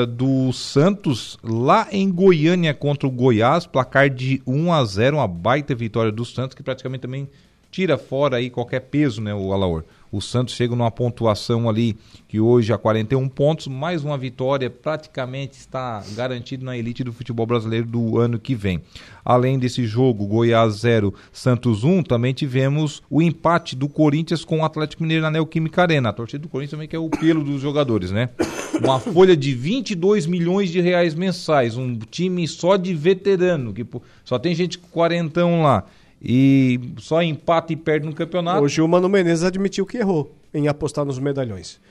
do 0.07 0.53
Santos 0.53 1.37
lá 1.43 1.89
em 1.91 2.09
Goiânia 2.09 2.73
contra 2.73 3.05
o 3.05 3.11
Goiás, 3.11 3.67
placar 3.67 4.09
de 4.09 4.41
1 4.47 4.71
a 4.71 4.85
0, 4.85 5.17
uma 5.17 5.27
baita 5.27 5.75
vitória 5.75 6.13
do 6.13 6.23
Santos 6.23 6.55
que 6.55 6.63
praticamente 6.63 7.01
também 7.01 7.27
tira 7.69 7.97
fora 7.97 8.37
aí 8.37 8.49
qualquer 8.49 8.79
peso, 8.79 9.21
né, 9.21 9.33
o 9.33 9.51
Alaor. 9.51 9.83
O 10.13 10.21
Santos 10.21 10.53
chega 10.53 10.75
numa 10.75 10.91
pontuação 10.91 11.67
ali 11.67 11.97
que 12.27 12.39
hoje 12.39 12.71
a 12.71 12.77
41 12.77 13.27
pontos, 13.27 13.65
mais 13.65 14.03
uma 14.03 14.15
vitória, 14.15 14.69
praticamente 14.69 15.57
está 15.57 16.03
garantido 16.15 16.63
na 16.63 16.77
elite 16.77 17.03
do 17.03 17.11
futebol 17.11 17.47
brasileiro 17.47 17.87
do 17.87 18.19
ano 18.19 18.37
que 18.37 18.53
vem. 18.53 18.79
Além 19.25 19.57
desse 19.57 19.87
jogo, 19.87 20.27
Goiás 20.27 20.75
0, 20.75 21.11
Santos 21.31 21.83
1, 21.83 22.03
também 22.03 22.31
tivemos 22.31 23.01
o 23.09 23.23
empate 23.23 23.75
do 23.75 23.89
Corinthians 23.89 24.45
com 24.45 24.59
o 24.59 24.63
Atlético 24.65 25.01
Mineiro 25.01 25.23
na 25.23 25.31
Neoquímica 25.31 25.81
Arena. 25.81 26.09
A 26.09 26.13
torcida 26.13 26.43
do 26.43 26.49
Corinthians 26.49 26.71
também 26.71 26.87
que 26.87 26.95
é 26.95 26.99
o 26.99 27.09
pelo 27.09 27.43
dos 27.43 27.59
jogadores, 27.59 28.11
né? 28.11 28.29
Uma 28.83 28.99
folha 28.99 29.35
de 29.35 29.55
22 29.55 30.27
milhões 30.27 30.69
de 30.69 30.79
reais 30.79 31.15
mensais, 31.15 31.75
um 31.75 31.97
time 31.97 32.47
só 32.47 32.77
de 32.77 32.93
veterano, 32.93 33.73
que 33.73 33.83
só 34.23 34.37
tem 34.37 34.53
gente 34.53 34.77
quarentão 34.77 35.63
lá 35.63 35.85
e 36.23 36.93
só 36.97 37.21
empata 37.21 37.73
e 37.73 37.75
perde 37.75 38.07
no 38.07 38.15
campeonato. 38.15 38.63
Hoje 38.63 38.81
o 38.81 38.87
Mano 38.87 39.09
Menezes 39.09 39.43
admitiu 39.43 39.85
que 39.85 39.97
errou 39.97 40.33
em 40.53 40.67
apostar 40.67 41.03
nos 41.03 41.19
medalhões. 41.19 41.81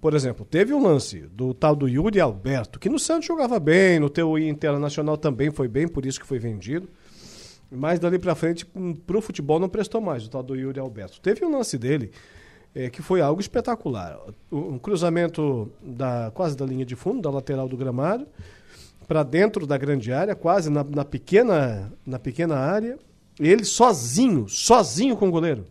Por 0.00 0.14
exemplo, 0.14 0.44
teve 0.44 0.72
um 0.74 0.82
lance 0.82 1.20
do 1.32 1.54
tal 1.54 1.74
do 1.74 1.88
Yuri 1.88 2.20
Alberto, 2.20 2.78
que 2.78 2.90
no 2.90 2.98
Santos 2.98 3.26
jogava 3.26 3.58
bem, 3.58 3.98
no 3.98 4.10
teu 4.10 4.38
Internacional 4.38 5.16
também 5.16 5.50
foi 5.50 5.66
bem, 5.66 5.88
por 5.88 6.04
isso 6.04 6.20
que 6.20 6.26
foi 6.26 6.38
vendido. 6.38 6.88
Mas 7.70 7.98
dali 7.98 8.18
para 8.18 8.34
frente, 8.34 8.66
hum, 8.76 8.94
pro 8.94 9.20
futebol 9.20 9.58
não 9.58 9.68
prestou 9.68 10.00
mais, 10.00 10.26
o 10.26 10.30
tal 10.30 10.42
do 10.42 10.54
Yuri 10.54 10.78
Alberto. 10.78 11.20
Teve 11.20 11.44
um 11.44 11.50
lance 11.50 11.76
dele 11.78 12.12
é, 12.74 12.90
que 12.90 13.00
foi 13.00 13.20
algo 13.20 13.40
espetacular. 13.40 14.18
Um 14.52 14.78
cruzamento 14.78 15.72
da, 15.82 16.30
quase 16.34 16.56
da 16.56 16.66
linha 16.66 16.84
de 16.84 16.94
fundo, 16.94 17.22
da 17.22 17.30
lateral 17.30 17.66
do 17.66 17.76
gramado, 17.76 18.26
para 19.08 19.22
dentro 19.22 19.66
da 19.66 19.78
grande 19.78 20.12
área, 20.12 20.34
quase 20.34 20.70
na, 20.70 20.84
na, 20.84 21.04
pequena, 21.04 21.92
na 22.06 22.18
pequena 22.18 22.56
área. 22.56 22.98
Ele 23.38 23.64
sozinho, 23.64 24.48
sozinho 24.48 25.16
com 25.16 25.28
o 25.28 25.30
goleiro. 25.30 25.64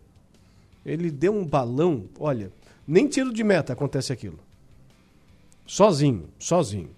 Ele 0.84 1.10
deu 1.10 1.32
um 1.32 1.44
balão, 1.44 2.04
olha, 2.18 2.52
nem 2.86 3.08
tiro 3.08 3.32
de 3.32 3.42
meta 3.42 3.72
acontece 3.72 4.12
aquilo. 4.12 4.38
Sozinho, 5.66 6.28
sozinho. 6.38 6.90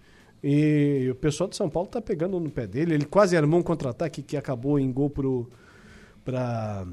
E 0.42 1.08
o 1.10 1.14
pessoal 1.14 1.48
de 1.48 1.56
São 1.56 1.70
Paulo 1.70 1.88
tá 1.88 2.00
pegando 2.00 2.38
no 2.38 2.50
pé 2.50 2.66
dele. 2.66 2.94
Ele 2.94 3.04
quase 3.04 3.36
armou 3.36 3.60
um 3.60 3.62
contra-ataque 3.62 4.22
que 4.22 4.36
acabou 4.36 4.78
em 4.78 4.90
gol 4.92 5.10
pro 5.10 5.48
para 6.24 6.86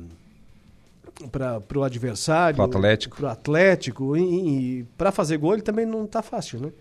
para 1.32 1.61
o 1.76 1.84
adversário, 1.84 2.55
pro 2.55 2.65
Atlético. 2.65 3.17
Pro 3.17 3.28
Atlético 3.28 4.17
e, 4.17 4.80
e 4.80 4.84
para 4.97 5.11
fazer 5.11 5.38
gol 5.38 5.53
ele 5.53 5.61
também 5.61 5.86
não 5.86 6.07
tá 6.07 6.21
fácil, 6.21 6.59
né? 6.59 6.71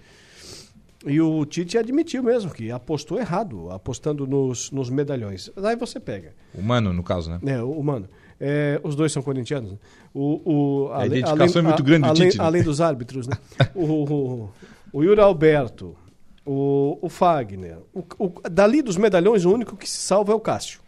E 1.06 1.20
o 1.20 1.44
Tite 1.44 1.76
admitiu 1.78 2.22
mesmo 2.22 2.50
que 2.50 2.70
apostou 2.70 3.18
errado, 3.18 3.70
apostando 3.70 4.26
nos, 4.26 4.70
nos 4.70 4.88
medalhões. 4.88 5.50
Aí 5.56 5.76
você 5.76 5.98
pega. 5.98 6.34
O 6.54 6.62
Mano, 6.62 6.92
no 6.92 7.02
caso, 7.02 7.30
né? 7.30 7.40
É, 7.44 7.62
o 7.62 7.82
Mano. 7.82 8.08
É, 8.40 8.80
os 8.82 8.96
dois 8.96 9.12
são 9.12 9.22
corintianos. 9.22 9.72
Né? 9.72 9.78
O, 10.12 10.88
o, 10.88 10.92
a 10.92 11.06
identificação 11.06 11.60
além, 11.60 11.66
é 11.66 11.68
muito 11.68 11.82
grande 11.84 12.06
a, 12.06 12.12
do 12.12 12.14
Tite. 12.14 12.26
Além, 12.26 12.38
né? 12.38 12.44
além 12.44 12.62
dos 12.62 12.80
árbitros, 12.80 13.26
né? 13.26 13.36
o, 13.74 13.84
o, 13.84 14.50
o 14.92 15.02
Yuri 15.02 15.20
Alberto, 15.20 15.96
o, 16.44 16.98
o 17.00 17.08
Fagner. 17.08 17.78
O, 17.94 18.04
o, 18.18 18.32
dali 18.50 18.82
dos 18.82 18.96
medalhões, 18.96 19.44
o 19.44 19.52
único 19.52 19.76
que 19.76 19.88
se 19.88 19.98
salva 19.98 20.32
é 20.32 20.34
o 20.34 20.40
Cássio. 20.40 20.81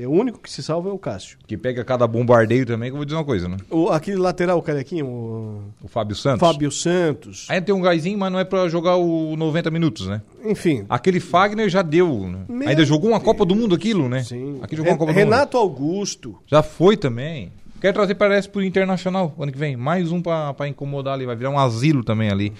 É 0.00 0.06
o 0.06 0.12
único 0.12 0.38
que 0.38 0.48
se 0.48 0.62
salva 0.62 0.90
é 0.90 0.92
o 0.92 0.98
Cássio. 0.98 1.36
Que 1.44 1.56
pega 1.56 1.84
cada 1.84 2.06
bombardeio 2.06 2.64
também, 2.64 2.88
que 2.88 2.92
eu 2.92 2.98
vou 2.98 3.04
dizer 3.04 3.16
uma 3.16 3.24
coisa, 3.24 3.48
né? 3.48 3.56
O, 3.68 3.88
aquele 3.88 4.16
lateral, 4.16 4.56
o 4.56 4.62
carequinho, 4.62 5.04
o... 5.04 5.62
o 5.82 5.88
Fábio 5.88 6.14
Santos. 6.14 6.38
Fábio 6.38 6.70
Santos. 6.70 7.46
Aí 7.48 7.60
tem 7.60 7.74
um 7.74 7.80
gásinho, 7.80 8.16
mas 8.16 8.30
não 8.30 8.38
é 8.38 8.44
para 8.44 8.68
jogar 8.68 8.94
o 8.94 9.34
90 9.36 9.72
minutos, 9.72 10.06
né? 10.06 10.22
Enfim. 10.44 10.86
Aquele 10.88 11.18
Fagner 11.18 11.68
já 11.68 11.82
deu. 11.82 12.28
Né? 12.48 12.66
Ainda 12.68 12.84
jogou 12.84 13.10
uma 13.10 13.18
Copa 13.18 13.44
do 13.44 13.56
Mundo 13.56 13.74
aquilo, 13.74 14.08
né? 14.08 14.22
Sim. 14.22 14.60
Aqui 14.62 14.76
jogou 14.76 14.92
uma 14.92 14.98
Copa 14.98 15.10
Renato 15.10 15.58
do 15.58 15.64
Mundo. 15.64 15.68
Augusto. 15.68 16.38
Já 16.46 16.62
foi 16.62 16.96
também. 16.96 17.50
Quer 17.80 17.92
trazer, 17.92 18.14
parece, 18.14 18.48
pro 18.48 18.62
Internacional 18.62 19.34
ano 19.36 19.50
que 19.50 19.58
vem. 19.58 19.76
Mais 19.76 20.12
um 20.12 20.22
para 20.22 20.68
incomodar 20.68 21.14
ali. 21.14 21.26
Vai 21.26 21.34
virar 21.34 21.50
um 21.50 21.58
asilo 21.58 22.04
também 22.04 22.30
ali. 22.30 22.52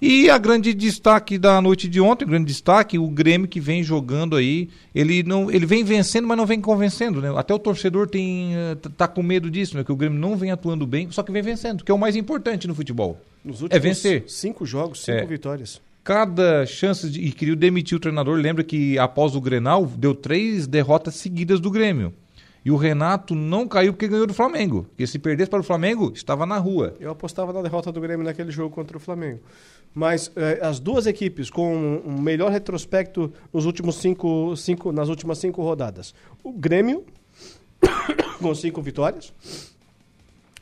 E 0.00 0.28
a 0.28 0.36
grande 0.36 0.74
destaque 0.74 1.38
da 1.38 1.60
noite 1.60 1.88
de 1.88 2.00
ontem, 2.00 2.26
o 2.26 2.28
grande 2.28 2.46
destaque, 2.46 2.98
o 2.98 3.08
Grêmio 3.08 3.48
que 3.48 3.58
vem 3.58 3.82
jogando 3.82 4.36
aí, 4.36 4.68
ele 4.94 5.22
não, 5.22 5.50
ele 5.50 5.64
vem 5.64 5.82
vencendo, 5.82 6.28
mas 6.28 6.36
não 6.36 6.44
vem 6.44 6.60
convencendo, 6.60 7.22
né? 7.22 7.32
Até 7.34 7.54
o 7.54 7.58
torcedor 7.58 8.06
tem 8.06 8.54
eh, 8.54 8.76
tá 8.96 9.08
com 9.08 9.22
medo 9.22 9.50
disso, 9.50 9.74
né? 9.74 9.82
Que 9.82 9.92
o 9.92 9.96
Grêmio 9.96 10.18
não 10.18 10.36
vem 10.36 10.50
atuando 10.50 10.86
bem, 10.86 11.10
só 11.10 11.22
que 11.22 11.32
vem 11.32 11.42
vencendo, 11.42 11.82
que 11.82 11.90
é 11.90 11.94
o 11.94 11.98
mais 11.98 12.14
importante 12.14 12.68
no 12.68 12.74
futebol. 12.74 13.18
Nos 13.42 13.62
últimos 13.62 13.76
é 13.76 13.88
vencer. 13.88 14.24
cinco 14.26 14.66
jogos, 14.66 15.02
cinco 15.02 15.18
é. 15.18 15.26
vitórias. 15.26 15.80
Cada 16.04 16.66
chance 16.66 17.08
de, 17.08 17.20
e 17.20 17.32
queria 17.32 17.56
demitir 17.56 17.96
o 17.96 18.00
treinador, 18.00 18.36
lembra 18.36 18.62
que 18.62 18.98
após 18.98 19.34
o 19.34 19.40
Grenal 19.40 19.86
deu 19.86 20.14
três 20.14 20.66
derrotas 20.66 21.14
seguidas 21.14 21.58
do 21.58 21.70
Grêmio. 21.70 22.12
E 22.66 22.70
o 22.72 22.74
Renato 22.74 23.32
não 23.32 23.68
caiu 23.68 23.92
porque 23.92 24.08
ganhou 24.08 24.26
do 24.26 24.34
Flamengo. 24.34 24.86
Porque 24.88 25.06
se 25.06 25.20
perdesse 25.20 25.48
para 25.48 25.60
o 25.60 25.62
Flamengo, 25.62 26.10
estava 26.12 26.44
na 26.44 26.58
rua. 26.58 26.96
Eu 26.98 27.12
apostava 27.12 27.52
na 27.52 27.62
derrota 27.62 27.92
do 27.92 28.00
Grêmio 28.00 28.26
naquele 28.26 28.50
jogo 28.50 28.74
contra 28.74 28.96
o 28.96 28.98
Flamengo. 28.98 29.38
Mas 29.94 30.32
eh, 30.34 30.58
as 30.60 30.80
duas 30.80 31.06
equipes 31.06 31.48
com 31.48 32.02
um 32.04 32.20
melhor 32.20 32.50
retrospecto 32.50 33.32
nos 33.52 33.66
últimos 33.66 33.94
cinco, 33.98 34.56
cinco, 34.56 34.90
nas 34.90 35.08
últimas 35.08 35.38
cinco 35.38 35.62
rodadas. 35.62 36.12
O 36.42 36.50
Grêmio, 36.50 37.04
com 38.42 38.52
cinco 38.52 38.82
vitórias, 38.82 39.32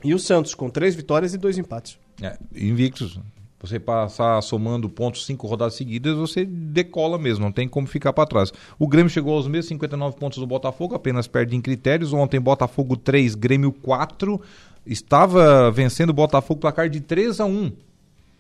e 0.05 0.13
o 0.13 0.19
Santos, 0.19 0.55
com 0.55 0.69
três 0.69 0.95
vitórias 0.95 1.33
e 1.33 1.39
dois 1.39 1.57
empates. 1.57 1.99
É, 2.21 2.37
invictos. 2.55 3.19
Você 3.65 3.81
passar 3.81 4.43
somando 4.43 4.91
pontos 4.91 5.25
cinco 5.25 5.47
rodadas 5.47 5.73
seguidas, 5.73 6.19
você 6.19 6.45
decola 6.45 7.17
mesmo, 7.17 7.47
não 7.47 7.51
tem 7.51 7.67
como 7.67 7.87
ficar 7.87 8.13
para 8.13 8.29
trás. 8.29 8.53
O 8.79 8.87
Grêmio 8.87 9.09
chegou 9.09 9.35
aos 9.35 9.49
mesmos 9.49 9.69
59 9.69 10.17
pontos 10.19 10.39
do 10.39 10.47
Botafogo, 10.47 10.95
apenas 10.95 11.27
perde 11.27 11.57
em 11.57 11.63
critérios. 11.63 12.13
Ontem, 12.13 12.39
Botafogo 12.39 12.95
3, 12.95 13.35
Grêmio 13.35 13.73
4. 13.73 14.39
Estava 14.87 15.71
vencendo 15.71 16.11
o 16.11 16.13
Botafogo 16.13 16.61
placar 16.61 16.91
de 16.91 17.01
3 17.01 17.41
a 17.41 17.47
1 17.47 17.73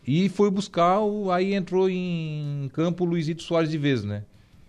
e 0.07 0.29
foi 0.29 0.51
buscar, 0.51 1.01
o, 1.01 1.31
aí 1.31 1.55
entrou 1.55 1.89
em 1.89 2.71
campo 2.75 3.05
o 3.05 3.07
Luizito 3.07 3.43
Soares 3.43 3.71
de 3.71 3.79
vez, 3.79 4.05
né? 4.05 4.25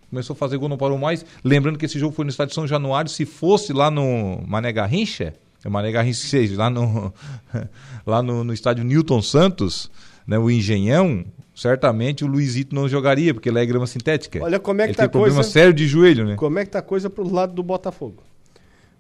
Começou 0.09 0.33
a 0.33 0.37
fazer 0.37 0.55
gol, 0.55 0.69
não 0.69 0.77
parou 0.77 0.97
mais. 0.97 1.25
Lembrando 1.43 1.77
que 1.77 1.85
esse 1.85 1.99
jogo 1.99 2.15
foi 2.15 2.23
no 2.23 2.31
estádio 2.31 2.55
São 2.55 2.65
Januário. 2.65 3.11
Se 3.11 3.25
fosse 3.25 3.73
lá 3.73 3.91
no 3.91 4.41
Mané 4.47 4.71
Garrincha, 4.71 5.33
É 5.65 5.67
Mané 5.67 5.91
Garrincha 5.91 6.25
6. 6.27 6.55
Lá 6.55 6.69
no, 6.69 7.13
lá 8.07 8.23
no, 8.23 8.45
no 8.45 8.53
estádio 8.53 8.85
Newton 8.85 9.21
Santos, 9.21 9.91
né, 10.27 10.37
o 10.37 10.49
Engenhão, 10.49 11.23
certamente 11.53 12.23
o 12.23 12.27
Luizito 12.27 12.73
não 12.75 12.87
jogaria, 12.89 13.33
porque 13.33 13.49
lá 13.51 13.59
é 13.61 13.65
grama 13.65 13.87
sintética. 13.87 14.41
Olha 14.43 14.59
como 14.59 14.81
é 14.81 14.85
que 14.85 14.89
Ele 14.91 14.97
tá 14.97 15.03
tem 15.03 15.07
a 15.07 15.11
coisa. 15.11 15.25
problema 15.35 15.43
sério 15.43 15.73
de 15.73 15.87
joelho, 15.87 16.25
né? 16.25 16.35
Como 16.35 16.57
é 16.59 16.65
que 16.65 16.71
tá 16.71 16.79
a 16.79 16.81
coisa 16.83 17.09
pro 17.09 17.29
lado 17.31 17.53
do 17.53 17.63
Botafogo? 17.63 18.23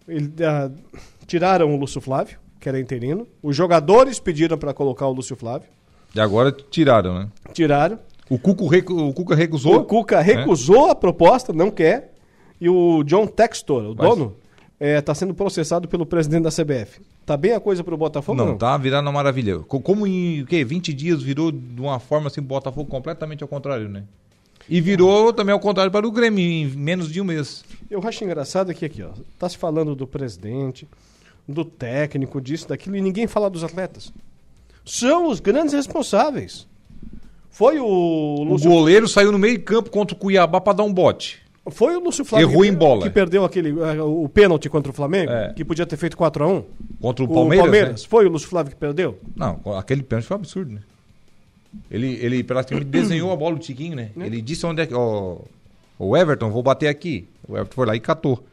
Ele, 0.07 0.31
ah, 0.43 0.69
tiraram 1.25 1.73
o 1.73 1.77
Lúcio 1.77 1.99
Flávio, 1.99 2.37
que 2.59 2.69
era 2.69 2.79
interino. 2.79 3.27
Os 3.41 3.55
jogadores 3.55 4.19
pediram 4.19 4.57
para 4.57 4.73
colocar 4.73 5.07
o 5.07 5.11
Lúcio 5.13 5.35
Flávio. 5.35 5.67
E 6.13 6.19
agora 6.19 6.51
tiraram, 6.51 7.19
né? 7.19 7.27
Tiraram. 7.53 7.99
O, 8.29 8.39
Cuco 8.39 8.67
recu, 8.67 8.93
o 8.95 9.13
Cuca 9.13 9.35
recusou. 9.35 9.75
O 9.77 9.83
Cuca 9.83 10.21
recusou 10.21 10.89
a 10.89 10.95
proposta, 10.95 11.51
não 11.53 11.69
quer. 11.69 12.13
E 12.59 12.69
o 12.69 13.03
John 13.03 13.27
Textor, 13.27 13.83
o 13.91 13.95
Mas- 13.97 14.07
dono, 14.09 14.35
está 14.79 15.15
sendo 15.15 15.33
processado 15.33 15.87
pelo 15.87 16.05
presidente 16.05 16.43
da 16.43 16.49
CBF. 16.51 17.01
Tá 17.25 17.35
bem 17.37 17.53
a 17.53 17.59
coisa 17.59 17.83
pro 17.83 17.95
Botafogo? 17.97 18.37
Não, 18.37 18.45
Não, 18.47 18.57
tá 18.57 18.75
virando 18.77 19.05
uma 19.07 19.13
maravilha. 19.13 19.59
Co- 19.59 19.79
Como 19.79 20.05
em 20.05 20.41
o 20.41 20.45
quê? 20.45 20.63
20 20.63 20.93
dias 20.93 21.21
virou 21.23 21.51
de 21.51 21.81
uma 21.81 21.99
forma 21.99 22.27
assim, 22.27 22.41
Botafogo 22.41 22.89
completamente 22.89 23.41
ao 23.41 23.47
contrário, 23.47 23.87
né? 23.89 24.03
E 24.67 24.81
virou 24.81 25.31
também 25.31 25.53
ao 25.53 25.59
contrário 25.59 25.91
para 25.91 26.07
o 26.07 26.11
Grêmio 26.11 26.43
em 26.43 26.65
menos 26.67 27.11
de 27.11 27.21
um 27.21 27.23
mês. 27.23 27.63
Eu 27.89 28.01
acho 28.05 28.23
engraçado 28.23 28.73
que 28.73 28.83
aqui, 28.85 29.03
ó, 29.03 29.09
tá 29.39 29.47
se 29.47 29.57
falando 29.57 29.95
do 29.95 30.07
presidente, 30.07 30.87
do 31.47 31.63
técnico, 31.63 32.41
disso, 32.41 32.67
daquilo, 32.67 32.95
e 32.97 33.01
ninguém 33.01 33.27
fala 33.27 33.49
dos 33.49 33.63
atletas. 33.63 34.11
São 34.83 35.29
os 35.29 35.39
grandes 35.39 35.73
responsáveis. 35.73 36.67
Foi 37.51 37.79
o 37.79 37.85
O 37.85 38.43
Lúcio, 38.43 38.69
goleiro 38.69 39.07
saiu 39.07 39.31
no 39.31 39.39
meio 39.39 39.61
campo 39.61 39.89
contra 39.89 40.15
o 40.15 40.19
Cuiabá 40.19 40.59
para 40.59 40.73
dar 40.77 40.83
um 40.83 40.91
bote. 40.93 41.44
Foi 41.71 41.95
o 41.95 41.99
Lúcio 41.99 42.23
Flávio 42.23 42.49
Errou 42.49 42.61
que, 42.63 42.67
em 42.67 42.73
bola. 42.73 43.03
que 43.03 43.09
perdeu 43.09 43.43
aquele 43.43 43.69
eh, 43.69 44.01
o 44.01 44.29
pênalti 44.29 44.69
contra 44.69 44.91
o 44.91 44.93
Flamengo, 44.95 45.31
É. 45.31 45.53
que 45.53 45.65
podia 45.65 45.85
ter 45.85 45.97
feito 45.97 46.15
4 46.15 46.43
a 46.43 46.47
1 46.47 46.63
Contra 47.01 47.25
o 47.25 47.27
Palmeiras, 47.27 47.71
né? 47.71 48.07
Foi 48.07 48.25
o 48.25 48.29
Lúcio 48.29 48.47
Flávio 48.47 48.71
que 48.71 48.77
perdeu? 48.77 49.19
Não, 49.35 49.59
aquele 49.77 50.03
pênalti 50.03 50.25
foi 50.27 50.37
um 50.37 50.39
absurdo, 50.39 50.71
né? 50.73 50.81
Ele, 51.91 52.17
ele 52.21 52.43
praticamente 52.43 52.87
desenhou 52.89 53.31
a 53.31 53.35
bola 53.35 53.55
do 53.55 53.61
Tiquinho, 53.61 53.95
né? 53.95 54.09
Ele 54.17 54.41
disse 54.41 54.65
onde 54.65 54.81
é 54.81 54.85
que. 54.85 54.93
ó, 54.93 55.37
o 55.99 56.15
Everton, 56.15 56.49
vou 56.49 56.63
bater 56.63 56.87
aqui. 56.87 57.27
O 57.47 57.55
Everton 57.55 57.73
foi 57.75 57.85
lá 57.85 57.95
e 57.95 57.99
catou. 57.99 58.43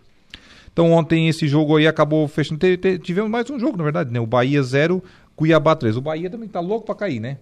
Então 0.73 0.91
ontem 0.91 1.29
esse 1.29 1.47
jogo 1.47 1.77
aí 1.77 1.87
acabou 1.87 2.27
fechando. 2.27 2.59
Tivemos 3.03 3.31
mais 3.31 3.49
um 3.51 3.59
jogo, 3.59 3.77
na 3.77 3.85
verdade, 3.85 4.11
né? 4.13 4.19
O 4.19 4.27
Bahia 4.27 4.63
0, 4.63 5.03
Cuiabá 5.37 5.77
3. 5.77 5.97
O 5.97 6.01
Bahia 6.01 6.31
também 6.31 6.49
tá 6.49 6.61
louco 6.61 6.87
pra 6.87 6.95
cair, 6.95 7.21
né? 7.21 7.37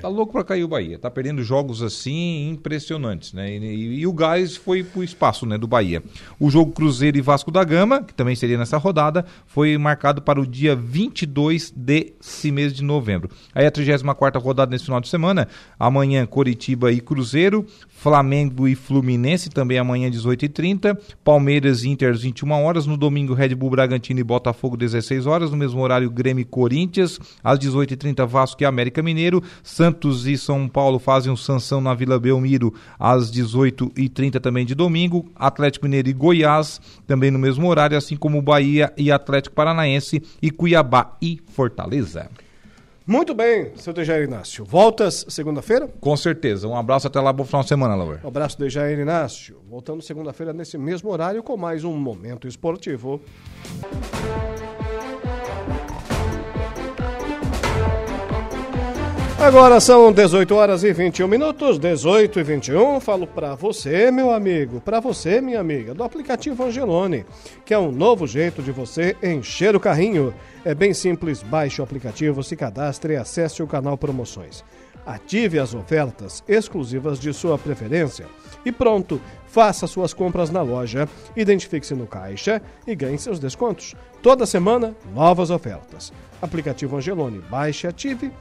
Tá 0.00 0.08
louco 0.08 0.32
pra 0.32 0.42
cair 0.42 0.64
o 0.64 0.68
Bahia. 0.68 0.98
Tá 0.98 1.08
perdendo 1.08 1.44
jogos 1.44 1.80
assim 1.80 2.48
impressionantes, 2.50 3.32
né? 3.32 3.56
E, 3.56 3.58
e- 3.58 3.98
e 4.00 4.06
o 4.06 4.12
gás 4.12 4.56
foi 4.56 4.82
pro 4.82 5.04
espaço, 5.04 5.46
né, 5.46 5.56
do 5.56 5.68
Bahia. 5.68 6.02
O 6.40 6.50
jogo 6.50 6.72
Cruzeiro 6.72 7.16
e 7.16 7.20
Vasco 7.20 7.52
da 7.52 7.62
Gama, 7.62 8.02
que 8.02 8.12
também 8.12 8.34
seria 8.34 8.58
nessa 8.58 8.76
rodada, 8.78 9.24
foi 9.46 9.78
marcado 9.78 10.20
para 10.20 10.40
o 10.40 10.46
dia 10.46 10.74
22 10.74 11.72
desse 11.74 12.50
mês 12.50 12.72
de 12.72 12.82
novembro. 12.82 13.30
Aí 13.54 13.64
a 13.64 13.70
34ª 13.70 14.40
rodada 14.42 14.70
nesse 14.72 14.86
final 14.86 15.00
de 15.00 15.08
semana, 15.08 15.46
amanhã 15.78 16.26
Coritiba 16.26 16.90
e 16.90 17.00
Cruzeiro, 17.00 17.64
Flamengo 18.06 18.68
e 18.68 18.76
Fluminense 18.76 19.50
também 19.50 19.80
amanhã 19.80 20.08
18h30, 20.08 20.96
Palmeiras 21.24 21.82
e 21.82 21.88
Inter 21.88 22.12
às 22.12 22.22
21 22.22 22.52
horas, 22.52 22.86
no 22.86 22.96
domingo 22.96 23.34
Red 23.34 23.52
Bull 23.56 23.70
Bragantino 23.70 24.20
e 24.20 24.22
Botafogo 24.22 24.76
16 24.76 25.26
horas, 25.26 25.50
no 25.50 25.56
mesmo 25.56 25.80
horário 25.80 26.08
Grêmio 26.08 26.40
e 26.40 26.44
Corinthians, 26.44 27.18
às 27.42 27.58
18h30 27.58 28.24
Vasco 28.24 28.62
e 28.62 28.64
América 28.64 29.02
Mineiro, 29.02 29.42
Santos 29.60 30.24
e 30.24 30.38
São 30.38 30.68
Paulo 30.68 31.00
fazem 31.00 31.32
um 31.32 31.36
sanção 31.36 31.80
na 31.80 31.94
Vila 31.94 32.16
Belmiro. 32.16 32.72
Às 32.96 33.28
18h30 33.32 34.38
também 34.38 34.64
de 34.64 34.76
domingo, 34.76 35.28
Atlético 35.34 35.86
Mineiro 35.86 36.08
e 36.08 36.12
Goiás 36.12 36.80
também 37.08 37.32
no 37.32 37.40
mesmo 37.40 37.66
horário, 37.66 37.98
assim 37.98 38.14
como 38.14 38.40
Bahia 38.40 38.92
e 38.96 39.10
Atlético 39.10 39.56
Paranaense 39.56 40.22
e 40.40 40.48
Cuiabá 40.52 41.16
e 41.20 41.40
Fortaleza. 41.48 42.30
Muito 43.06 43.34
bem, 43.34 43.70
seu 43.76 43.92
Dejair 43.92 44.24
Inácio. 44.24 44.64
Voltas 44.64 45.24
segunda-feira? 45.28 45.86
Com 46.00 46.16
certeza. 46.16 46.66
Um 46.66 46.76
abraço 46.76 47.06
até 47.06 47.20
lá, 47.20 47.32
bom 47.32 47.44
final 47.44 47.62
de 47.62 47.68
semana, 47.68 47.94
Laura. 47.94 48.20
Um 48.24 48.28
abraço, 48.28 48.58
Dejair 48.58 48.98
Inácio. 48.98 49.60
Voltando 49.68 50.02
segunda-feira 50.02 50.52
nesse 50.52 50.76
mesmo 50.76 51.10
horário 51.10 51.40
com 51.40 51.56
mais 51.56 51.84
um 51.84 51.96
Momento 51.96 52.48
Esportivo. 52.48 53.20
Agora 59.38 59.80
são 59.80 60.10
18 60.10 60.54
horas 60.54 60.82
e 60.82 60.94
21 60.94 61.28
minutos, 61.28 61.78
18 61.78 62.40
e 62.40 62.42
21. 62.42 62.98
Falo 63.00 63.26
para 63.26 63.54
você, 63.54 64.10
meu 64.10 64.32
amigo, 64.32 64.80
para 64.80 64.98
você, 64.98 65.42
minha 65.42 65.60
amiga, 65.60 65.92
do 65.92 66.02
aplicativo 66.02 66.64
Angelone, 66.64 67.26
que 67.62 67.74
é 67.74 67.78
um 67.78 67.92
novo 67.92 68.26
jeito 68.26 68.62
de 68.62 68.72
você 68.72 69.14
encher 69.22 69.76
o 69.76 69.80
carrinho. 69.80 70.32
É 70.64 70.74
bem 70.74 70.94
simples, 70.94 71.42
baixe 71.42 71.82
o 71.82 71.84
aplicativo, 71.84 72.42
se 72.42 72.56
cadastre 72.56 73.12
e 73.12 73.16
acesse 73.16 73.62
o 73.62 73.66
canal 73.66 73.98
Promoções. 73.98 74.64
Ative 75.04 75.58
as 75.58 75.74
ofertas 75.74 76.42
exclusivas 76.48 77.20
de 77.20 77.32
sua 77.34 77.58
preferência 77.58 78.26
e 78.64 78.72
pronto, 78.72 79.20
faça 79.46 79.86
suas 79.86 80.14
compras 80.14 80.50
na 80.50 80.62
loja, 80.62 81.08
identifique-se 81.36 81.94
no 81.94 82.06
caixa 82.06 82.60
e 82.86 82.94
ganhe 82.96 83.18
seus 83.18 83.38
descontos. 83.38 83.94
Toda 84.22 84.46
semana, 84.46 84.96
novas 85.14 85.50
ofertas. 85.50 86.12
Aplicativo 86.42 86.96
Angelone, 86.96 87.38
baixe, 87.50 87.86
ative 87.86 88.32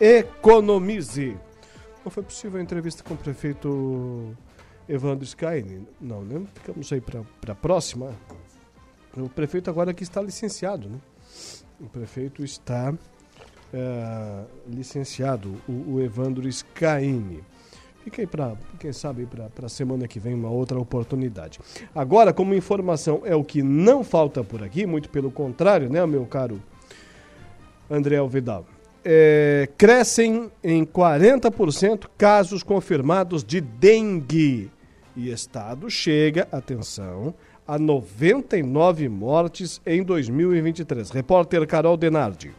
economize. 0.00 1.36
Não 2.04 2.10
foi 2.10 2.22
possível 2.22 2.58
a 2.58 2.62
entrevista 2.62 3.02
com 3.02 3.14
o 3.14 3.16
prefeito 3.16 4.36
Evandro 4.88 5.24
Skyne? 5.24 5.86
Não, 6.00 6.22
né? 6.22 6.46
Ficamos 6.54 6.92
aí 6.92 7.00
para 7.00 7.22
a 7.48 7.54
próxima. 7.54 8.14
O 9.16 9.28
prefeito 9.28 9.68
agora 9.70 9.90
aqui 9.90 10.02
está 10.02 10.20
licenciado, 10.20 10.88
né? 10.88 10.98
O 11.80 11.88
prefeito 11.88 12.44
está 12.44 12.94
é, 13.72 14.44
licenciado, 14.68 15.54
o, 15.68 15.94
o 15.94 16.00
Evandro 16.00 16.50
Scaini. 16.50 17.42
Fica 18.02 18.22
aí 18.22 18.26
para, 18.26 18.56
quem 18.78 18.92
sabe, 18.92 19.26
para 19.26 19.66
a 19.66 19.68
semana 19.68 20.08
que 20.08 20.18
vem, 20.18 20.34
uma 20.34 20.48
outra 20.48 20.78
oportunidade. 20.78 21.60
Agora, 21.94 22.32
como 22.32 22.54
informação 22.54 23.22
é 23.24 23.34
o 23.34 23.44
que 23.44 23.62
não 23.62 24.02
falta 24.02 24.42
por 24.42 24.62
aqui, 24.62 24.86
muito 24.86 25.10
pelo 25.10 25.30
contrário, 25.30 25.90
né, 25.90 26.04
meu 26.06 26.24
caro 26.24 26.62
André 27.90 28.16
Alvidal? 28.16 28.64
É, 29.04 29.68
crescem 29.78 30.50
em 30.62 30.84
40% 30.84 32.06
casos 32.18 32.62
confirmados 32.62 33.42
de 33.42 33.60
dengue. 33.60 34.70
E 35.16 35.30
Estado 35.30 35.90
chega, 35.90 36.46
atenção, 36.52 37.34
a 37.66 37.78
99 37.78 39.08
mortes 39.08 39.80
em 39.86 40.02
2023. 40.02 41.10
Repórter 41.10 41.66
Carol 41.66 41.96
Denardi. 41.96 42.52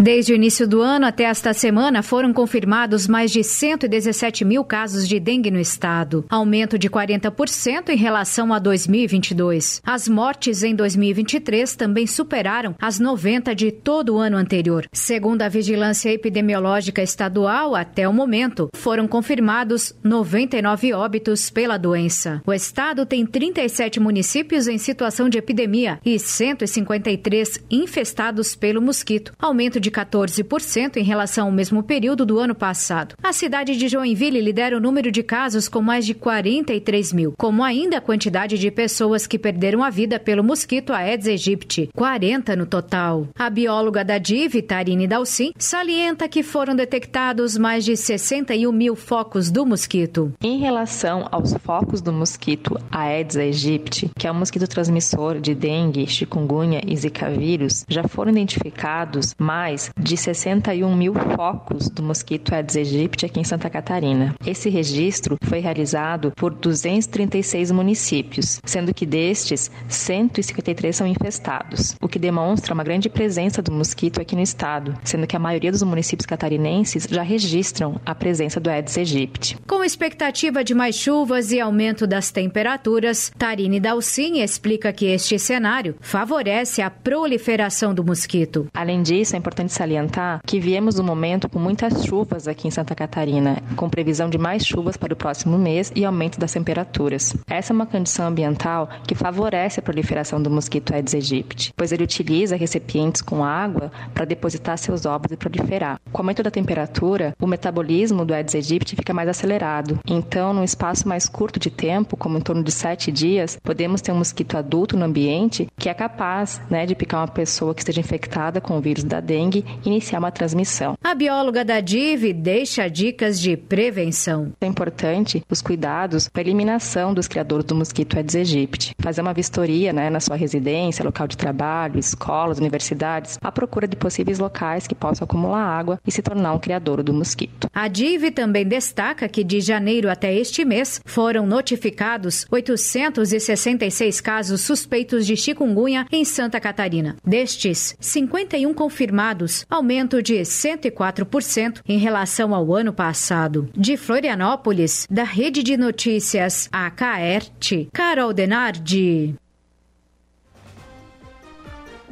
Desde 0.00 0.32
o 0.32 0.36
início 0.36 0.66
do 0.68 0.80
ano 0.80 1.06
até 1.06 1.24
esta 1.24 1.52
semana, 1.52 2.04
foram 2.04 2.32
confirmados 2.32 3.08
mais 3.08 3.32
de 3.32 3.42
117 3.42 4.44
mil 4.44 4.62
casos 4.62 5.08
de 5.08 5.18
dengue 5.18 5.50
no 5.50 5.58
estado, 5.58 6.24
aumento 6.28 6.78
de 6.78 6.88
40% 6.88 7.88
em 7.88 7.96
relação 7.96 8.52
a 8.52 8.60
2022. 8.60 9.82
As 9.84 10.06
mortes 10.06 10.62
em 10.62 10.72
2023 10.72 11.74
também 11.74 12.06
superaram 12.06 12.76
as 12.80 13.00
90 13.00 13.52
de 13.56 13.72
todo 13.72 14.14
o 14.14 14.18
ano 14.18 14.36
anterior. 14.36 14.86
Segundo 14.92 15.42
a 15.42 15.48
Vigilância 15.48 16.12
Epidemiológica 16.12 17.02
Estadual, 17.02 17.74
até 17.74 18.08
o 18.08 18.12
momento, 18.12 18.68
foram 18.74 19.08
confirmados 19.08 19.92
99 20.04 20.92
óbitos 20.92 21.50
pela 21.50 21.76
doença. 21.76 22.40
O 22.46 22.52
estado 22.52 23.04
tem 23.04 23.26
37 23.26 23.98
municípios 23.98 24.68
em 24.68 24.78
situação 24.78 25.28
de 25.28 25.38
epidemia 25.38 25.98
e 26.04 26.20
153 26.20 27.64
infestados 27.68 28.54
pelo 28.54 28.80
mosquito, 28.80 29.32
aumento 29.40 29.80
de 29.80 29.87
14% 29.90 30.96
em 30.96 31.04
relação 31.04 31.46
ao 31.46 31.52
mesmo 31.52 31.82
período 31.82 32.24
do 32.24 32.38
ano 32.38 32.54
passado. 32.54 33.14
A 33.22 33.32
cidade 33.32 33.76
de 33.76 33.88
Joinville 33.88 34.40
lidera 34.40 34.76
o 34.76 34.80
número 34.80 35.10
de 35.10 35.22
casos 35.22 35.68
com 35.68 35.80
mais 35.80 36.04
de 36.04 36.14
43 36.14 37.12
mil, 37.12 37.34
como 37.36 37.62
ainda 37.62 37.98
a 37.98 38.00
quantidade 38.00 38.58
de 38.58 38.70
pessoas 38.70 39.26
que 39.26 39.38
perderam 39.38 39.82
a 39.82 39.90
vida 39.90 40.18
pelo 40.18 40.44
mosquito 40.44 40.92
Aedes 40.92 41.28
aegypti, 41.28 41.88
40 41.94 42.56
no 42.56 42.66
total. 42.66 43.28
A 43.38 43.48
bióloga 43.50 44.04
da 44.04 44.18
DIV, 44.18 44.62
Tarine 44.62 45.06
Dalcin, 45.06 45.52
salienta 45.58 46.28
que 46.28 46.42
foram 46.42 46.74
detectados 46.74 47.56
mais 47.56 47.84
de 47.84 47.96
61 47.96 48.72
mil 48.72 48.96
focos 48.96 49.50
do 49.50 49.64
mosquito. 49.64 50.32
Em 50.42 50.58
relação 50.58 51.28
aos 51.30 51.54
focos 51.54 52.00
do 52.00 52.12
mosquito 52.12 52.78
Aedes 52.90 53.36
aegypti, 53.36 54.10
que 54.16 54.26
é 54.26 54.32
um 54.32 54.34
mosquito 54.34 54.66
transmissor 54.66 55.40
de 55.40 55.54
dengue, 55.54 56.06
chikungunya 56.06 56.80
e 56.86 56.96
zika 56.96 57.30
vírus, 57.30 57.84
já 57.88 58.06
foram 58.06 58.32
identificados 58.32 59.34
mais 59.38 59.77
de 59.98 60.16
61 60.16 60.94
mil 60.94 61.14
focos 61.14 61.88
do 61.88 62.02
mosquito 62.02 62.54
Aedes 62.54 62.76
aegypti 62.76 63.26
aqui 63.26 63.40
em 63.40 63.44
Santa 63.44 63.70
Catarina. 63.70 64.34
Esse 64.46 64.68
registro 64.68 65.36
foi 65.42 65.60
realizado 65.60 66.32
por 66.36 66.52
236 66.52 67.70
municípios, 67.70 68.60
sendo 68.64 68.92
que 68.92 69.06
destes, 69.06 69.70
153 69.88 70.94
são 70.94 71.06
infestados, 71.06 71.96
o 72.00 72.08
que 72.08 72.18
demonstra 72.18 72.74
uma 72.74 72.84
grande 72.84 73.08
presença 73.08 73.62
do 73.62 73.72
mosquito 73.72 74.20
aqui 74.20 74.34
no 74.34 74.42
estado, 74.42 74.94
sendo 75.04 75.26
que 75.26 75.36
a 75.36 75.40
maioria 75.40 75.72
dos 75.72 75.82
municípios 75.82 76.26
catarinenses 76.26 77.06
já 77.08 77.22
registram 77.22 78.00
a 78.04 78.14
presença 78.14 78.60
do 78.60 78.70
Aedes 78.70 78.96
aegypti. 78.96 79.56
Com 79.66 79.84
expectativa 79.84 80.64
de 80.64 80.74
mais 80.74 80.94
chuvas 80.94 81.52
e 81.52 81.60
aumento 81.60 82.06
das 82.06 82.30
temperaturas, 82.30 83.32
Tarine 83.38 83.80
Dalcin 83.80 84.40
explica 84.40 84.92
que 84.92 85.06
este 85.06 85.38
cenário 85.38 85.94
favorece 86.00 86.82
a 86.82 86.90
proliferação 86.90 87.94
do 87.94 88.04
mosquito. 88.04 88.66
Além 88.74 89.02
disso, 89.02 89.34
é 89.34 89.38
importante 89.38 89.67
salientar 89.72 90.40
que 90.44 90.60
viemos 90.60 90.98
um 90.98 91.04
momento 91.04 91.48
com 91.48 91.58
muitas 91.58 92.04
chuvas 92.04 92.48
aqui 92.48 92.68
em 92.68 92.70
Santa 92.70 92.94
Catarina, 92.94 93.62
com 93.76 93.88
previsão 93.88 94.28
de 94.28 94.38
mais 94.38 94.66
chuvas 94.66 94.96
para 94.96 95.12
o 95.12 95.16
próximo 95.16 95.58
mês 95.58 95.92
e 95.94 96.04
aumento 96.04 96.38
das 96.38 96.52
temperaturas. 96.52 97.36
Essa 97.48 97.72
é 97.72 97.74
uma 97.74 97.86
condição 97.86 98.26
ambiental 98.26 98.88
que 99.06 99.14
favorece 99.14 99.80
a 99.80 99.82
proliferação 99.82 100.42
do 100.42 100.50
mosquito 100.50 100.94
Aedes 100.94 101.14
aegypti, 101.14 101.72
pois 101.76 101.92
ele 101.92 102.04
utiliza 102.04 102.56
recipientes 102.56 103.22
com 103.22 103.44
água 103.44 103.90
para 104.14 104.24
depositar 104.24 104.78
seus 104.78 105.06
ovos 105.06 105.30
e 105.32 105.36
proliferar. 105.36 106.00
Com 106.12 106.18
o 106.18 106.22
aumento 106.22 106.42
da 106.42 106.50
temperatura, 106.50 107.34
o 107.40 107.46
metabolismo 107.46 108.24
do 108.24 108.34
Aedes 108.34 108.54
aegypti 108.54 108.96
fica 108.96 109.14
mais 109.14 109.28
acelerado. 109.28 109.98
Então, 110.06 110.52
num 110.52 110.64
espaço 110.64 111.08
mais 111.08 111.28
curto 111.28 111.58
de 111.58 111.70
tempo, 111.70 112.16
como 112.16 112.38
em 112.38 112.40
torno 112.40 112.62
de 112.62 112.72
sete 112.72 113.10
dias, 113.10 113.58
podemos 113.62 114.00
ter 114.00 114.12
um 114.12 114.18
mosquito 114.18 114.56
adulto 114.56 114.96
no 114.96 115.04
ambiente 115.04 115.68
que 115.78 115.88
é 115.88 115.94
capaz 115.94 116.60
né, 116.70 116.86
de 116.86 116.94
picar 116.94 117.20
uma 117.20 117.28
pessoa 117.28 117.74
que 117.74 117.80
esteja 117.80 118.00
infectada 118.00 118.60
com 118.60 118.76
o 118.76 118.80
vírus 118.80 119.04
da 119.04 119.20
dengue 119.20 119.57
e 119.58 119.88
iniciar 119.88 120.18
uma 120.18 120.30
transmissão. 120.30 120.96
A 121.02 121.14
bióloga 121.14 121.64
da 121.64 121.80
DIV 121.80 122.32
deixa 122.32 122.88
dicas 122.88 123.40
de 123.40 123.56
prevenção. 123.56 124.52
É 124.60 124.66
importante 124.66 125.42
os 125.50 125.62
cuidados 125.62 126.28
para 126.28 126.42
a 126.42 126.44
eliminação 126.44 127.14
dos 127.14 127.28
criadores 127.28 127.64
do 127.64 127.74
mosquito 127.74 128.16
Aedes 128.16 128.36
aegypti. 128.36 128.94
Fazer 129.00 129.20
uma 129.20 129.34
vistoria 129.34 129.92
né, 129.92 130.10
na 130.10 130.20
sua 130.20 130.36
residência, 130.36 131.04
local 131.04 131.26
de 131.26 131.36
trabalho, 131.36 131.98
escolas, 131.98 132.58
universidades, 132.58 133.38
à 133.42 133.50
procura 133.50 133.86
de 133.86 133.96
possíveis 133.96 134.38
locais 134.38 134.86
que 134.86 134.94
possam 134.94 135.24
acumular 135.24 135.62
água 135.62 136.00
e 136.06 136.12
se 136.12 136.22
tornar 136.22 136.52
um 136.52 136.58
criador 136.58 137.02
do 137.02 137.12
mosquito. 137.12 137.68
A 137.72 137.88
DIV 137.88 138.30
também 138.30 138.66
destaca 138.66 139.28
que 139.28 139.44
de 139.44 139.60
janeiro 139.60 140.10
até 140.10 140.34
este 140.34 140.64
mês 140.64 141.00
foram 141.04 141.46
notificados 141.46 142.46
866 142.50 144.20
casos 144.20 144.60
suspeitos 144.60 145.26
de 145.26 145.36
chikungunya 145.36 146.06
em 146.10 146.24
Santa 146.24 146.60
Catarina. 146.60 147.16
Destes, 147.24 147.96
51 148.00 148.72
confirmados, 148.74 149.47
aumento 149.68 150.22
de 150.22 150.40
104% 150.40 151.80
em 151.88 151.98
relação 151.98 152.54
ao 152.54 152.74
ano 152.74 152.92
passado. 152.92 153.68
De 153.76 153.96
Florianópolis, 153.96 155.06
da 155.10 155.24
Rede 155.24 155.62
de 155.62 155.76
Notícias 155.76 156.68
AKERT, 156.72 157.88
Carol 157.92 158.32
Denardi. 158.32 159.34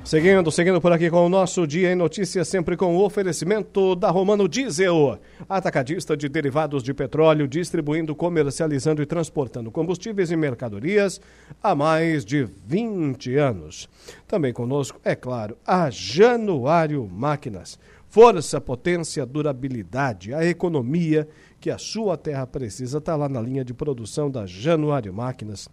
Seguindo, 0.06 0.52
seguindo 0.52 0.80
por 0.80 0.92
aqui 0.92 1.10
com 1.10 1.26
o 1.26 1.28
nosso 1.28 1.66
Dia 1.66 1.90
em 1.90 1.96
Notícias, 1.96 2.46
sempre 2.46 2.76
com 2.76 2.96
o 2.96 3.04
oferecimento 3.04 3.96
da 3.96 4.08
Romano 4.08 4.48
Diesel, 4.48 5.18
atacadista 5.48 6.16
de 6.16 6.28
derivados 6.28 6.84
de 6.84 6.94
petróleo, 6.94 7.48
distribuindo, 7.48 8.14
comercializando 8.14 9.02
e 9.02 9.06
transportando 9.06 9.68
combustíveis 9.68 10.30
e 10.30 10.36
mercadorias 10.36 11.20
há 11.60 11.74
mais 11.74 12.24
de 12.24 12.44
20 12.68 13.34
anos. 13.34 13.88
Também 14.28 14.52
conosco, 14.52 15.00
é 15.02 15.16
claro, 15.16 15.58
a 15.66 15.90
Januário 15.90 17.04
Máquinas. 17.08 17.76
Força, 18.08 18.60
potência, 18.60 19.26
durabilidade, 19.26 20.32
a 20.32 20.44
economia 20.44 21.26
que 21.58 21.68
a 21.68 21.78
sua 21.78 22.16
terra 22.16 22.46
precisa 22.46 22.98
está 22.98 23.16
lá 23.16 23.28
na 23.28 23.40
linha 23.40 23.64
de 23.64 23.74
produção 23.74 24.30
da 24.30 24.46
Januário 24.46 25.12
Máquinas. 25.12 25.68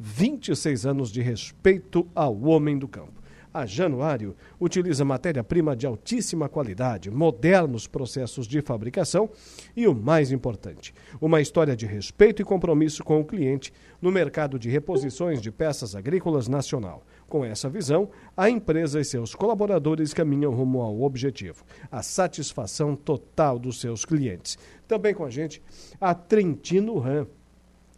26 0.00 0.86
anos 0.86 1.12
de 1.12 1.20
respeito 1.20 2.08
ao 2.14 2.34
homem 2.44 2.78
do 2.78 2.88
campo. 2.88 3.23
A 3.54 3.66
Januário 3.66 4.34
utiliza 4.58 5.04
matéria-prima 5.04 5.76
de 5.76 5.86
altíssima 5.86 6.48
qualidade, 6.48 7.08
modernos 7.08 7.86
processos 7.86 8.48
de 8.48 8.60
fabricação 8.60 9.30
e 9.76 9.86
o 9.86 9.94
mais 9.94 10.32
importante, 10.32 10.92
uma 11.20 11.40
história 11.40 11.76
de 11.76 11.86
respeito 11.86 12.42
e 12.42 12.44
compromisso 12.44 13.04
com 13.04 13.20
o 13.20 13.24
cliente 13.24 13.72
no 14.02 14.10
mercado 14.10 14.58
de 14.58 14.68
reposições 14.68 15.40
de 15.40 15.52
peças 15.52 15.94
agrícolas 15.94 16.48
nacional. 16.48 17.04
Com 17.28 17.44
essa 17.44 17.70
visão, 17.70 18.10
a 18.36 18.50
empresa 18.50 19.00
e 19.00 19.04
seus 19.04 19.36
colaboradores 19.36 20.12
caminham 20.12 20.52
rumo 20.52 20.80
ao 20.82 21.02
objetivo, 21.02 21.64
a 21.92 22.02
satisfação 22.02 22.96
total 22.96 23.56
dos 23.56 23.80
seus 23.80 24.04
clientes. 24.04 24.58
Também 24.88 25.14
com 25.14 25.24
a 25.24 25.30
gente, 25.30 25.62
a 26.00 26.12
Trentino 26.12 26.98
Ram 26.98 27.28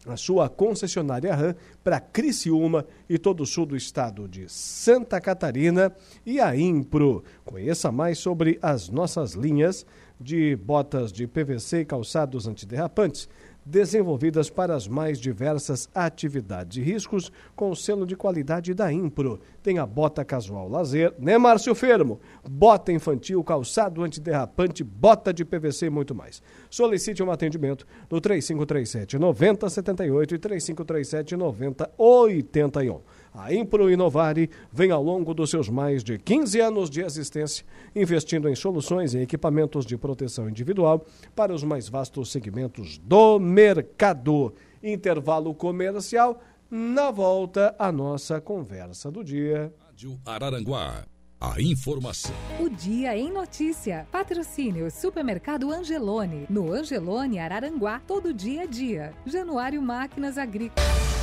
a 0.07 0.17
sua 0.17 0.49
concessionária 0.49 1.35
RAM 1.35 1.55
para 1.83 2.01
Criciúma 2.01 2.87
e 3.09 3.19
todo 3.19 3.43
o 3.43 3.47
sul 3.47 3.67
do 3.67 3.77
estado 3.77 4.29
de 4.29 4.49
Santa 4.49 5.21
Catarina 5.21 5.95
e 6.25 6.41
a 6.41 6.57
Impro. 6.57 7.25
Conheça 7.45 7.91
mais 7.91 8.19
sobre 8.19 8.59
as 8.63 8.89
nossas 8.89 9.33
linhas 9.33 9.85
de 10.21 10.57
botas 10.57 11.13
de 11.13 11.27
PVC 11.27 11.81
e 11.81 11.85
calçados 11.85 12.47
antiderrapantes 12.47 13.29
desenvolvidas 13.67 14.49
para 14.49 14.77
as 14.77 14.87
mais 14.87 15.19
diversas 15.19 15.89
atividades 15.93 16.79
e 16.79 16.81
riscos, 16.81 17.33
com 17.57 17.75
selo 17.75 18.07
de 18.07 18.14
qualidade 18.14 18.73
da 18.73 18.93
Impro. 18.93 19.41
Tem 19.61 19.79
a 19.81 19.85
bota 19.85 20.25
casual 20.25 20.69
lazer, 20.69 21.12
né, 21.19 21.37
Márcio 21.37 21.75
Fermo? 21.75 22.21
Bota 22.49 22.93
infantil, 22.93 23.43
calçado 23.43 24.05
antiderrapante, 24.05 24.85
bota 24.85 25.35
de 25.35 25.45
PVC 25.45 25.87
e 25.87 25.91
muito 25.91 26.14
mais. 26.14 26.41
Solicite 26.71 27.23
um 27.23 27.31
atendimento 27.33 27.85
no 28.09 28.21
3537 28.21 29.19
9078 29.19 30.35
e 30.35 30.39
3537 30.39 31.37
9081. 31.37 33.01
A 33.37 33.53
Impro 33.53 33.91
Inovare 33.91 34.49
vem 34.72 34.91
ao 34.91 35.03
longo 35.03 35.34
dos 35.34 35.51
seus 35.51 35.68
mais 35.68 36.03
de 36.03 36.18
15 36.18 36.59
anos 36.59 36.89
de 36.89 37.03
existência, 37.03 37.66
investindo 37.95 38.49
em 38.49 38.55
soluções 38.55 39.12
e 39.12 39.18
equipamentos 39.18 39.84
de 39.84 39.99
proteção 39.99 40.49
individual 40.49 41.05
para 41.34 41.53
os 41.53 41.62
mais 41.62 41.87
vastos 41.87 42.32
segmentos 42.32 42.97
do 42.97 43.39
mercado. 43.39 44.55
Intervalo 44.82 45.55
comercial. 45.55 46.41
Na 46.70 47.11
volta, 47.11 47.76
a 47.78 47.93
nossa 47.93 48.41
conversa 48.41 49.11
do 49.11 49.22
dia. 49.22 49.72
Rádio 49.87 50.18
Araranguá. 50.24 51.05
A 51.39 51.61
informação. 51.61 52.34
O 52.59 52.70
Dia 52.70 53.16
em 53.16 53.30
Notícia. 53.30 54.07
Patrocínio 54.11 54.91
Supermercado 54.91 55.70
Angelone. 55.70 56.47
No 56.49 56.72
Angelone 56.72 57.39
Araranguá, 57.39 58.01
todo 58.07 58.32
dia 58.32 58.64
é 58.64 58.66
dia. 58.66 59.12
Januário 59.26 59.82
Máquinas 59.82 60.39
Agrícolas. 60.39 61.16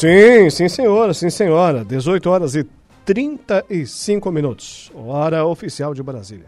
Sim, 0.00 0.48
sim, 0.48 0.66
senhora, 0.66 1.12
sim, 1.12 1.28
senhora. 1.28 1.84
18 1.84 2.30
horas 2.30 2.54
e 2.54 2.64
35 3.04 4.32
minutos. 4.32 4.90
Hora 4.94 5.44
oficial 5.44 5.92
de 5.92 6.02
Brasília. 6.02 6.46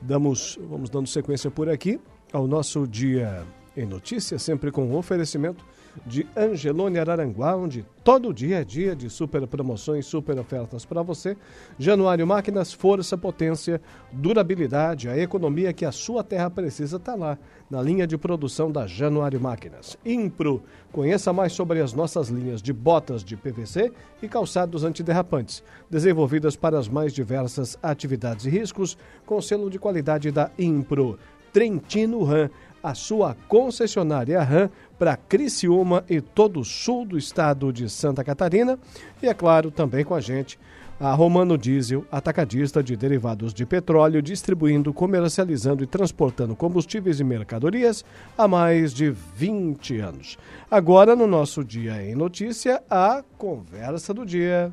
Damos, 0.00 0.56
vamos 0.70 0.88
dando 0.88 1.08
sequência 1.08 1.50
por 1.50 1.68
aqui 1.68 1.98
ao 2.32 2.46
nosso 2.46 2.86
dia 2.86 3.42
em 3.76 3.84
notícias, 3.84 4.40
sempre 4.42 4.70
com 4.70 4.94
oferecimento 4.94 5.64
de 6.06 6.26
Angelone 6.36 6.98
Araranguá, 6.98 7.54
onde 7.56 7.84
todo 8.02 8.32
dia 8.32 8.60
é 8.60 8.64
dia 8.64 8.96
de 8.96 9.08
super 9.08 9.46
promoções, 9.46 10.06
super 10.06 10.38
ofertas 10.38 10.84
para 10.84 11.02
você. 11.02 11.36
Januário 11.78 12.26
Máquinas, 12.26 12.72
força, 12.72 13.16
potência, 13.16 13.80
durabilidade, 14.12 15.08
a 15.08 15.18
economia 15.18 15.72
que 15.72 15.84
a 15.84 15.92
sua 15.92 16.24
terra 16.24 16.50
precisa 16.50 16.96
está 16.96 17.14
lá, 17.14 17.38
na 17.70 17.80
linha 17.80 18.06
de 18.06 18.18
produção 18.18 18.70
da 18.70 18.86
Januário 18.86 19.40
Máquinas. 19.40 19.96
Impro, 20.04 20.62
conheça 20.90 21.32
mais 21.32 21.52
sobre 21.52 21.80
as 21.80 21.92
nossas 21.92 22.28
linhas 22.28 22.60
de 22.60 22.72
botas 22.72 23.22
de 23.24 23.36
PVC 23.36 23.92
e 24.22 24.28
calçados 24.28 24.84
antiderrapantes, 24.84 25.62
desenvolvidas 25.90 26.56
para 26.56 26.78
as 26.78 26.88
mais 26.88 27.12
diversas 27.12 27.78
atividades 27.82 28.46
e 28.46 28.50
riscos, 28.50 28.96
com 29.24 29.40
selo 29.40 29.70
de 29.70 29.78
qualidade 29.78 30.30
da 30.30 30.50
Impro. 30.58 31.18
Trentino 31.52 32.24
Ram, 32.24 32.48
a 32.82 32.94
sua 32.94 33.36
concessionária 33.48 34.42
RAM 34.42 34.70
para 34.98 35.16
Criciúma 35.16 36.04
e 36.08 36.20
todo 36.20 36.60
o 36.60 36.64
sul 36.64 37.06
do 37.06 37.16
estado 37.16 37.72
de 37.72 37.88
Santa 37.88 38.24
Catarina. 38.24 38.78
E 39.22 39.28
é 39.28 39.34
claro, 39.34 39.70
também 39.70 40.04
com 40.04 40.14
a 40.14 40.20
gente, 40.20 40.58
a 40.98 41.12
Romano 41.14 41.58
Diesel, 41.58 42.04
atacadista 42.12 42.82
de 42.82 42.96
derivados 42.96 43.52
de 43.52 43.66
petróleo, 43.66 44.22
distribuindo, 44.22 44.92
comercializando 44.92 45.82
e 45.82 45.86
transportando 45.86 46.54
combustíveis 46.54 47.18
e 47.18 47.24
mercadorias 47.24 48.04
há 48.38 48.46
mais 48.46 48.94
de 48.94 49.10
20 49.10 49.98
anos. 49.98 50.38
Agora, 50.70 51.16
no 51.16 51.26
nosso 51.26 51.64
Dia 51.64 52.02
em 52.02 52.14
Notícia, 52.14 52.82
a 52.88 53.24
conversa 53.36 54.14
do 54.14 54.24
dia. 54.24 54.72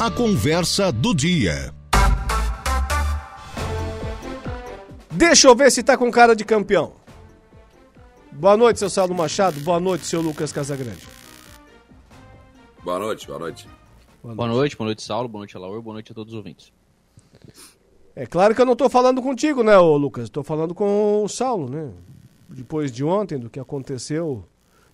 A 0.00 0.10
conversa 0.10 0.90
do 0.90 1.14
dia. 1.14 1.79
Deixa 5.20 5.48
eu 5.48 5.54
ver 5.54 5.70
se 5.70 5.82
tá 5.82 5.98
com 5.98 6.10
cara 6.10 6.34
de 6.34 6.46
campeão. 6.46 6.94
Boa 8.32 8.56
noite, 8.56 8.78
seu 8.78 8.88
Saulo 8.88 9.14
Machado. 9.14 9.60
Boa 9.60 9.78
noite, 9.78 10.06
seu 10.06 10.22
Lucas 10.22 10.50
Casagrande. 10.50 11.06
Boa 12.82 12.98
noite, 12.98 13.26
boa 13.26 13.38
noite. 13.38 13.68
Boa 14.22 14.34
noite, 14.34 14.36
boa 14.38 14.48
noite, 14.48 14.76
boa 14.78 14.86
noite 14.86 15.02
Saulo, 15.02 15.28
boa 15.28 15.40
noite, 15.40 15.54
Alaor, 15.58 15.82
boa 15.82 15.92
noite 15.92 16.10
a 16.10 16.14
todos 16.14 16.32
os 16.32 16.38
ouvintes. 16.38 16.72
É 18.16 18.24
claro 18.24 18.54
que 18.54 18.62
eu 18.62 18.64
não 18.64 18.72
estou 18.72 18.88
falando 18.88 19.20
contigo, 19.20 19.62
né, 19.62 19.76
ô 19.76 19.94
Lucas? 19.98 20.24
Estou 20.24 20.42
falando 20.42 20.74
com 20.74 21.22
o 21.22 21.28
Saulo, 21.28 21.68
né? 21.68 21.92
Depois 22.48 22.90
de 22.90 23.04
ontem, 23.04 23.38
do 23.38 23.50
que 23.50 23.60
aconteceu 23.60 24.48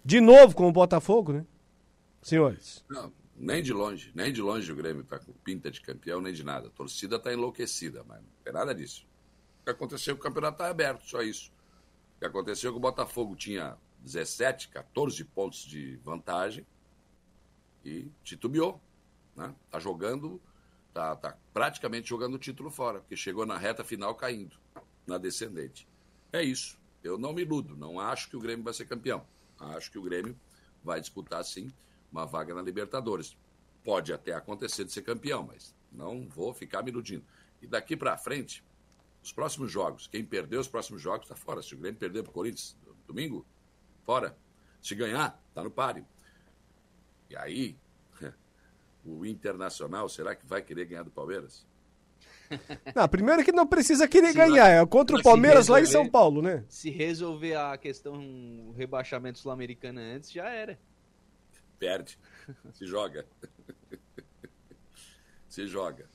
de 0.04 0.20
novo 0.20 0.56
com 0.56 0.68
o 0.68 0.72
Botafogo, 0.72 1.34
né? 1.34 1.46
Senhores. 2.20 2.84
Não, 2.90 3.12
nem 3.36 3.62
de 3.62 3.72
longe, 3.72 4.10
nem 4.12 4.32
de 4.32 4.42
longe 4.42 4.72
o 4.72 4.74
Grêmio 4.74 5.02
está 5.02 5.20
com 5.20 5.32
pinta 5.44 5.70
de 5.70 5.80
campeão, 5.80 6.20
nem 6.20 6.32
de 6.32 6.42
nada. 6.42 6.66
A 6.66 6.70
torcida 6.70 7.14
está 7.14 7.32
enlouquecida, 7.32 8.04
mas 8.08 8.18
não 8.18 8.26
tem 8.42 8.52
nada 8.52 8.74
disso. 8.74 9.06
Que 9.66 9.70
aconteceu 9.70 10.14
o 10.14 10.18
campeonato 10.18 10.62
está 10.62 10.70
aberto, 10.70 11.04
só 11.04 11.20
isso. 11.22 11.50
O 12.14 12.20
que 12.20 12.24
aconteceu 12.24 12.70
é 12.70 12.72
que 12.72 12.76
o 12.76 12.80
Botafogo 12.80 13.34
tinha 13.34 13.76
17, 13.98 14.68
14 14.68 15.24
pontos 15.24 15.64
de 15.64 15.96
vantagem 16.04 16.64
e 17.84 18.08
titubeou. 18.22 18.80
Né? 19.34 19.52
Tá 19.68 19.80
jogando, 19.80 20.40
tá, 20.94 21.16
tá 21.16 21.36
praticamente 21.52 22.08
jogando 22.08 22.34
o 22.34 22.38
título 22.38 22.70
fora, 22.70 23.00
porque 23.00 23.16
chegou 23.16 23.44
na 23.44 23.58
reta 23.58 23.82
final 23.82 24.14
caindo, 24.14 24.56
na 25.04 25.18
descendente. 25.18 25.88
É 26.32 26.44
isso. 26.44 26.78
Eu 27.02 27.18
não 27.18 27.32
me 27.32 27.42
iludo, 27.42 27.76
não 27.76 27.98
acho 27.98 28.30
que 28.30 28.36
o 28.36 28.40
Grêmio 28.40 28.62
vai 28.64 28.72
ser 28.72 28.86
campeão. 28.86 29.26
Acho 29.58 29.90
que 29.90 29.98
o 29.98 30.02
Grêmio 30.02 30.38
vai 30.84 31.00
disputar, 31.00 31.44
sim, 31.44 31.72
uma 32.12 32.24
vaga 32.24 32.54
na 32.54 32.62
Libertadores. 32.62 33.36
Pode 33.82 34.12
até 34.12 34.32
acontecer 34.32 34.84
de 34.84 34.92
ser 34.92 35.02
campeão, 35.02 35.42
mas 35.42 35.74
não 35.90 36.28
vou 36.28 36.54
ficar 36.54 36.84
me 36.84 36.92
iludindo. 36.92 37.24
E 37.60 37.66
daqui 37.66 37.96
para 37.96 38.16
frente, 38.16 38.64
os 39.26 39.32
próximos 39.32 39.72
jogos, 39.72 40.06
quem 40.06 40.24
perder 40.24 40.56
os 40.56 40.68
próximos 40.68 41.02
jogos 41.02 41.24
está 41.24 41.34
fora. 41.34 41.60
Se 41.60 41.74
o 41.74 41.78
Grêmio 41.78 41.98
perder 41.98 42.22
para 42.22 42.30
o 42.30 42.32
Corinthians 42.32 42.76
domingo, 43.08 43.44
fora. 44.04 44.38
Se 44.80 44.94
ganhar, 44.94 45.42
está 45.48 45.64
no 45.64 45.70
páreo. 45.70 46.06
E 47.28 47.36
aí, 47.36 47.76
o 49.04 49.26
Internacional, 49.26 50.08
será 50.08 50.36
que 50.36 50.46
vai 50.46 50.62
querer 50.62 50.84
ganhar 50.84 51.02
do 51.02 51.10
Palmeiras? 51.10 51.66
Não, 52.94 53.08
primeiro 53.08 53.44
que 53.44 53.50
não 53.50 53.66
precisa 53.66 54.06
querer 54.06 54.28
se 54.28 54.34
ganhar, 54.34 54.68
é 54.68 54.86
contra 54.86 55.16
o 55.16 55.22
Palmeiras 55.24 55.66
resolver, 55.66 55.80
lá 55.80 55.84
em 55.84 55.90
São 55.90 56.08
Paulo, 56.08 56.40
né? 56.40 56.64
Se 56.68 56.88
resolver 56.88 57.56
a 57.56 57.76
questão 57.76 58.72
rebaixamento 58.76 59.40
sul-americana 59.40 60.00
antes, 60.00 60.30
já 60.30 60.48
era. 60.48 60.78
Perde, 61.76 62.16
se 62.72 62.86
joga. 62.86 63.26
se 65.50 65.66
joga. 65.66 66.08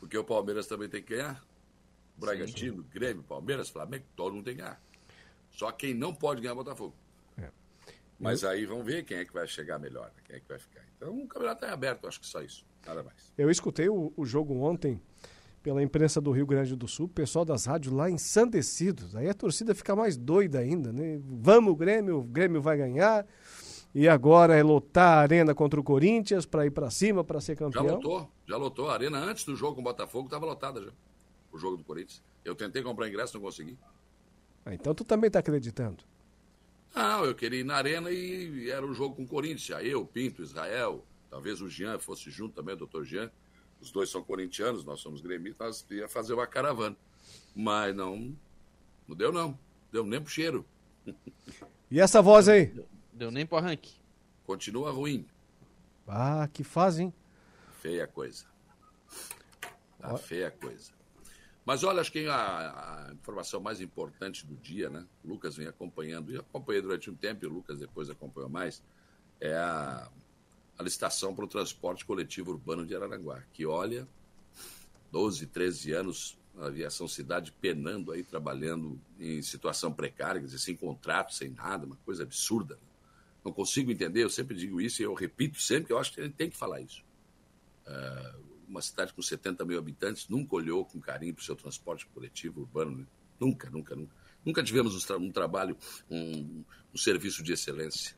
Porque 0.00 0.16
o 0.16 0.24
Palmeiras 0.24 0.66
também 0.66 0.88
tem 0.88 1.02
que 1.02 1.14
ganhar. 1.14 1.44
Bragantino, 2.16 2.76
sim, 2.76 2.82
sim. 2.82 2.88
Grêmio, 2.92 3.22
Palmeiras, 3.22 3.68
Flamengo, 3.68 4.04
todo 4.14 4.34
mundo 4.34 4.44
tem 4.44 4.56
que 4.56 4.62
ganhar. 4.62 4.80
Só 5.50 5.70
quem 5.70 5.94
não 5.94 6.14
pode 6.14 6.40
ganhar 6.40 6.52
é 6.52 6.56
Botafogo. 6.56 6.94
É. 7.38 7.48
Mas 8.18 8.42
eu... 8.42 8.50
aí 8.50 8.64
vamos 8.66 8.84
ver 8.84 9.04
quem 9.04 9.18
é 9.18 9.24
que 9.24 9.32
vai 9.32 9.46
chegar 9.46 9.78
melhor, 9.78 10.06
né? 10.06 10.22
quem 10.24 10.36
é 10.36 10.40
que 10.40 10.48
vai 10.48 10.58
ficar. 10.58 10.84
Então 10.96 11.16
o 11.16 11.26
campeonato 11.26 11.64
é 11.64 11.70
aberto, 11.70 12.06
acho 12.06 12.20
que 12.20 12.26
só 12.26 12.42
isso, 12.42 12.66
nada 12.86 13.02
mais. 13.02 13.32
Eu 13.36 13.50
escutei 13.50 13.88
o, 13.88 14.12
o 14.16 14.24
jogo 14.24 14.54
ontem 14.60 15.00
pela 15.62 15.82
imprensa 15.82 16.20
do 16.20 16.30
Rio 16.30 16.46
Grande 16.46 16.76
do 16.76 16.86
Sul, 16.86 17.08
pessoal 17.08 17.42
das 17.42 17.64
rádios 17.64 17.94
lá 17.94 18.10
ensandecidos. 18.10 19.16
Aí 19.16 19.28
a 19.28 19.34
torcida 19.34 19.74
fica 19.74 19.96
mais 19.96 20.14
doida 20.14 20.58
ainda, 20.58 20.92
né? 20.92 21.18
Vamos, 21.24 21.74
Grêmio, 21.74 22.18
o 22.18 22.22
Grêmio 22.22 22.60
vai 22.60 22.76
ganhar. 22.76 23.26
E 23.94 24.06
agora 24.06 24.54
é 24.56 24.62
lotar 24.62 25.18
a 25.18 25.20
arena 25.20 25.54
contra 25.54 25.80
o 25.80 25.82
Corinthians 25.82 26.44
para 26.44 26.66
ir 26.66 26.70
para 26.70 26.90
cima, 26.90 27.24
para 27.24 27.40
ser 27.40 27.56
campeão. 27.56 27.86
Já 27.86 27.92
lotou, 27.94 28.30
já 28.46 28.56
lotou. 28.56 28.90
A 28.90 28.94
arena 28.94 29.18
antes 29.18 29.44
do 29.44 29.56
jogo 29.56 29.76
com 29.76 29.80
o 29.80 29.84
Botafogo 29.84 30.26
estava 30.26 30.44
lotada 30.44 30.82
já. 30.82 30.90
O 31.54 31.58
jogo 31.58 31.76
do 31.76 31.84
Corinthians. 31.84 32.22
Eu 32.44 32.54
tentei 32.54 32.82
comprar 32.82 33.08
ingresso, 33.08 33.34
não 33.34 33.44
consegui. 33.44 33.78
Ah, 34.66 34.74
então 34.74 34.94
tu 34.94 35.04
também 35.04 35.28
está 35.28 35.38
acreditando? 35.38 36.02
Não, 36.94 37.24
eu 37.24 37.34
queria 37.34 37.60
ir 37.60 37.64
na 37.64 37.76
arena 37.76 38.10
e 38.10 38.70
era 38.70 38.84
um 38.84 38.92
jogo 38.92 39.16
com 39.16 39.22
o 39.22 39.26
Corinthians. 39.26 39.78
Aí 39.78 39.90
eu, 39.90 40.04
Pinto, 40.04 40.42
Israel, 40.42 41.04
talvez 41.30 41.60
o 41.60 41.68
Jean 41.68 41.98
fosse 41.98 42.30
junto 42.30 42.54
também, 42.54 42.74
o 42.74 42.78
doutor 42.78 43.04
Jean 43.04 43.30
os 43.84 43.90
dois 43.90 44.08
são 44.08 44.22
corintianos, 44.22 44.84
nós 44.84 45.00
somos 45.00 45.20
gremistas, 45.20 45.82
nós 45.82 45.90
ia 45.90 46.08
fazer 46.08 46.32
uma 46.32 46.46
caravana. 46.46 46.96
Mas 47.54 47.94
não, 47.94 48.34
não 49.06 49.14
deu 49.14 49.30
não, 49.30 49.58
deu 49.92 50.04
nem 50.04 50.20
pro 50.20 50.30
cheiro. 50.30 50.64
E 51.90 52.00
essa 52.00 52.20
voz 52.20 52.48
aí? 52.48 52.66
Deu, 52.66 52.88
deu 53.12 53.30
nem 53.30 53.46
pro 53.46 53.58
arranque. 53.58 53.92
Continua 54.44 54.90
ruim. 54.90 55.24
Ah, 56.08 56.48
que 56.52 56.64
fazem. 56.64 57.14
Feia 57.80 58.04
coisa. 58.04 58.46
Tá 60.00 60.16
feia 60.16 60.50
coisa. 60.50 60.90
Mas 61.64 61.82
olha, 61.82 62.00
acho 62.00 62.12
que 62.12 62.26
a, 62.26 63.08
a, 63.08 63.12
informação 63.12 63.60
mais 63.60 63.80
importante 63.80 64.46
do 64.46 64.54
dia, 64.56 64.90
né? 64.90 65.06
O 65.24 65.28
Lucas 65.28 65.56
vem 65.56 65.66
acompanhando, 65.66 66.32
e 66.32 66.36
acompanhei 66.36 66.82
durante 66.82 67.10
um 67.10 67.14
tempo, 67.14 67.44
e 67.44 67.48
o 67.48 67.50
Lucas 67.50 67.78
depois 67.78 68.10
acompanhou 68.10 68.50
mais, 68.50 68.82
é 69.40 69.54
a 69.54 70.10
a 70.78 70.82
licitação 70.82 71.34
para 71.34 71.44
o 71.44 71.48
transporte 71.48 72.04
coletivo 72.04 72.50
urbano 72.50 72.84
de 72.84 72.94
Araranguá, 72.94 73.42
que 73.52 73.64
olha, 73.64 74.06
12, 75.10 75.46
13 75.46 75.92
anos, 75.92 76.38
a 76.58 76.66
aviação 76.66 77.06
cidade 77.06 77.52
penando 77.60 78.12
aí, 78.12 78.22
trabalhando 78.22 79.00
em 79.18 79.40
situação 79.42 79.92
precária, 79.92 80.40
quer 80.40 80.46
dizer, 80.46 80.58
sem 80.58 80.76
contrato, 80.76 81.32
sem 81.32 81.50
nada, 81.50 81.86
uma 81.86 81.96
coisa 82.04 82.24
absurda. 82.24 82.78
Não 83.44 83.52
consigo 83.52 83.90
entender, 83.90 84.24
eu 84.24 84.30
sempre 84.30 84.56
digo 84.56 84.80
isso 84.80 85.02
e 85.02 85.04
eu 85.04 85.14
repito 85.14 85.60
sempre 85.60 85.86
que 85.86 85.92
eu 85.92 85.98
acho 85.98 86.12
que 86.12 86.22
gente 86.22 86.34
tem 86.34 86.50
que 86.50 86.56
falar 86.56 86.80
isso. 86.80 87.04
Uh, 87.86 88.43
uma 88.74 88.82
cidade 88.82 89.14
com 89.14 89.22
70 89.22 89.64
mil 89.64 89.78
habitantes 89.78 90.28
nunca 90.28 90.56
olhou 90.56 90.84
com 90.84 91.00
carinho 91.00 91.32
para 91.32 91.42
o 91.42 91.44
seu 91.44 91.54
transporte 91.54 92.06
coletivo 92.06 92.62
urbano, 92.62 92.98
né? 92.98 93.06
nunca, 93.38 93.70
nunca, 93.70 93.94
nunca. 93.94 94.14
Nunca 94.44 94.62
tivemos 94.62 94.94
um, 94.94 95.06
tra 95.06 95.16
um 95.16 95.30
trabalho, 95.30 95.76
um, 96.10 96.64
um 96.92 96.98
serviço 96.98 97.42
de 97.42 97.52
excelência. 97.52 98.16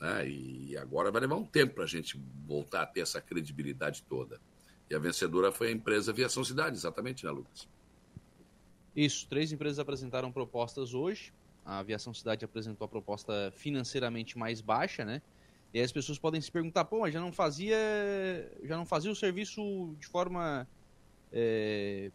Né? 0.00 0.28
E 0.28 0.76
agora 0.76 1.12
vai 1.12 1.20
levar 1.20 1.36
um 1.36 1.44
tempo 1.44 1.74
para 1.74 1.84
a 1.84 1.86
gente 1.86 2.18
voltar 2.46 2.82
a 2.82 2.86
ter 2.86 3.00
essa 3.00 3.20
credibilidade 3.20 4.02
toda. 4.02 4.40
E 4.90 4.94
a 4.94 4.98
vencedora 4.98 5.52
foi 5.52 5.68
a 5.68 5.70
empresa 5.70 6.10
Aviação 6.10 6.42
Cidade, 6.42 6.76
exatamente, 6.76 7.24
né, 7.24 7.30
Lucas? 7.30 7.68
Isso, 8.96 9.28
três 9.28 9.52
empresas 9.52 9.78
apresentaram 9.78 10.32
propostas 10.32 10.94
hoje. 10.94 11.32
A 11.64 11.78
Aviação 11.78 12.12
Cidade 12.12 12.44
apresentou 12.44 12.84
a 12.84 12.88
proposta 12.88 13.52
financeiramente 13.56 14.36
mais 14.36 14.60
baixa, 14.60 15.04
né? 15.04 15.22
E 15.72 15.78
aí 15.78 15.84
as 15.84 15.92
pessoas 15.92 16.18
podem 16.18 16.40
se 16.40 16.50
perguntar, 16.50 16.84
pô, 16.84 17.00
mas 17.00 17.14
já 17.14 17.20
não 17.20 17.32
fazia, 17.32 17.76
já 18.62 18.76
não 18.76 18.84
fazia 18.84 19.10
o 19.10 19.16
serviço 19.16 19.94
de 19.98 20.06
forma 20.06 20.66
é, 21.32 22.10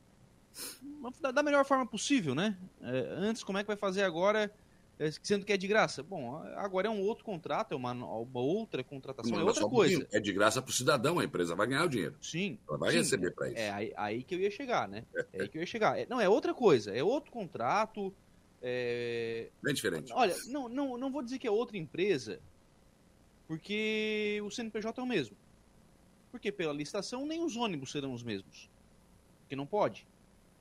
da 1.34 1.44
melhor 1.44 1.66
forma 1.66 1.86
possível, 1.86 2.36
né? 2.36 2.58
É, 2.82 3.08
antes, 3.18 3.44
como 3.44 3.58
é 3.58 3.64
que 3.64 3.68
vai 3.68 3.78
fazer 3.78 4.04
agora? 4.04 4.52
É, 5.00 5.12
sendo 5.22 5.46
que 5.46 5.54
é 5.54 5.58
de 5.58 5.68
graça. 5.68 6.02
Bom, 6.02 6.38
agora 6.56 6.88
é 6.88 6.90
um 6.90 7.02
outro 7.02 7.24
contrato, 7.24 7.74
é 7.74 7.76
uma, 7.76 7.92
uma 7.92 8.40
outra 8.40 8.84
contratação, 8.84 9.32
Não, 9.32 9.42
é 9.42 9.44
outra 9.44 9.68
coisa. 9.68 10.00
Um 10.00 10.06
é 10.12 10.20
de 10.20 10.34
graça 10.34 10.62
para 10.62 10.72
o 10.72 10.74
cidadão, 10.74 11.20
a 11.20 11.24
empresa 11.24 11.56
vai 11.56 11.68
ganhar 11.68 11.86
o 11.86 11.90
dinheiro. 11.90 12.16
Sim. 12.20 12.58
Ela 12.68 12.78
vai 12.78 12.92
sim, 12.92 12.98
receber 12.98 13.32
para 13.32 13.48
isso. 13.50 13.58
É 13.58 13.70
aí, 13.72 13.94
aí, 13.96 14.24
que 14.24 14.34
eu 14.34 14.40
ia 14.40 14.50
chegar, 14.50 14.88
né? 14.88 15.06
É 15.34 15.44
aí 15.44 15.48
que 15.48 15.58
eu 15.58 15.62
ia 15.62 15.68
chegar. 15.68 16.00
É, 16.00 16.08
não, 16.08 16.20
é 16.20 16.28
outra 16.28 16.54
coisa, 16.54 16.96
é 16.96 17.04
outro 17.04 17.32
contrato. 17.32 18.14
É... 18.60 19.50
Bem 19.62 19.74
diferente. 19.74 20.12
Olha, 20.14 20.36
não, 20.48 20.68
não, 20.68 20.98
não 20.98 21.12
vou 21.12 21.22
dizer 21.22 21.38
que 21.38 21.48
é 21.48 21.52
outra 21.52 21.78
empresa, 21.78 22.40
porque 23.48 24.42
o 24.44 24.52
CNPJ 24.52 25.00
é 25.00 25.04
o 25.04 25.08
mesmo. 25.08 25.38
Porque 26.32 26.52
pela 26.52 26.74
licitação 26.74 27.26
nem 27.26 27.44
os 27.44 27.56
ônibus 27.56 27.92
serão 27.92 28.14
os 28.14 28.22
mesmos. 28.22 28.70
Porque 29.42 29.56
não 29.56 29.66
pode. 29.66 30.06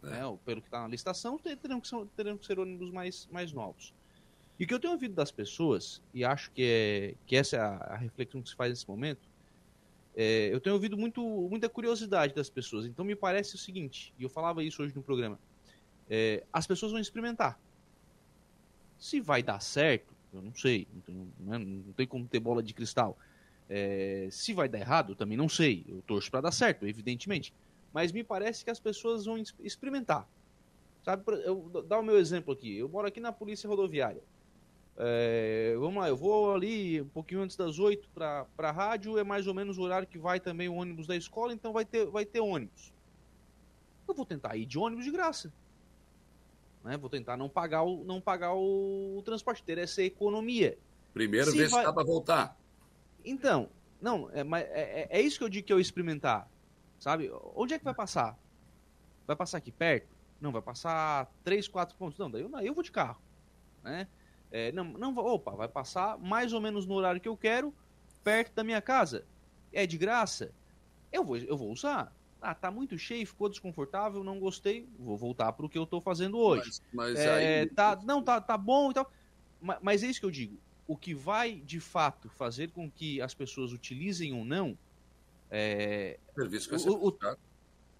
É. 0.02 0.10
Né? 0.10 0.38
Pelo 0.44 0.60
que 0.60 0.68
está 0.68 0.82
na 0.82 0.88
licitação, 0.88 1.38
terão 1.38 1.80
que, 1.80 1.88
ser, 1.88 2.06
terão 2.16 2.38
que 2.38 2.46
ser 2.46 2.58
ônibus 2.58 2.90
mais, 2.90 3.28
mais 3.30 3.52
novos. 3.52 3.92
E 4.58 4.64
o 4.64 4.66
que 4.66 4.72
eu 4.72 4.80
tenho 4.80 4.92
ouvido 4.92 5.14
das 5.14 5.30
pessoas, 5.30 6.00
e 6.14 6.24
acho 6.24 6.50
que, 6.52 6.62
é, 6.62 7.14
que 7.26 7.36
essa 7.36 7.56
é 7.56 7.60
a, 7.60 7.74
a 7.74 7.96
reflexão 7.96 8.40
que 8.40 8.48
se 8.48 8.54
faz 8.54 8.70
nesse 8.70 8.88
momento, 8.88 9.28
é, 10.16 10.48
eu 10.50 10.60
tenho 10.60 10.74
ouvido 10.74 10.96
muito, 10.96 11.20
muita 11.22 11.68
curiosidade 11.68 12.34
das 12.34 12.48
pessoas. 12.48 12.86
Então 12.86 13.04
me 13.04 13.14
parece 13.14 13.54
o 13.54 13.58
seguinte, 13.58 14.14
e 14.18 14.22
eu 14.22 14.30
falava 14.30 14.62
isso 14.62 14.82
hoje 14.82 14.94
no 14.94 15.02
programa, 15.02 15.38
é, 16.08 16.42
as 16.50 16.66
pessoas 16.66 16.92
vão 16.92 17.00
experimentar. 17.00 17.60
Se 18.98 19.20
vai 19.20 19.42
dar 19.42 19.60
certo, 19.60 20.15
eu 20.36 20.42
não 20.42 20.54
sei, 20.54 20.86
não, 20.92 21.00
tenho, 21.00 21.32
né, 21.40 21.58
não 21.58 21.92
tem 21.92 22.06
como 22.06 22.26
ter 22.26 22.40
bola 22.40 22.62
de 22.62 22.72
cristal. 22.72 23.18
É, 23.68 24.28
se 24.30 24.54
vai 24.54 24.68
dar 24.68 24.78
errado, 24.78 25.12
eu 25.12 25.16
também 25.16 25.36
não 25.36 25.48
sei. 25.48 25.84
Eu 25.88 26.02
torço 26.02 26.30
para 26.30 26.42
dar 26.42 26.52
certo, 26.52 26.86
evidentemente. 26.86 27.52
Mas 27.92 28.12
me 28.12 28.22
parece 28.22 28.64
que 28.64 28.70
as 28.70 28.78
pessoas 28.78 29.24
vão 29.24 29.42
experimentar. 29.60 30.28
Sabe, 31.04 31.22
eu 31.44 31.84
dar 31.86 32.00
o 32.00 32.02
meu 32.02 32.18
exemplo 32.18 32.52
aqui. 32.52 32.76
Eu 32.76 32.88
moro 32.88 33.06
aqui 33.06 33.20
na 33.20 33.32
polícia 33.32 33.68
rodoviária. 33.68 34.22
É, 34.98 35.76
vamos 35.78 36.00
lá, 36.00 36.08
eu 36.08 36.16
vou 36.16 36.54
ali 36.54 37.02
um 37.02 37.08
pouquinho 37.08 37.42
antes 37.42 37.54
das 37.54 37.78
8 37.78 38.08
para 38.14 38.46
a 38.56 38.72
rádio, 38.72 39.18
é 39.18 39.24
mais 39.24 39.46
ou 39.46 39.52
menos 39.52 39.76
o 39.76 39.82
horário 39.82 40.08
que 40.08 40.16
vai 40.16 40.40
também 40.40 40.68
o 40.68 40.74
ônibus 40.74 41.06
da 41.06 41.14
escola, 41.14 41.52
então 41.52 41.70
vai 41.70 41.84
ter, 41.84 42.06
vai 42.06 42.24
ter 42.24 42.40
ônibus. 42.40 42.94
Eu 44.08 44.14
vou 44.14 44.24
tentar 44.24 44.56
ir 44.56 44.64
de 44.64 44.78
ônibus 44.78 45.04
de 45.04 45.10
graça. 45.10 45.52
Né? 46.86 46.96
Vou 46.96 47.10
tentar 47.10 47.36
não 47.36 47.48
pagar 47.48 47.82
o, 47.82 48.04
não 48.04 48.20
pagar 48.20 48.54
o, 48.54 49.18
o 49.18 49.22
transporte, 49.22 49.60
ter 49.60 49.76
essa 49.76 50.02
economia. 50.02 50.78
Primeiro 51.12 51.50
se 51.50 51.56
ver 51.56 51.68
vai... 51.68 51.80
se 51.80 51.86
dá 51.86 51.92
para 51.92 52.04
voltar. 52.04 52.56
Então, 53.24 53.68
não, 54.00 54.30
é, 54.30 54.42
é, 54.70 55.08
é 55.10 55.20
isso 55.20 55.36
que 55.36 55.42
eu 55.44 55.48
digo 55.48 55.66
que 55.66 55.72
eu 55.72 55.80
experimentar. 55.80 56.48
Sabe? 57.00 57.28
Onde 57.56 57.74
é 57.74 57.78
que 57.78 57.84
vai 57.84 57.92
passar? 57.92 58.38
Vai 59.26 59.34
passar 59.34 59.58
aqui 59.58 59.72
perto? 59.72 60.06
Não, 60.40 60.52
vai 60.52 60.62
passar 60.62 61.28
3, 61.42 61.66
4 61.66 61.96
pontos. 61.96 62.16
Não, 62.18 62.30
daí 62.30 62.42
eu, 62.42 62.50
eu 62.60 62.72
vou 62.72 62.84
de 62.84 62.92
carro. 62.92 63.20
Né? 63.82 64.06
É, 64.52 64.70
não, 64.70 64.84
não, 64.84 65.16
opa, 65.16 65.50
vai 65.50 65.66
passar 65.66 66.16
mais 66.18 66.52
ou 66.52 66.60
menos 66.60 66.86
no 66.86 66.94
horário 66.94 67.20
que 67.20 67.28
eu 67.28 67.36
quero, 67.36 67.74
perto 68.22 68.54
da 68.54 68.62
minha 68.62 68.80
casa. 68.80 69.26
É 69.72 69.86
de 69.86 69.98
graça? 69.98 70.52
Eu 71.12 71.24
vou, 71.24 71.36
eu 71.36 71.56
vou 71.56 71.72
usar. 71.72 72.14
Ah, 72.50 72.54
tá 72.54 72.70
muito 72.70 72.96
cheio, 72.96 73.26
ficou 73.26 73.48
desconfortável, 73.48 74.22
não 74.22 74.38
gostei, 74.38 74.88
vou 74.98 75.16
voltar 75.16 75.52
para 75.52 75.66
o 75.66 75.68
que 75.68 75.78
eu 75.78 75.86
tô 75.86 76.00
fazendo 76.00 76.38
hoje. 76.38 76.70
Mas, 76.92 77.14
mas 77.14 77.18
é, 77.18 77.60
aí... 77.60 77.66
tá, 77.66 77.98
não, 78.04 78.22
tá, 78.22 78.40
tá 78.40 78.56
bom 78.56 78.90
e 78.90 78.94
tal. 78.94 79.10
Mas, 79.60 79.78
mas 79.82 80.02
é 80.02 80.06
isso 80.06 80.20
que 80.20 80.26
eu 80.26 80.30
digo. 80.30 80.56
O 80.86 80.96
que 80.96 81.12
vai, 81.12 81.56
de 81.56 81.80
fato, 81.80 82.28
fazer 82.28 82.70
com 82.70 82.90
que 82.90 83.20
as 83.20 83.34
pessoas 83.34 83.72
utilizem 83.72 84.32
ou 84.32 84.44
não 84.44 84.78
é, 85.50 86.18
o 86.32 86.40
serviço 86.40 86.70
vai 86.70 86.78
ser 86.78 86.90
o, 86.90 87.08
o, 87.08 87.18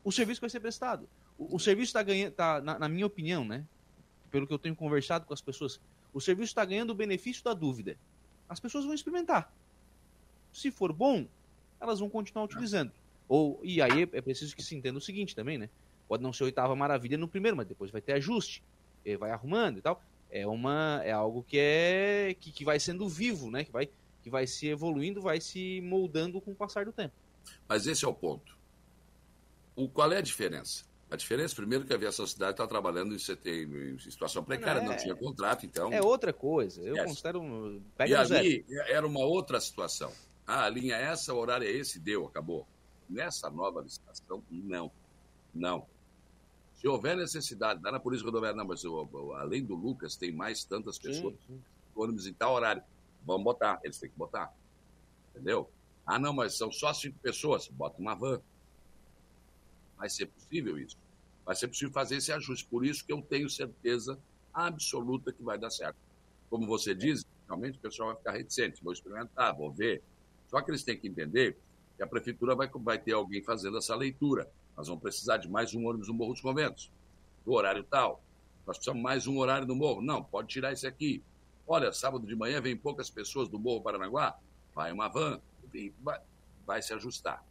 o 0.05 0.13
serviço 0.13 0.41
vai 0.41 0.51
ser 0.51 0.61
prestado. 0.61 1.09
O, 1.39 1.57
o 1.57 1.59
serviço 1.59 1.91
está 1.91 2.03
ganhando, 2.03 2.33
tá, 2.33 2.61
na, 2.61 2.79
na, 2.79 2.89
minha 2.89 3.07
opinião, 3.07 3.45
né? 3.45 3.65
Pelo 4.31 4.47
que 4.47 4.53
eu 4.53 4.59
tenho 4.59 4.75
conversado 4.75 5.25
com 5.25 5.35
as 5.35 5.41
pessoas, 5.41 5.81
o 6.13 6.21
serviço 6.21 6.51
está 6.51 6.65
ganhando 6.65 6.91
o 6.91 6.95
benefício 6.95 7.43
da 7.45 7.55
dúvida. 7.55 7.97
As 8.49 8.61
pessoas 8.61 8.85
vão 8.85 8.95
experimentar. 8.95 9.53
Se 10.53 10.71
for 10.71 10.93
bom, 10.93 11.27
elas 11.81 12.01
vão 12.01 12.09
continuar 12.09 12.45
utilizando. 12.45 12.93
Ou, 13.29 13.61
e 13.63 13.83
aí 13.83 14.03
é 14.13 14.21
preciso 14.21 14.55
que 14.55 14.63
se 14.63 14.75
entenda 14.77 14.99
o 14.99 15.03
seguinte 15.03 15.35
também, 15.35 15.59
né? 15.59 15.69
Pode 16.09 16.23
não 16.23 16.33
ser 16.33 16.45
oitava 16.45 16.77
maravilha 16.77 17.19
no 17.19 17.27
primeiro, 17.27 17.57
mas 17.57 17.67
depois 17.67 17.91
vai 17.91 18.01
ter 18.01 18.13
ajuste. 18.13 18.63
Vai 19.19 19.31
arrumando 19.31 19.79
e 19.79 19.83
tal. 19.83 20.03
É 20.31 20.47
uma 20.47 21.01
é 21.05 21.13
algo 21.13 21.43
que 21.43 21.59
é 21.59 22.37
que, 22.41 22.51
que 22.51 22.65
vai 22.65 22.79
sendo 22.81 23.09
vivo, 23.09 23.51
né? 23.51 23.65
Que 23.65 23.73
vai 23.73 23.89
que 24.23 24.31
vai 24.31 24.47
se 24.47 24.67
evoluindo, 24.67 25.21
vai 25.21 25.41
se 25.41 25.81
moldando 25.83 26.41
com 26.41 26.51
o 26.51 26.55
passar 26.55 26.85
do 26.85 26.93
tempo. 26.93 27.15
Mas 27.69 27.87
esse 27.87 28.05
é 28.05 28.09
o 28.09 28.15
ponto. 28.15 28.57
O, 29.77 29.89
qual 29.89 30.11
é 30.11 30.19
a 30.19 30.21
diferença? 30.21 30.85
A 31.09 31.15
diferença, 31.15 31.55
primeiro, 31.55 31.85
que 31.85 31.93
a 31.93 31.97
aviação 31.97 32.27
cidade 32.27 32.53
está 32.53 32.67
trabalhando 32.67 33.15
em, 33.15 33.93
em, 33.95 33.99
situação 34.01 34.43
precária, 34.43 34.83
não, 34.83 34.91
é, 34.91 34.97
não, 34.97 35.01
tinha 35.01 35.15
contrato, 35.15 35.65
então. 35.65 35.93
É 35.93 36.03
outra 36.03 36.33
coisa. 36.33 36.83
Eu 36.83 36.97
yes. 36.97 37.05
considero. 37.05 37.81
Pega 37.97 38.11
e 38.11 38.15
ali 38.17 38.65
zero. 38.69 38.89
era 38.89 39.07
uma 39.07 39.21
outra 39.21 39.61
situação. 39.61 40.13
Ah, 40.45 40.65
a 40.65 40.69
linha 40.69 40.97
é 40.97 41.05
essa, 41.05 41.33
o 41.33 41.39
horário 41.39 41.67
é 41.67 41.71
esse, 41.71 42.01
deu, 42.01 42.27
acabou. 42.27 42.67
Nessa 43.09 43.49
nova 43.51 43.81
licitação, 43.81 44.43
não. 44.51 44.91
Não. 45.55 45.87
Se 46.77 46.87
houver 46.87 47.17
necessidade, 47.17 47.81
dá 47.81 47.91
na 47.91 47.99
Polícia 47.99 48.25
Rodoviária, 48.25 48.57
não, 48.57 48.67
mas 48.67 48.83
além 49.39 49.65
do 49.65 49.75
Lucas, 49.75 50.17
tem 50.17 50.31
mais 50.33 50.65
tantas 50.65 50.99
pessoas, 50.99 51.35
sim, 51.47 51.55
sim. 51.55 51.63
ônibus 51.95 52.27
em 52.27 52.35
tal 52.35 52.53
horário. 52.53 52.83
Vamos 53.25 53.45
botar, 53.45 53.81
eles 53.83 53.99
têm 53.99 54.11
que 54.11 54.17
botar. 54.17 54.53
Entendeu? 55.31 55.71
Ah, 56.07 56.19
não, 56.19 56.33
mas 56.33 56.57
são 56.57 56.71
só 56.71 56.93
cinco 56.93 57.19
pessoas. 57.19 57.67
Bota 57.69 58.01
uma 58.01 58.15
van. 58.15 58.41
Vai 59.97 60.09
ser 60.09 60.27
possível 60.27 60.79
isso. 60.79 60.97
Vai 61.45 61.57
ser 61.57 61.69
possível 61.69 61.93
fazer 61.93 62.17
esse 62.17 62.31
ajuste. 62.31 62.67
Por 62.67 62.85
isso 62.85 63.05
que 63.05 63.13
eu 63.13 63.21
tenho 63.23 63.49
certeza 63.51 64.19
absoluta 64.55 65.33
que 65.33 65.43
vai 65.43 65.59
dar 65.59 65.71
certo. 65.71 65.97
Como 66.49 66.67
você 66.67 66.95
diz, 66.95 67.25
realmente 67.47 67.79
o 67.79 67.81
pessoal 67.81 68.11
vai 68.11 68.19
ficar 68.19 68.33
reticente. 68.33 68.83
Vou 68.85 68.93
experimentar, 68.93 69.57
vou 69.57 69.73
ver. 69.73 70.03
Só 70.49 70.61
que 70.61 70.71
eles 70.71 70.85
têm 70.85 70.99
que 70.99 71.09
entender 71.09 71.59
que 71.97 72.03
a 72.03 72.07
prefeitura 72.07 72.55
vai, 72.55 72.69
vai 72.69 72.99
ter 72.99 73.13
alguém 73.13 73.43
fazendo 73.43 73.79
essa 73.79 73.95
leitura. 73.95 74.51
Nós 74.77 74.89
vamos 74.89 75.03
precisar 75.03 75.39
de 75.39 75.49
mais 75.49 75.75
um 75.75 75.87
ônibus 75.87 76.09
no 76.09 76.15
Morro 76.15 76.33
dos 76.33 76.43
Conventos, 76.43 76.91
do 77.45 77.53
horário 77.53 77.83
tal. 77.83 78.23
Nós 78.67 78.77
precisamos 78.77 79.03
mais 79.03 79.27
um 79.27 79.39
horário 79.39 79.67
no 79.67 79.75
Morro. 79.75 80.03
Não, 80.03 80.23
pode 80.23 80.49
tirar 80.49 80.73
esse 80.73 80.87
aqui. 80.87 81.23
Olha, 81.67 81.93
sábado 81.93 82.27
de 82.27 82.37
manhã 82.37 82.61
vem 82.61 82.77
poucas 82.77 83.09
pessoas 83.09 83.49
do 83.49 83.59
Morro 83.59 83.81
Paranaguá, 83.81 84.39
vai 84.75 84.93
uma 84.93 85.09
van, 85.09 85.41
vai, 86.03 86.21
vai 86.67 86.83
se 86.83 86.93
ajustar. 86.93 87.45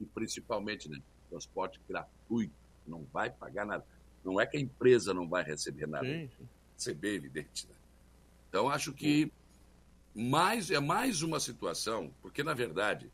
E 0.00 0.06
principalmente, 0.06 0.88
né, 0.88 1.00
transporte 1.28 1.80
gratuito, 1.88 2.54
não 2.86 3.04
vai 3.12 3.30
pagar 3.30 3.66
nada. 3.66 3.84
Não 4.24 4.40
é 4.40 4.46
que 4.46 4.56
a 4.56 4.60
empresa 4.60 5.12
não 5.12 5.28
vai 5.28 5.42
receber 5.42 5.86
nada. 5.86 6.06
Sim, 6.06 6.30
sim. 6.36 6.48
Receber, 6.74 7.14
evidente. 7.14 7.66
Né? 7.66 7.74
Então, 8.48 8.68
acho 8.68 8.92
que 8.92 9.32
mais, 10.14 10.70
é 10.70 10.80
mais 10.80 11.22
uma 11.22 11.40
situação, 11.40 12.10
porque, 12.20 12.42
na 12.42 12.54
verdade, 12.54 13.10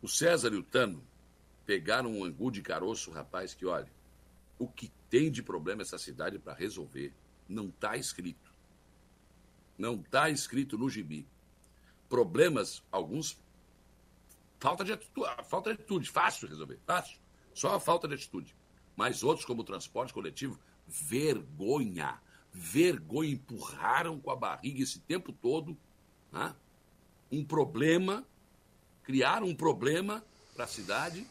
o 0.00 0.08
César 0.08 0.52
e 0.52 0.56
o 0.56 0.62
Tano 0.62 1.02
pegaram 1.66 2.10
um 2.10 2.24
angu 2.24 2.50
de 2.50 2.62
caroço, 2.62 3.10
rapaz, 3.10 3.54
que, 3.54 3.66
olha, 3.66 3.90
o 4.58 4.66
que 4.66 4.90
tem 5.10 5.30
de 5.30 5.42
problema 5.42 5.82
essa 5.82 5.98
cidade 5.98 6.38
para 6.38 6.54
resolver 6.54 7.12
não 7.48 7.68
está 7.68 7.96
escrito. 7.96 8.52
Não 9.76 9.94
está 9.94 10.28
escrito 10.30 10.76
no 10.76 10.88
gibi 10.88 11.26
problemas, 12.08 12.82
alguns, 12.90 13.38
falta 14.58 14.84
de 14.84 14.92
atitude, 14.92 15.30
falta 15.44 15.70
de 15.74 15.80
atitude, 15.80 16.10
fácil 16.10 16.48
resolver, 16.48 16.78
fácil. 16.86 17.18
Só 17.54 17.74
a 17.74 17.80
falta 17.80 18.08
de 18.08 18.14
atitude. 18.14 18.56
Mas 18.96 19.22
outros, 19.22 19.44
como 19.44 19.62
o 19.62 19.64
transporte 19.64 20.12
coletivo, 20.12 20.58
vergonha. 20.86 22.20
Vergonha, 22.52 23.32
empurraram 23.32 24.18
com 24.18 24.30
a 24.30 24.36
barriga 24.36 24.82
esse 24.82 25.00
tempo 25.00 25.32
todo 25.32 25.76
né? 26.32 26.54
um 27.30 27.44
problema, 27.44 28.26
criaram 29.08 29.46
um 29.46 29.54
problema 29.54 30.22
para 30.54 30.66
a 30.66 30.68
cidade. 30.68 31.26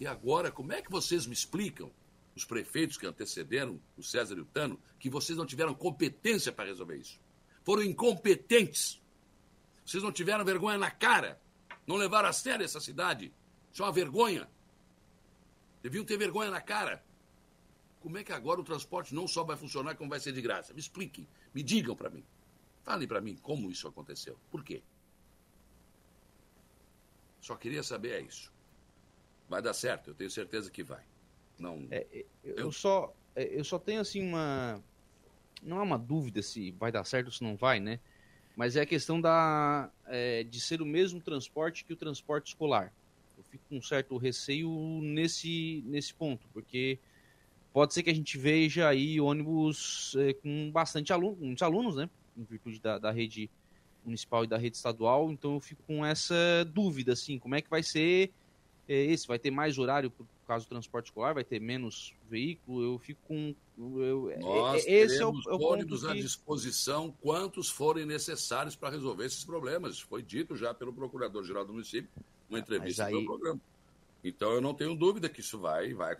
E 0.00 0.08
agora, 0.08 0.50
como 0.50 0.72
é 0.72 0.82
que 0.82 0.90
vocês 0.90 1.24
me 1.24 1.32
explicam, 1.32 1.88
os 2.34 2.44
prefeitos 2.44 2.96
que 2.96 3.06
antecederam 3.06 3.80
o 3.96 4.02
César 4.02 4.34
e 4.34 4.40
o 4.40 4.44
Tano, 4.44 4.76
que 4.98 5.08
vocês 5.08 5.38
não 5.38 5.46
tiveram 5.46 5.72
competência 5.72 6.50
para 6.50 6.64
resolver 6.64 6.96
isso? 6.96 7.20
Foram 7.62 7.84
incompetentes. 7.84 9.00
Vocês 9.86 10.02
não 10.02 10.10
tiveram 10.10 10.44
vergonha 10.44 10.78
na 10.78 10.90
cara. 10.90 11.40
Não 11.86 11.94
levaram 11.94 12.28
a 12.28 12.32
sério 12.32 12.64
essa 12.64 12.80
cidade. 12.80 13.32
Isso 13.72 13.82
é 13.82 13.86
uma 13.86 13.92
vergonha. 13.92 14.50
Deviam 15.80 16.04
ter 16.04 16.18
vergonha 16.18 16.50
na 16.50 16.60
cara. 16.60 17.04
Como 18.00 18.18
é 18.18 18.24
que 18.24 18.32
agora 18.32 18.60
o 18.60 18.64
transporte 18.64 19.14
não 19.14 19.28
só 19.28 19.44
vai 19.44 19.56
funcionar, 19.56 19.94
como 19.94 20.10
vai 20.10 20.18
ser 20.18 20.32
de 20.32 20.42
graça? 20.42 20.74
Me 20.74 20.80
expliquem, 20.80 21.28
me 21.54 21.62
digam 21.62 21.94
para 21.94 22.10
mim. 22.10 22.24
Falem 22.82 23.06
para 23.06 23.20
mim 23.20 23.36
como 23.36 23.70
isso 23.70 23.86
aconteceu. 23.86 24.36
Por 24.50 24.64
quê? 24.64 24.82
Só 27.46 27.54
queria 27.54 27.82
saber 27.82 28.10
é 28.10 28.20
isso. 28.20 28.52
Vai 29.48 29.62
dar 29.62 29.72
certo, 29.72 30.10
eu 30.10 30.14
tenho 30.14 30.30
certeza 30.30 30.70
que 30.70 30.82
vai. 30.82 31.02
Não. 31.58 31.86
É, 31.90 32.06
é 32.12 32.24
eu, 32.42 32.56
eu, 32.56 32.72
só, 32.72 33.14
é, 33.34 33.44
eu 33.44 33.62
só 33.62 33.78
tenho 33.78 34.00
assim 34.00 34.20
uma, 34.20 34.82
não 35.62 35.78
há 35.78 35.82
uma 35.82 35.98
dúvida 35.98 36.42
se 36.42 36.72
vai 36.72 36.90
dar 36.90 37.04
certo 37.04 37.26
ou 37.26 37.32
se 37.32 37.44
não 37.44 37.56
vai, 37.56 37.78
né? 37.78 38.00
mas 38.56 38.74
é 38.74 38.80
a 38.80 38.86
questão 38.86 39.20
da, 39.20 39.90
é, 40.06 40.42
de 40.42 40.58
ser 40.60 40.80
o 40.80 40.86
mesmo 40.86 41.20
transporte 41.20 41.84
que 41.84 41.92
o 41.92 41.96
transporte 41.96 42.48
escolar. 42.48 42.90
Eu 43.36 43.44
fico 43.44 43.62
com 43.68 43.76
um 43.76 43.82
certo 43.82 44.16
receio 44.16 44.70
nesse, 45.02 45.84
nesse 45.86 46.14
ponto, 46.14 46.48
porque 46.54 46.98
pode 47.70 47.92
ser 47.92 48.02
que 48.02 48.08
a 48.08 48.14
gente 48.14 48.38
veja 48.38 48.88
aí 48.88 49.20
ônibus 49.20 50.16
é, 50.18 50.32
com 50.32 50.70
bastante 50.72 51.12
aluno, 51.12 51.36
muitos 51.36 51.62
alunos, 51.62 51.94
né? 51.94 52.08
Em 52.34 52.44
virtude 52.44 52.80
da, 52.80 52.98
da 52.98 53.10
rede 53.12 53.50
municipal 54.06 54.44
e 54.44 54.46
da 54.46 54.56
rede 54.56 54.76
estadual, 54.76 55.30
então 55.30 55.54
eu 55.54 55.60
fico 55.60 55.82
com 55.84 56.04
essa 56.04 56.34
dúvida, 56.72 57.12
assim, 57.12 57.38
como 57.38 57.54
é 57.54 57.60
que 57.60 57.70
vai 57.70 57.82
ser 57.82 58.32
é, 58.88 59.04
esse? 59.04 59.26
Vai 59.26 59.38
ter 59.38 59.50
mais 59.50 59.78
horário 59.78 60.10
por 60.10 60.26
causa 60.46 60.64
do 60.64 60.68
transporte 60.68 61.06
escolar? 61.06 61.34
Vai 61.34 61.44
ter 61.44 61.60
menos 61.60 62.14
veículo? 62.30 62.82
Eu 62.82 62.98
fico 62.98 63.20
com. 63.26 63.54
Eu, 63.76 64.30
é, 64.30 64.38
Nós 64.38 64.86
é, 64.86 64.90
esse 64.90 65.22
o, 65.22 65.32
é 65.48 65.54
o 65.54 65.60
ônibus 65.60 66.02
que... 66.02 66.08
à 66.08 66.14
disposição, 66.14 67.12
quantos 67.20 67.68
forem 67.68 68.06
necessários 68.06 68.76
para 68.76 68.90
resolver 68.90 69.26
esses 69.26 69.44
problemas. 69.44 70.00
Foi 70.00 70.22
dito 70.22 70.56
já 70.56 70.72
pelo 70.72 70.92
Procurador-Geral 70.92 71.64
do 71.64 71.72
município, 71.72 72.08
numa 72.48 72.60
entrevista 72.60 73.06
aí... 73.06 73.12
no 73.12 73.24
programa. 73.24 73.60
Então 74.22 74.52
eu 74.52 74.60
não 74.60 74.72
tenho 74.72 74.94
dúvida 74.94 75.28
que 75.28 75.40
isso 75.40 75.58
vai, 75.58 75.92
vai. 75.92 76.16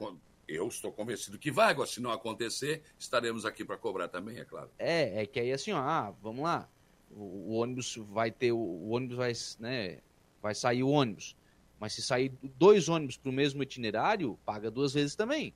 Eu 0.46 0.68
estou 0.68 0.92
convencido 0.92 1.38
que 1.38 1.50
vai. 1.50 1.70
Agora, 1.70 1.88
se 1.88 2.00
não 2.00 2.10
acontecer, 2.10 2.82
estaremos 2.98 3.44
aqui 3.44 3.64
para 3.64 3.76
cobrar 3.76 4.08
também, 4.08 4.38
é 4.38 4.44
claro. 4.44 4.70
É, 4.78 5.22
é 5.22 5.26
que 5.26 5.40
aí 5.40 5.52
assim, 5.52 5.72
ó, 5.72 5.78
ah, 5.78 6.14
vamos 6.22 6.42
lá. 6.42 6.68
O, 7.16 7.20
o 7.20 7.52
ônibus 7.54 7.96
vai 7.96 8.30
ter. 8.30 8.52
O, 8.52 8.58
o 8.58 8.90
ônibus 8.90 9.16
vai, 9.16 9.32
né? 9.58 9.98
Vai 10.40 10.54
sair 10.54 10.82
o 10.82 10.90
ônibus 10.90 11.34
mas 11.78 11.92
se 11.92 12.02
sair 12.02 12.32
dois 12.58 12.88
ônibus 12.88 13.16
para 13.16 13.30
o 13.30 13.32
mesmo 13.32 13.62
itinerário, 13.62 14.38
paga 14.44 14.70
duas 14.70 14.94
vezes 14.94 15.14
também. 15.14 15.52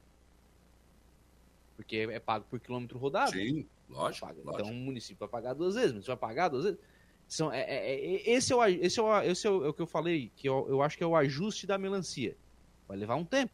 Porque 1.76 1.96
é 1.96 2.20
pago 2.20 2.44
por 2.48 2.60
quilômetro 2.60 2.98
rodado. 2.98 3.32
Sim, 3.32 3.66
lógico. 3.88 4.26
Paga. 4.26 4.40
lógico. 4.44 4.60
Então 4.60 4.70
o 4.70 4.74
município 4.74 5.18
vai 5.18 5.28
pagar 5.28 5.54
duas 5.54 5.74
vezes, 5.74 5.92
mas 5.92 6.06
vai 6.06 6.16
pagar 6.16 6.48
duas 6.48 6.64
vezes. 6.64 6.78
São, 7.26 7.50
é, 7.50 7.60
é, 7.60 7.94
é, 7.94 8.30
esse 8.30 8.52
é, 8.52 8.56
o, 8.56 8.64
esse, 8.64 9.00
é 9.00 9.02
o, 9.02 9.22
esse 9.22 9.46
é 9.46 9.50
o, 9.50 9.64
é 9.64 9.68
o 9.68 9.72
que 9.72 9.80
eu 9.80 9.86
falei, 9.86 10.30
que 10.36 10.48
eu, 10.48 10.66
eu 10.68 10.82
acho 10.82 10.98
que 10.98 11.04
é 11.04 11.06
o 11.06 11.16
ajuste 11.16 11.66
da 11.66 11.78
melancia. 11.78 12.36
Vai 12.86 12.98
levar 12.98 13.14
um 13.14 13.24
tempo. 13.24 13.52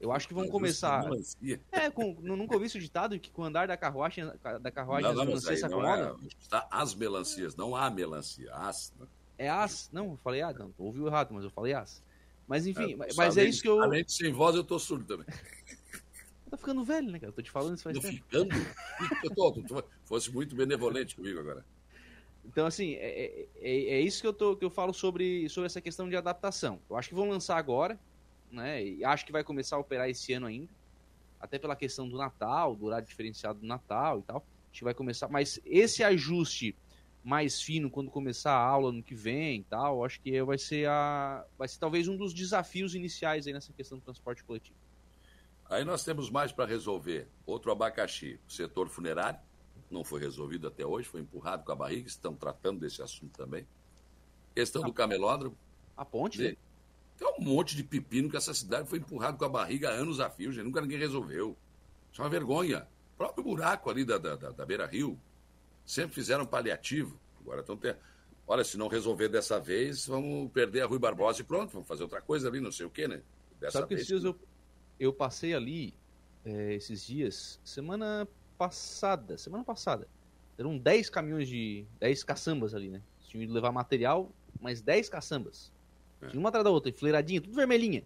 Eu 0.00 0.10
acho 0.12 0.26
que 0.26 0.34
vão 0.34 0.48
começar. 0.48 1.04
É, 1.70 1.90
com, 1.90 2.14
nunca 2.20 2.54
ouvi 2.54 2.66
esse 2.66 2.78
ditado 2.78 3.18
que 3.18 3.30
com 3.30 3.42
o 3.42 3.44
andar 3.44 3.68
da 3.68 3.76
carruagem, 3.76 4.24
da 4.60 4.70
carruagem 4.70 5.14
não, 5.14 5.14
não, 5.14 5.22
as 5.22 5.26
melancias 5.26 5.58
se 5.58 5.66
acomodam. 5.66 6.18
É, 6.22 6.26
está 6.38 6.68
as 6.70 6.94
melancias, 6.94 7.56
não 7.56 7.76
há 7.76 7.90
melancia. 7.90 8.52
As, 8.54 8.92
né? 8.98 9.06
É 9.36 9.48
as. 9.48 9.90
Não, 9.92 10.12
eu 10.12 10.16
falei 10.22 10.42
ah, 10.42 10.52
não, 10.52 10.72
ouviu 10.78 11.06
errado, 11.06 11.32
mas 11.32 11.44
eu 11.44 11.50
falei 11.50 11.74
as. 11.74 12.02
Mas 12.46 12.66
enfim, 12.66 12.94
é, 12.94 13.14
mas 13.14 13.36
é 13.36 13.44
isso 13.44 13.62
que 13.62 13.68
eu. 13.68 13.80
Além 13.82 14.04
de 14.04 14.12
sem 14.12 14.32
voz, 14.32 14.56
eu 14.56 14.64
tô 14.64 14.78
surdo 14.78 15.04
também. 15.04 15.26
tá 16.50 16.56
ficando 16.56 16.82
velho, 16.84 17.10
né, 17.10 17.18
cara? 17.18 17.30
Eu 17.30 17.34
tô 17.34 17.42
te 17.42 17.50
falando 17.50 17.74
isso 17.74 17.84
faz 17.84 17.96
tô 17.96 18.02
tempo. 18.02 18.16
ficando? 18.16 18.54
Eu 19.22 19.34
tô, 19.34 19.52
tu 19.52 19.84
fosse 20.04 20.32
muito 20.32 20.56
benevolente 20.56 21.14
comigo 21.14 21.38
agora. 21.38 21.64
Então, 22.44 22.66
assim, 22.66 22.94
é, 22.94 23.46
é, 23.56 23.70
é, 23.94 24.00
isso 24.00 24.20
que 24.20 24.26
eu, 24.26 24.32
tô, 24.32 24.56
que 24.56 24.64
eu 24.64 24.70
falo 24.70 24.92
sobre, 24.92 25.48
sobre 25.48 25.66
essa 25.66 25.80
questão 25.80 26.08
de 26.08 26.16
adaptação. 26.16 26.80
Eu 26.88 26.96
acho 26.96 27.08
que 27.08 27.14
vão 27.14 27.28
lançar 27.28 27.56
agora, 27.56 27.98
né? 28.50 28.84
E 28.84 29.04
acho 29.04 29.24
que 29.24 29.32
vai 29.32 29.44
começar 29.44 29.76
a 29.76 29.78
operar 29.78 30.08
esse 30.08 30.32
ano 30.32 30.46
ainda. 30.46 30.72
Até 31.40 31.58
pela 31.58 31.74
questão 31.74 32.08
do 32.08 32.16
Natal, 32.16 32.76
do 32.76 32.86
horário 32.86 33.06
diferenciado 33.06 33.60
do 33.60 33.66
Natal 33.66 34.20
e 34.20 34.22
tal. 34.22 34.38
A 34.38 34.72
gente 34.72 34.84
vai 34.84 34.94
começar, 34.94 35.28
mas 35.28 35.60
esse 35.64 36.04
ajuste 36.04 36.76
mais 37.22 37.60
fino 37.60 37.90
quando 37.90 38.10
começar 38.10 38.52
a 38.52 38.62
aula 38.62 38.92
no 38.92 39.02
que 39.02 39.14
vem 39.14 39.60
e 39.60 39.64
tal, 39.64 40.04
acho 40.04 40.20
que 40.20 40.42
vai 40.42 40.56
ser 40.56 40.88
a 40.88 41.44
vai 41.58 41.68
ser 41.68 41.78
talvez 41.78 42.08
um 42.08 42.16
dos 42.16 42.32
desafios 42.32 42.94
iniciais 42.94 43.46
aí 43.46 43.52
nessa 43.52 43.72
questão 43.72 43.98
do 43.98 44.04
transporte 44.04 44.42
coletivo. 44.42 44.78
Aí 45.68 45.84
nós 45.84 46.02
temos 46.02 46.30
mais 46.30 46.50
para 46.50 46.66
resolver. 46.66 47.28
Outro 47.46 47.70
abacaxi, 47.70 48.40
o 48.48 48.52
setor 48.52 48.88
funerário, 48.88 49.38
não 49.90 50.02
foi 50.02 50.20
resolvido 50.20 50.66
até 50.66 50.84
hoje, 50.84 51.08
foi 51.08 51.20
empurrado 51.20 51.64
com 51.64 51.72
a 51.72 51.76
barriga, 51.76 52.08
estão 52.08 52.34
tratando 52.34 52.80
desse 52.80 53.02
assunto 53.02 53.36
também. 53.36 53.66
Questão 54.54 54.82
do 54.82 54.92
camelódromo. 54.92 55.56
A 55.96 56.04
ponte? 56.04 56.38
De... 56.38 56.58
Tem 57.20 57.28
um 57.38 57.44
monte 57.44 57.76
de 57.76 57.84
pepino 57.84 58.30
que 58.30 58.36
essa 58.38 58.54
cidade 58.54 58.88
foi 58.88 58.98
empurrado 58.98 59.36
com 59.36 59.44
a 59.44 59.48
barriga 59.48 59.90
há 59.90 59.92
anos 59.92 60.20
a 60.20 60.30
fio, 60.30 60.50
gente. 60.50 60.64
nunca 60.64 60.80
ninguém 60.80 60.98
resolveu. 60.98 61.54
Isso 62.10 62.22
é 62.22 62.24
uma 62.24 62.30
vergonha. 62.30 62.88
O 63.12 63.18
próprio 63.18 63.44
buraco 63.44 63.90
ali 63.90 64.06
da, 64.06 64.16
da, 64.16 64.36
da, 64.36 64.64
Beira 64.64 64.86
Rio, 64.86 65.20
sempre 65.84 66.14
fizeram 66.14 66.46
paliativo. 66.46 67.20
Agora 67.38 67.60
estão 67.60 67.76
tendo. 67.76 67.98
Olha, 68.46 68.64
se 68.64 68.78
não 68.78 68.88
resolver 68.88 69.28
dessa 69.28 69.60
vez, 69.60 70.06
vamos 70.06 70.50
perder 70.50 70.80
a 70.80 70.86
Rui 70.86 70.98
Barbosa 70.98 71.42
e 71.42 71.44
pronto, 71.44 71.72
vamos 71.72 71.86
fazer 71.86 72.02
outra 72.02 72.22
coisa 72.22 72.48
ali, 72.48 72.58
não 72.58 72.72
sei 72.72 72.86
o 72.86 72.90
quê, 72.90 73.06
né? 73.06 73.20
Dessa 73.60 73.80
Sabe 73.80 73.88
que 73.88 73.94
esses 73.94 74.06
dias 74.06 74.24
eu, 74.24 74.34
eu 74.98 75.12
passei 75.12 75.52
ali, 75.52 75.92
é, 76.42 76.72
esses 76.72 77.06
dias, 77.06 77.60
semana 77.62 78.26
passada, 78.56 79.36
semana 79.36 79.62
passada. 79.62 80.08
Eram 80.56 80.78
10 80.78 81.10
caminhões 81.10 81.48
de. 81.48 81.84
10 81.98 82.24
caçambas 82.24 82.74
ali, 82.74 82.88
né? 82.88 83.02
Tinham 83.28 83.44
ido 83.44 83.52
levar 83.52 83.72
material, 83.72 84.32
mas 84.58 84.80
10 84.80 85.10
caçambas. 85.10 85.70
É. 86.22 86.28
Tinha 86.28 86.40
uma 86.40 86.48
atrás 86.48 86.64
da 86.64 86.70
outra, 86.70 86.90
enfileiradinha, 86.90 87.40
tudo 87.40 87.54
vermelhinha. 87.54 88.04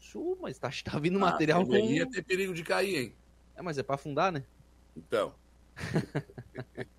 Isso, 0.00 0.36
mas 0.40 0.58
tá, 0.58 0.70
tá 0.84 0.98
vindo 0.98 1.16
ah, 1.16 1.20
material 1.20 1.64
com. 1.64 1.72
tem 1.72 2.22
perigo 2.22 2.52
de 2.54 2.62
cair, 2.62 2.96
hein? 2.96 3.14
É, 3.56 3.62
mas 3.62 3.78
é 3.78 3.82
pra 3.82 3.94
afundar, 3.94 4.30
né? 4.32 4.44
Então. 4.96 5.34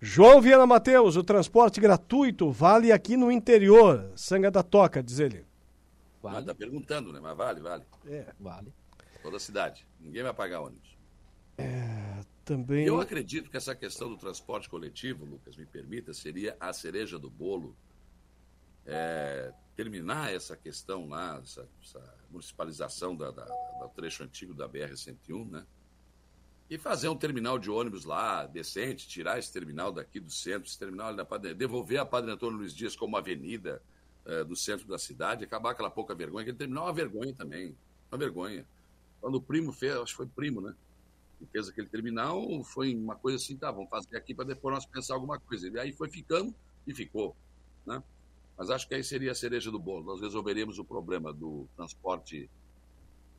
João 0.00 0.40
Viana 0.40 0.66
Mateus, 0.66 1.16
o 1.16 1.24
transporte 1.24 1.80
gratuito 1.80 2.50
vale 2.50 2.92
aqui 2.92 3.16
no 3.16 3.32
interior. 3.32 4.12
Sanga 4.14 4.50
da 4.50 4.62
Toca, 4.62 5.02
diz 5.02 5.18
ele. 5.18 5.44
Vale. 6.22 6.46
Tá 6.46 6.54
perguntando, 6.54 7.12
né? 7.12 7.20
Mas 7.20 7.36
vale, 7.36 7.60
vale. 7.60 7.84
É. 8.06 8.26
Vale. 8.38 8.72
Toda 9.22 9.36
a 9.36 9.40
cidade. 9.40 9.86
Ninguém 9.98 10.22
vai 10.22 10.34
pagar 10.34 10.60
ônibus. 10.60 10.96
É, 11.58 12.20
também. 12.44 12.86
Eu 12.86 13.00
acredito 13.00 13.50
que 13.50 13.56
essa 13.56 13.74
questão 13.74 14.08
do 14.08 14.16
transporte 14.16 14.68
coletivo, 14.68 15.24
Lucas, 15.24 15.56
me 15.56 15.64
permita, 15.64 16.12
seria 16.12 16.56
a 16.60 16.72
cereja 16.72 17.18
do 17.18 17.30
bolo. 17.30 17.74
É, 18.86 19.52
terminar 19.74 20.32
essa 20.32 20.56
questão 20.56 21.08
lá, 21.08 21.38
essa, 21.42 21.68
essa 21.82 22.16
municipalização 22.30 23.14
da, 23.14 23.30
da, 23.30 23.44
do 23.44 23.88
trecho 23.94 24.22
antigo 24.22 24.54
da 24.54 24.68
BR-101, 24.68 25.50
né? 25.50 25.66
E 26.68 26.78
fazer 26.78 27.08
um 27.08 27.16
terminal 27.16 27.58
de 27.58 27.70
ônibus 27.70 28.04
lá, 28.04 28.44
decente, 28.46 29.06
tirar 29.06 29.38
esse 29.38 29.52
terminal 29.52 29.92
daqui 29.92 30.18
do 30.18 30.30
centro, 30.30 30.68
esse 30.68 30.78
terminal 30.78 31.08
ali 31.08 31.16
da 31.16 31.24
Padre, 31.24 31.54
devolver 31.54 31.98
a 32.00 32.06
Padre 32.06 32.32
Antônio 32.32 32.58
Luiz 32.58 32.74
Dias 32.74 32.96
como 32.96 33.16
avenida 33.16 33.80
é, 34.24 34.42
do 34.42 34.56
centro 34.56 34.88
da 34.88 34.98
cidade, 34.98 35.44
acabar 35.44 35.70
aquela 35.70 35.90
pouca 35.90 36.14
vergonha, 36.14 36.42
aquele 36.42 36.56
terminal 36.56 36.84
é 36.84 36.86
uma 36.88 36.94
vergonha 36.94 37.34
também, 37.34 37.76
uma 38.10 38.18
vergonha. 38.18 38.66
Quando 39.20 39.36
o 39.36 39.42
primo 39.42 39.72
fez, 39.72 39.94
acho 39.94 40.12
que 40.12 40.16
foi 40.16 40.26
primo, 40.26 40.60
né? 40.60 40.74
E 41.40 41.46
fez 41.46 41.68
aquele 41.68 41.86
terminal, 41.86 42.64
foi 42.64 42.96
uma 42.96 43.14
coisa 43.14 43.36
assim, 43.36 43.56
tá, 43.56 43.70
vamos 43.70 43.90
fazer 43.90 44.16
aqui 44.16 44.34
para 44.34 44.46
depois 44.46 44.74
nós 44.74 44.86
pensar 44.86 45.14
alguma 45.14 45.38
coisa. 45.38 45.68
E 45.68 45.78
aí 45.78 45.92
foi 45.92 46.08
ficando 46.08 46.52
e 46.86 46.94
ficou, 46.94 47.36
né? 47.84 48.02
Mas 48.56 48.70
acho 48.70 48.88
que 48.88 48.94
aí 48.94 49.04
seria 49.04 49.32
a 49.32 49.34
cereja 49.34 49.70
do 49.70 49.78
bolo. 49.78 50.04
Nós 50.04 50.20
resolveríamos 50.20 50.78
o 50.78 50.84
problema 50.84 51.32
do 51.32 51.68
transporte 51.76 52.48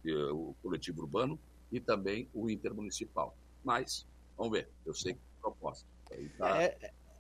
eh, 0.06 0.32
o 0.32 0.56
coletivo 0.62 1.02
urbano 1.02 1.40
e 1.72 1.80
também 1.80 2.30
o 2.34 2.50
intermunicipal. 2.50 3.36
Mas, 3.64 4.06
vamos 4.38 4.54
ver, 4.54 4.70
eu 4.86 4.94
sei 4.94 5.14
que 5.14 5.20
é 5.20 5.42
proposta. 5.42 5.88
Tá, 6.38 6.62
é, 6.62 6.70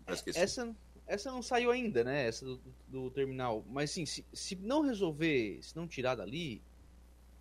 tá 0.05 0.13
essa, 0.35 0.75
essa 1.07 1.31
não 1.31 1.41
saiu 1.41 1.71
ainda, 1.71 2.03
né? 2.03 2.27
Essa 2.27 2.45
do, 2.45 2.61
do 2.87 3.11
terminal. 3.11 3.65
Mas 3.69 3.91
sim, 3.91 4.05
se, 4.05 4.25
se 4.31 4.55
não 4.55 4.81
resolver, 4.81 5.59
se 5.61 5.75
não 5.75 5.87
tirar 5.87 6.15
dali, 6.15 6.61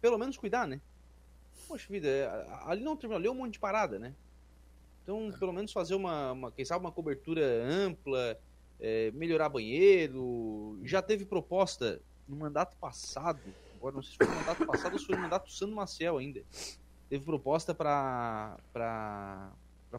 pelo 0.01 0.19
menos 0.19 0.37
cuidar, 0.37 0.67
né? 0.67 0.81
Poxa 1.69 1.87
vida, 1.89 2.09
é, 2.09 2.29
ali 2.65 2.83
não 2.83 2.97
terminal, 2.97 3.19
ali 3.19 3.29
é 3.29 3.31
um 3.31 3.35
monte 3.35 3.55
de 3.55 3.61
parada, 3.61 3.99
né? 3.99 4.15
Então, 5.03 5.29
é. 5.29 5.39
pelo 5.39 5.53
menos 5.53 5.73
fazer 5.73 5.95
uma, 5.95 6.33
uma, 6.33 6.51
quem 6.51 6.65
sabe, 6.65 6.85
uma 6.85 6.91
cobertura 6.91 7.43
ampla, 7.65 8.37
é, 8.81 9.11
melhorar 9.13 9.49
banheiro. 9.49 10.79
Já 10.85 11.01
teve 11.03 11.25
proposta 11.25 12.01
no 12.29 12.37
mandato 12.37 12.77
passado, 12.77 13.41
agora 13.77 13.95
não 13.95 14.03
sei 14.03 14.13
se 14.13 14.17
foi 14.17 14.27
no 14.27 14.35
mandato 14.35 14.67
passado 14.67 14.93
ou 14.93 14.99
se 14.99 15.07
foi 15.07 15.17
no 15.17 15.23
mandato 15.23 15.51
Sandro 15.53 15.77
Maciel 15.77 16.19
ainda. 16.19 16.43
Teve 17.09 17.25
proposta 17.25 17.75
para 17.75 18.59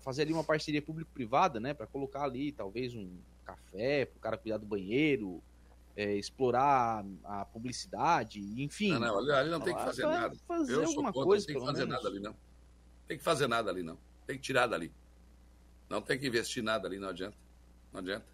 fazer 0.01 0.23
ali 0.23 0.33
uma 0.33 0.43
parceria 0.43 0.81
público-privada, 0.81 1.59
né? 1.59 1.73
Para 1.73 1.87
colocar 1.87 2.23
ali 2.23 2.51
talvez 2.51 2.93
um 2.93 3.17
café 3.45 4.05
para 4.05 4.17
o 4.17 4.19
cara 4.19 4.37
cuidar 4.37 4.57
do 4.57 4.65
banheiro, 4.65 5.41
é, 5.95 6.13
explorar 6.15 7.05
a 7.23 7.45
publicidade, 7.45 8.41
enfim. 8.61 8.91
Não, 8.91 8.99
não, 8.99 9.33
ali 9.33 9.49
não 9.49 9.61
tem 9.61 9.73
que 9.73 9.81
fazer 9.81 10.05
nada. 10.05 10.35
Fazer 10.47 10.73
Eu 10.73 10.85
alguma 10.85 11.13
contra, 11.13 11.25
coisa, 11.27 11.45
não 11.47 11.53
tem 11.53 11.55
que 11.55 11.65
fazer 11.65 11.85
menos. 11.85 11.95
nada 11.95 12.07
ali, 12.09 12.19
não. 12.19 12.35
Tem 13.07 13.17
que 13.17 13.23
fazer 13.23 13.47
nada 13.47 13.71
ali, 13.71 13.83
não. 13.83 13.97
Tem 14.27 14.35
que 14.35 14.41
tirar 14.43 14.67
dali. 14.67 14.91
Não 15.89 16.01
tem 16.01 16.19
que 16.19 16.27
investir 16.27 16.61
nada 16.61 16.87
ali, 16.87 16.99
não 16.99 17.07
adianta. 17.07 17.37
Não 17.93 18.01
adianta. 18.01 18.25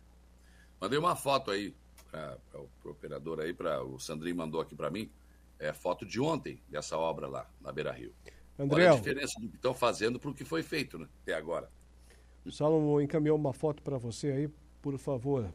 Mandei 0.84 1.00
uma 1.00 1.16
foto 1.16 1.50
aí 1.50 1.74
para 2.12 2.38
o 2.84 2.90
operador 2.90 3.40
aí, 3.40 3.54
para 3.54 3.82
o 3.82 3.98
Sandrinho 3.98 4.36
mandou 4.36 4.60
aqui 4.60 4.76
para 4.76 4.92
mim, 4.92 5.10
é 5.58 5.72
foto 5.72 6.06
de 6.06 6.20
ontem 6.20 6.60
dessa 6.68 6.98
obra 6.98 7.26
lá 7.26 7.50
na 7.62 7.72
Beira 7.72 7.94
Rio. 7.94 8.12
André, 8.60 8.88
Olha 8.88 8.92
a 8.92 8.96
diferença 8.98 9.40
do 9.40 9.48
que 9.48 9.56
estão 9.56 9.74
fazendo 9.74 10.20
para 10.20 10.30
o 10.30 10.34
que 10.34 10.44
foi 10.44 10.62
feito 10.62 11.00
né, 11.00 11.08
até 11.22 11.36
agora. 11.36 11.70
O 12.46 12.52
Salomão 12.52 13.00
encaminhou 13.00 13.38
uma 13.38 13.54
foto 13.54 13.82
para 13.82 13.98
você 13.98 14.28
aí, 14.28 14.50
por 14.82 14.98
favor 14.98 15.50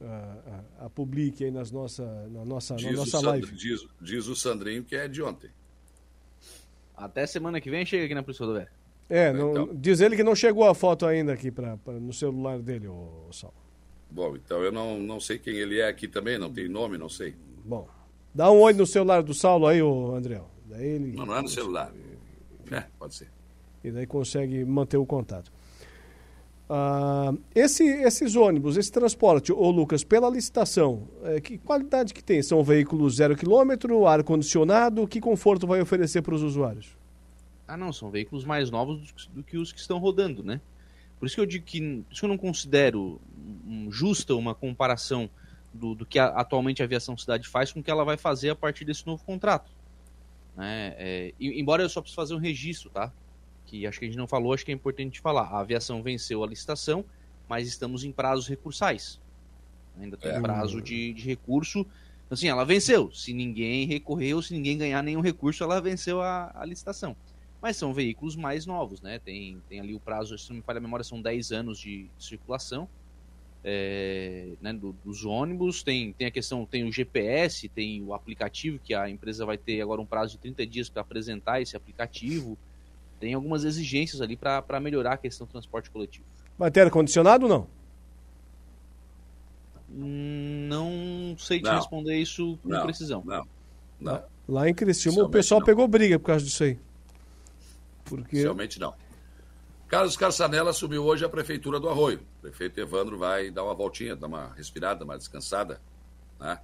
a, 0.00 0.64
a, 0.80 0.86
a 0.86 0.88
publique 0.88 1.44
aí 1.44 1.50
nas 1.50 1.70
nossa, 1.70 2.02
na 2.30 2.42
nossa, 2.42 2.76
na 2.76 2.92
nossa 2.92 3.20
live. 3.20 3.54
Diz, 3.54 3.86
diz, 4.00 4.26
o 4.26 4.34
Sandrinho 4.34 4.84
que 4.84 4.96
é 4.96 5.06
de 5.06 5.22
ontem. 5.22 5.50
Até 6.96 7.26
semana 7.26 7.60
que 7.60 7.70
vem 7.70 7.84
chega 7.84 8.06
aqui 8.06 8.14
na 8.14 8.22
Polícia 8.22 8.46
Rodoviária. 8.46 8.72
É, 9.06 9.34
não, 9.34 9.50
então, 9.50 9.70
diz 9.74 10.00
ele 10.00 10.16
que 10.16 10.24
não 10.24 10.34
chegou 10.34 10.64
a 10.64 10.74
foto 10.74 11.04
ainda 11.04 11.34
aqui 11.34 11.50
pra, 11.50 11.76
pra 11.76 11.92
no 12.00 12.14
celular 12.14 12.58
dele, 12.58 12.88
o, 12.88 13.28
Sal. 13.30 13.52
Bom, 14.10 14.36
então 14.36 14.62
eu 14.62 14.72
não, 14.72 14.98
não 14.98 15.20
sei 15.20 15.38
quem 15.38 15.54
ele 15.54 15.80
é 15.80 15.88
aqui 15.88 16.08
também, 16.08 16.38
não 16.38 16.52
tem 16.52 16.68
nome, 16.68 16.96
não 16.96 17.08
sei. 17.08 17.34
Bom, 17.64 17.88
dá 18.34 18.50
um 18.50 18.60
olho 18.60 18.78
no 18.78 18.86
celular 18.86 19.22
do 19.22 19.34
Saulo 19.34 19.66
aí, 19.66 19.82
o 19.82 20.14
André. 20.14 20.40
Daí 20.66 20.86
ele... 20.86 21.12
Não, 21.12 21.26
não 21.26 21.36
é 21.36 21.42
no 21.42 21.48
celular. 21.48 21.92
É, 22.70 22.84
pode 22.98 23.14
ser. 23.14 23.28
E 23.84 23.90
daí 23.90 24.06
consegue 24.06 24.64
manter 24.64 24.96
o 24.96 25.06
contato. 25.06 25.52
Ah, 26.68 27.32
esse, 27.54 27.84
esses 27.84 28.34
ônibus, 28.34 28.76
esse 28.76 28.90
transporte, 28.90 29.52
ô 29.52 29.70
Lucas, 29.70 30.02
pela 30.02 30.28
licitação, 30.28 31.06
é, 31.22 31.40
que 31.40 31.58
qualidade 31.58 32.12
que 32.12 32.22
tem? 32.22 32.42
São 32.42 32.62
veículos 32.64 33.16
zero 33.16 33.36
quilômetro, 33.36 34.06
ar-condicionado, 34.06 35.06
que 35.06 35.20
conforto 35.20 35.66
vai 35.66 35.80
oferecer 35.80 36.22
para 36.22 36.34
os 36.34 36.42
usuários? 36.42 36.96
Ah 37.68 37.76
não, 37.76 37.92
são 37.92 38.10
veículos 38.10 38.44
mais 38.44 38.70
novos 38.70 39.12
do 39.32 39.42
que 39.42 39.56
os 39.56 39.72
que 39.72 39.78
estão 39.78 39.98
rodando, 39.98 40.42
né? 40.42 40.60
Por 41.18 41.26
isso 41.26 41.34
que 41.34 41.40
eu 41.40 41.46
digo 41.46 41.64
que, 41.64 41.80
por 41.80 42.12
isso 42.12 42.20
que 42.20 42.24
eu 42.24 42.28
não 42.28 42.38
considero 42.38 43.20
justa 43.90 44.34
uma 44.34 44.54
comparação 44.54 45.30
do, 45.72 45.94
do 45.94 46.06
que 46.06 46.18
a, 46.18 46.26
atualmente 46.26 46.82
a 46.82 46.84
aviação 46.84 47.16
cidade 47.16 47.48
faz 47.48 47.72
com 47.72 47.80
o 47.80 47.82
que 47.82 47.90
ela 47.90 48.04
vai 48.04 48.16
fazer 48.16 48.50
a 48.50 48.56
partir 48.56 48.84
desse 48.84 49.06
novo 49.06 49.24
contrato. 49.24 49.70
Né? 50.56 50.94
É, 50.98 51.34
embora 51.40 51.82
eu 51.82 51.88
só 51.88 52.00
preciso 52.00 52.16
fazer 52.16 52.34
um 52.34 52.38
registro, 52.38 52.90
tá? 52.90 53.12
que 53.66 53.86
acho 53.86 53.98
que 53.98 54.04
a 54.04 54.08
gente 54.08 54.16
não 54.16 54.26
falou, 54.26 54.52
acho 54.52 54.64
que 54.64 54.70
é 54.70 54.74
importante 54.74 55.20
falar. 55.20 55.42
A 55.48 55.60
aviação 55.60 56.02
venceu 56.02 56.42
a 56.42 56.46
licitação, 56.46 57.04
mas 57.48 57.68
estamos 57.68 58.04
em 58.04 58.12
prazos 58.12 58.46
recursais. 58.46 59.20
Ainda 60.00 60.16
tem 60.16 60.30
é. 60.30 60.40
prazo 60.40 60.80
de, 60.80 61.12
de 61.12 61.22
recurso. 61.22 61.84
Assim, 62.30 62.48
ela 62.48 62.64
venceu. 62.64 63.10
Se 63.12 63.32
ninguém 63.32 63.86
recorreu, 63.86 64.40
se 64.40 64.52
ninguém 64.54 64.78
ganhar 64.78 65.02
nenhum 65.02 65.20
recurso, 65.20 65.62
ela 65.62 65.80
venceu 65.80 66.20
a, 66.20 66.52
a 66.54 66.64
licitação. 66.64 67.16
Mas 67.66 67.76
são 67.76 67.92
veículos 67.92 68.36
mais 68.36 68.64
novos, 68.64 69.00
né? 69.00 69.18
Tem, 69.18 69.60
tem 69.68 69.80
ali 69.80 69.92
o 69.92 69.98
prazo, 69.98 70.38
se 70.38 70.48
não 70.50 70.58
me 70.58 70.62
falha 70.62 70.78
a 70.78 70.80
memória, 70.80 71.02
são 71.02 71.20
10 71.20 71.50
anos 71.50 71.80
de 71.80 72.06
circulação. 72.16 72.88
É, 73.64 74.50
né, 74.60 74.72
do, 74.72 74.92
dos 75.04 75.24
ônibus, 75.24 75.82
tem, 75.82 76.12
tem 76.12 76.28
a 76.28 76.30
questão, 76.30 76.64
tem 76.64 76.84
o 76.84 76.92
GPS, 76.92 77.68
tem 77.68 78.00
o 78.04 78.14
aplicativo, 78.14 78.78
que 78.78 78.94
a 78.94 79.10
empresa 79.10 79.44
vai 79.44 79.58
ter 79.58 79.80
agora 79.80 80.00
um 80.00 80.06
prazo 80.06 80.34
de 80.34 80.38
30 80.38 80.64
dias 80.64 80.88
para 80.88 81.02
apresentar 81.02 81.60
esse 81.60 81.76
aplicativo 81.76 82.56
tem 83.18 83.34
algumas 83.34 83.64
exigências 83.64 84.22
ali 84.22 84.36
para 84.36 84.78
melhorar 84.78 85.14
a 85.14 85.16
questão 85.16 85.44
do 85.44 85.50
transporte 85.50 85.90
coletivo. 85.90 86.24
Vai 86.56 86.70
ter 86.70 86.82
ar-condicionado 86.82 87.46
ou 87.46 87.48
não? 87.48 87.66
Não 89.88 91.36
sei 91.36 91.58
te 91.58 91.64
não. 91.64 91.74
responder 91.74 92.16
isso 92.16 92.56
com 92.62 92.68
não, 92.68 92.84
precisão. 92.84 93.24
Não, 93.24 93.44
não. 94.00 94.22
Lá 94.48 94.68
em 94.68 94.74
Criciúma 94.74 95.24
o 95.24 95.28
pessoal 95.28 95.58
não. 95.58 95.66
pegou 95.66 95.88
briga 95.88 96.16
por 96.16 96.26
causa 96.26 96.44
disso 96.44 96.62
aí. 96.62 96.78
Porque... 98.06 98.38
Realmente 98.38 98.80
não. 98.80 98.94
Carlos 99.88 100.16
Carçanella 100.16 100.72
subiu 100.72 101.04
hoje 101.04 101.24
à 101.24 101.28
Prefeitura 101.28 101.78
do 101.78 101.88
Arroio. 101.88 102.20
O 102.38 102.42
prefeito 102.42 102.80
Evandro 102.80 103.16
vai 103.16 103.50
dar 103.50 103.62
uma 103.62 103.74
voltinha, 103.74 104.16
dar 104.16 104.26
uma 104.26 104.52
respirada, 104.54 105.04
uma 105.04 105.16
descansada. 105.16 105.80
Né? 106.40 106.58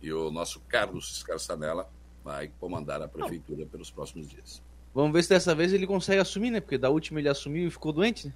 E 0.00 0.12
o 0.12 0.30
nosso 0.30 0.60
Carlos 0.60 1.22
Carçanella 1.22 1.88
vai 2.24 2.50
comandar 2.58 3.02
a 3.02 3.08
Prefeitura 3.08 3.66
pelos 3.66 3.90
próximos 3.90 4.28
dias. 4.28 4.62
Vamos 4.94 5.12
ver 5.12 5.22
se 5.22 5.30
dessa 5.30 5.54
vez 5.54 5.72
ele 5.72 5.86
consegue 5.86 6.20
assumir, 6.20 6.50
né? 6.50 6.60
Porque 6.60 6.78
da 6.78 6.90
última 6.90 7.20
ele 7.20 7.28
assumiu 7.28 7.66
e 7.66 7.70
ficou 7.70 7.92
doente, 7.92 8.28
né? 8.28 8.34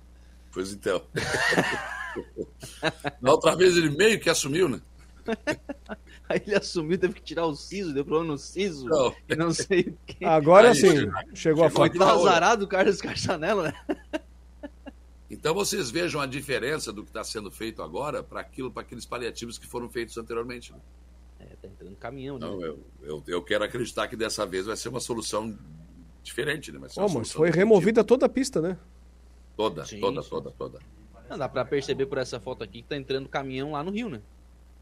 Pois 0.53 0.73
então. 0.73 1.03
Na 3.21 3.33
outra 3.33 3.55
vez 3.55 3.77
ele 3.77 3.91
meio 3.91 4.19
que 4.19 4.31
assumiu, 4.31 4.69
né? 4.69 4.81
Aí 6.29 6.43
ele 6.45 6.57
assumiu, 6.57 6.99
teve 6.99 7.14
que 7.14 7.22
tirar 7.22 7.47
o 7.47 7.55
siso, 7.55 7.95
deu 7.95 8.05
problema 8.05 8.33
no 8.33 8.39
siso. 8.39 8.87
Não, 8.87 9.14
e 9.29 9.37
não 9.37 9.53
sei 9.53 9.81
o 9.81 9.99
que. 10.07 10.24
Agora 10.24 10.74
sim, 10.74 11.11
chegou 11.35 11.64
a 11.64 11.70
foto. 11.70 11.97
Tá 11.99 12.12
azarado 12.12 12.64
o 12.64 12.68
Carlos 12.68 13.01
Carçanello, 13.01 13.62
né? 13.62 13.72
Então 15.29 15.53
vocês 15.53 15.91
vejam 15.91 16.20
a 16.20 16.27
diferença 16.27 16.93
do 16.93 17.03
que 17.03 17.11
está 17.11 17.24
sendo 17.24 17.51
feito 17.51 17.83
agora 17.83 18.22
para 18.22 18.41
aquilo, 18.41 18.70
para 18.70 18.83
aqueles 18.83 19.05
paliativos 19.05 19.59
que 19.59 19.66
foram 19.66 19.89
feitos 19.89 20.16
anteriormente. 20.16 20.72
Né? 20.72 20.79
É, 21.41 21.45
tá 21.61 21.68
entrando 21.68 21.97
caminhão, 21.97 22.39
né? 22.39 22.47
Não, 22.47 22.62
eu, 22.62 22.79
eu, 23.03 23.24
eu, 23.27 23.43
quero 23.43 23.64
acreditar 23.64 24.07
que 24.07 24.16
dessa 24.16 24.47
vez 24.47 24.66
vai 24.66 24.77
ser 24.77 24.89
uma 24.89 25.01
solução 25.01 25.59
diferente, 26.22 26.70
né? 26.70 26.81
Oh, 26.97 27.09
mas 27.09 27.33
foi 27.33 27.51
removida 27.51 28.05
toda 28.05 28.27
a 28.27 28.29
pista, 28.29 28.61
né? 28.61 28.79
Toda, 29.57 29.85
sim, 29.85 30.01
toda, 30.01 30.22
sim. 30.22 30.31
toda, 30.31 30.51
toda. 30.53 30.79
Não, 31.29 31.37
dá 31.37 31.49
para 31.49 31.64
perceber 31.64 32.07
por 32.07 32.18
essa 32.18 32.39
foto 32.39 32.62
aqui 32.62 32.83
que 32.83 32.89
tá 32.89 32.97
entrando 32.97 33.29
caminhão 33.29 33.72
lá 33.72 33.83
no 33.83 33.91
Rio, 33.91 34.09
né? 34.09 34.22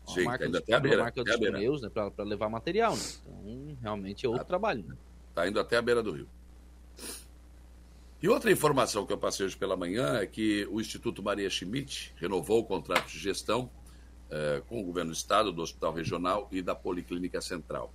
Sim, 0.07 0.25
marca 0.25 0.45
ainda 0.45 0.59
dos, 0.59 0.69
até 0.69 0.75
a 0.75 0.81
beira. 0.81 1.03
marca 1.03 1.21
até 1.21 1.31
dos 1.31 1.41
beira. 1.41 1.59
pneus, 1.59 1.83
né? 1.83 1.89
Para 1.89 2.25
levar 2.25 2.49
material, 2.49 2.97
né? 2.97 3.03
Então, 3.23 3.77
realmente 3.81 4.27
é 4.27 4.29
outro 4.29 4.45
tá, 4.45 4.49
trabalho, 4.49 4.85
né? 4.87 4.97
Tá 5.35 5.49
indo 5.49 5.59
até 5.59 5.77
a 5.77 5.83
beira 5.83 6.03
do 6.03 6.13
rio. 6.13 6.29
E 8.23 8.29
outra 8.29 8.51
informação 8.51 9.05
que 9.05 9.13
eu 9.13 9.19
passei 9.19 9.45
hoje 9.45 9.57
pela 9.57 9.77
manhã 9.77 10.17
é 10.17 10.27
que 10.27 10.67
o 10.71 10.81
Instituto 10.81 11.23
Maria 11.23 11.51
Schmidt 11.51 12.15
renovou 12.17 12.61
o 12.61 12.65
contrato 12.65 13.09
de 13.09 13.19
gestão 13.19 13.71
eh, 14.31 14.63
com 14.67 14.81
o 14.81 14.83
governo 14.83 15.11
do 15.11 15.15
estado, 15.15 15.53
do 15.53 15.61
Hospital 15.61 15.93
Regional 15.93 16.49
e 16.51 16.63
da 16.63 16.75
Policlínica 16.75 17.41
Central. 17.41 17.93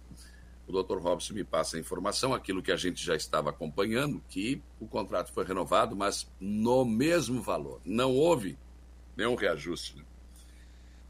O 0.68 0.84
Dr. 0.84 1.00
Robson 1.00 1.34
me 1.34 1.44
passa 1.44 1.78
a 1.78 1.80
informação, 1.80 2.34
aquilo 2.34 2.62
que 2.62 2.72
a 2.72 2.76
gente 2.76 3.04
já 3.04 3.16
estava 3.16 3.50
acompanhando, 3.50 4.24
que 4.30 4.62
o 4.80 4.88
contrato 4.88 5.34
foi 5.34 5.44
renovado, 5.44 5.96
mas 5.96 6.32
no 6.40 6.86
mesmo 6.86 7.42
valor. 7.42 7.82
Não 7.84 8.16
houve 8.16 8.56
nenhum 9.18 9.34
reajuste. 9.34 9.98
Né? 9.98 10.04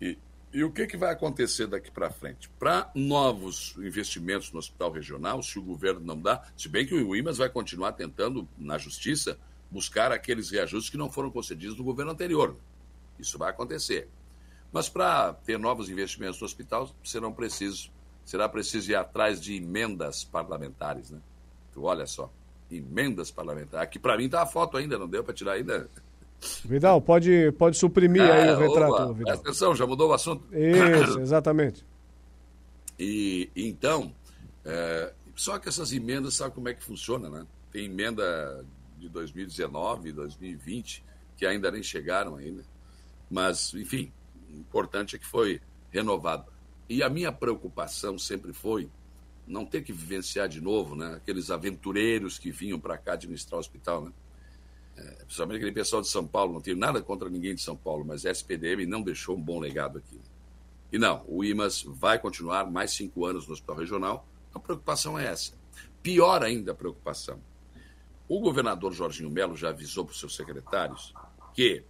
E, 0.01 0.17
e 0.51 0.63
o 0.63 0.71
que, 0.71 0.87
que 0.87 0.97
vai 0.97 1.11
acontecer 1.11 1.67
daqui 1.67 1.91
para 1.91 2.09
frente? 2.09 2.49
Para 2.57 2.89
novos 2.95 3.75
investimentos 3.77 4.51
no 4.51 4.59
hospital 4.59 4.91
regional, 4.91 5.43
se 5.43 5.59
o 5.59 5.61
governo 5.61 5.99
não 5.99 6.19
dá, 6.19 6.43
se 6.57 6.67
bem 6.67 6.87
que 6.87 6.95
o 6.95 7.15
IMAS 7.15 7.37
vai 7.37 7.49
continuar 7.49 7.91
tentando, 7.91 8.47
na 8.57 8.77
justiça, 8.77 9.37
buscar 9.69 10.11
aqueles 10.11 10.49
reajustes 10.49 10.89
que 10.89 10.97
não 10.97 11.11
foram 11.11 11.29
concedidos 11.29 11.77
no 11.77 11.83
governo 11.83 12.11
anterior. 12.11 12.55
Isso 13.19 13.37
vai 13.37 13.51
acontecer. 13.51 14.09
Mas 14.71 14.89
para 14.89 15.33
ter 15.33 15.59
novos 15.59 15.89
investimentos 15.89 16.39
no 16.39 16.45
hospital, 16.45 16.89
serão 17.03 17.31
precisos, 17.31 17.91
será 18.25 18.49
preciso 18.49 18.91
ir 18.91 18.95
atrás 18.95 19.39
de 19.39 19.55
emendas 19.55 20.23
parlamentares. 20.23 21.11
Né? 21.11 21.19
Então, 21.69 21.83
olha 21.83 22.07
só, 22.07 22.31
emendas 22.71 23.29
parlamentares. 23.29 23.87
Aqui 23.87 23.99
para 23.99 24.17
mim 24.17 24.25
está 24.25 24.41
a 24.41 24.47
foto 24.47 24.77
ainda, 24.77 24.97
não 24.97 25.07
deu 25.07 25.23
para 25.23 25.33
tirar 25.33 25.53
ainda. 25.53 25.89
Vidal, 26.63 27.01
pode, 27.01 27.51
pode 27.57 27.77
suprimir 27.77 28.21
Ah, 28.21 28.33
aí 28.33 28.49
o 28.51 28.57
retrato, 28.57 28.93
opa, 28.93 29.13
Vidal. 29.13 29.25
Presta 29.25 29.49
atenção, 29.49 29.75
já 29.75 29.85
mudou 29.85 30.09
o 30.09 30.13
assunto. 30.13 30.43
Isso, 30.55 31.19
exatamente. 31.19 31.85
E 33.01 33.49
então, 33.55 34.13
é, 34.65 35.13
só 35.33 35.57
que 35.57 35.69
essas 35.69 35.93
emendas, 35.93 36.33
sabe 36.33 36.53
como 36.53 36.67
é 36.67 36.73
que 36.73 36.83
funciona, 36.83 37.29
né? 37.29 37.47
Tem 37.71 37.85
emenda 37.85 38.65
de 38.97 39.07
2019, 39.07 40.11
2020, 40.11 41.01
que 41.37 41.45
ainda 41.45 41.71
nem 41.71 41.81
chegaram 41.81 42.35
ainda. 42.35 42.61
Mas, 43.29 43.73
enfim, 43.73 44.11
o 44.49 44.57
importante 44.57 45.15
é 45.15 45.19
que 45.19 45.25
foi 45.25 45.61
renovado. 45.89 46.51
E 46.89 47.01
a 47.01 47.09
minha 47.09 47.31
preocupação 47.31 48.19
sempre 48.19 48.51
foi 48.51 48.89
não 49.47 49.65
ter 49.65 49.81
que 49.81 49.93
vivenciar 49.93 50.49
de 50.49 50.59
novo, 50.59 50.93
né? 50.93 51.15
Aqueles 51.15 51.49
aventureiros 51.49 52.37
que 52.37 52.51
vinham 52.51 52.79
para 52.79 52.97
cá 52.97 53.13
administrar 53.13 53.57
o 53.57 53.59
hospital, 53.59 54.03
né? 54.03 54.11
É, 54.99 55.23
principalmente 55.23 55.57
aquele 55.57 55.71
pessoal 55.71 56.01
de 56.01 56.09
São 56.09 56.27
Paulo, 56.27 56.53
não 56.53 56.61
tenho 56.61 56.75
nada 56.75 57.01
contra 57.01 57.29
ninguém 57.29 57.55
de 57.55 57.61
São 57.61 57.75
Paulo, 57.75 58.03
mas 58.05 58.25
a 58.25 58.31
SPDM 58.31 58.85
não 58.85 59.01
deixou 59.01 59.37
um 59.37 59.41
bom 59.41 59.59
legado 59.59 59.97
aqui. 59.97 60.19
E 60.91 60.97
não, 60.97 61.23
o 61.27 61.43
IMAS 61.43 61.83
vai 61.83 62.19
continuar 62.19 62.69
mais 62.69 62.91
cinco 62.91 63.25
anos 63.25 63.47
no 63.47 63.53
Hospital 63.53 63.77
Regional. 63.77 64.27
A 64.53 64.59
preocupação 64.59 65.17
é 65.17 65.27
essa. 65.27 65.53
Pior 66.03 66.43
ainda 66.43 66.71
a 66.71 66.75
preocupação. 66.75 67.39
O 68.27 68.39
governador 68.41 68.91
Jorginho 68.91 69.29
Melo 69.29 69.55
já 69.55 69.69
avisou 69.69 70.03
para 70.03 70.13
os 70.13 70.19
seus 70.19 70.35
secretários 70.35 71.13
que 71.53 71.83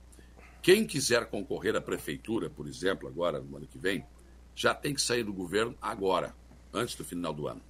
quem 0.61 0.85
quiser 0.85 1.25
concorrer 1.29 1.75
à 1.75 1.81
prefeitura, 1.81 2.49
por 2.49 2.67
exemplo, 2.67 3.07
agora 3.07 3.39
no 3.39 3.57
ano 3.57 3.65
que 3.65 3.77
vem, 3.77 4.05
já 4.53 4.73
tem 4.73 4.93
que 4.93 5.01
sair 5.01 5.23
do 5.23 5.33
governo 5.33 5.75
agora, 5.81 6.35
antes 6.73 6.95
do 6.95 7.03
final 7.03 7.33
do 7.33 7.47
ano, 7.47 7.61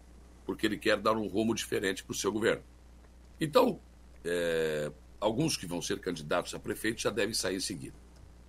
porque 0.46 0.66
ele 0.66 0.78
quer 0.78 0.98
dar 0.98 1.16
um 1.16 1.28
rumo 1.28 1.54
diferente 1.54 2.04
para 2.04 2.12
o 2.12 2.16
seu 2.16 2.32
governo. 2.32 2.64
Então, 3.40 3.80
é, 4.26 4.92
alguns 5.20 5.58
que 5.58 5.66
vão 5.66 5.82
ser 5.82 6.00
candidatos 6.00 6.54
a 6.54 6.60
prefeito 6.60 7.02
já 7.02 7.10
devem 7.10 7.34
sair 7.34 7.58
em 7.58 7.60
seguida. 7.60 7.96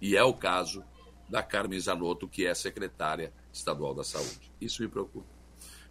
E 0.00 0.16
é 0.16 0.22
o 0.22 0.32
caso 0.32 0.84
da 1.28 1.42
Carmen 1.42 1.78
Zanotto, 1.78 2.28
que 2.28 2.46
é 2.46 2.54
secretária 2.54 3.32
estadual 3.52 3.94
da 3.94 4.02
Saúde. 4.02 4.50
Isso 4.60 4.82
me 4.82 4.88
preocupa. 4.88 5.28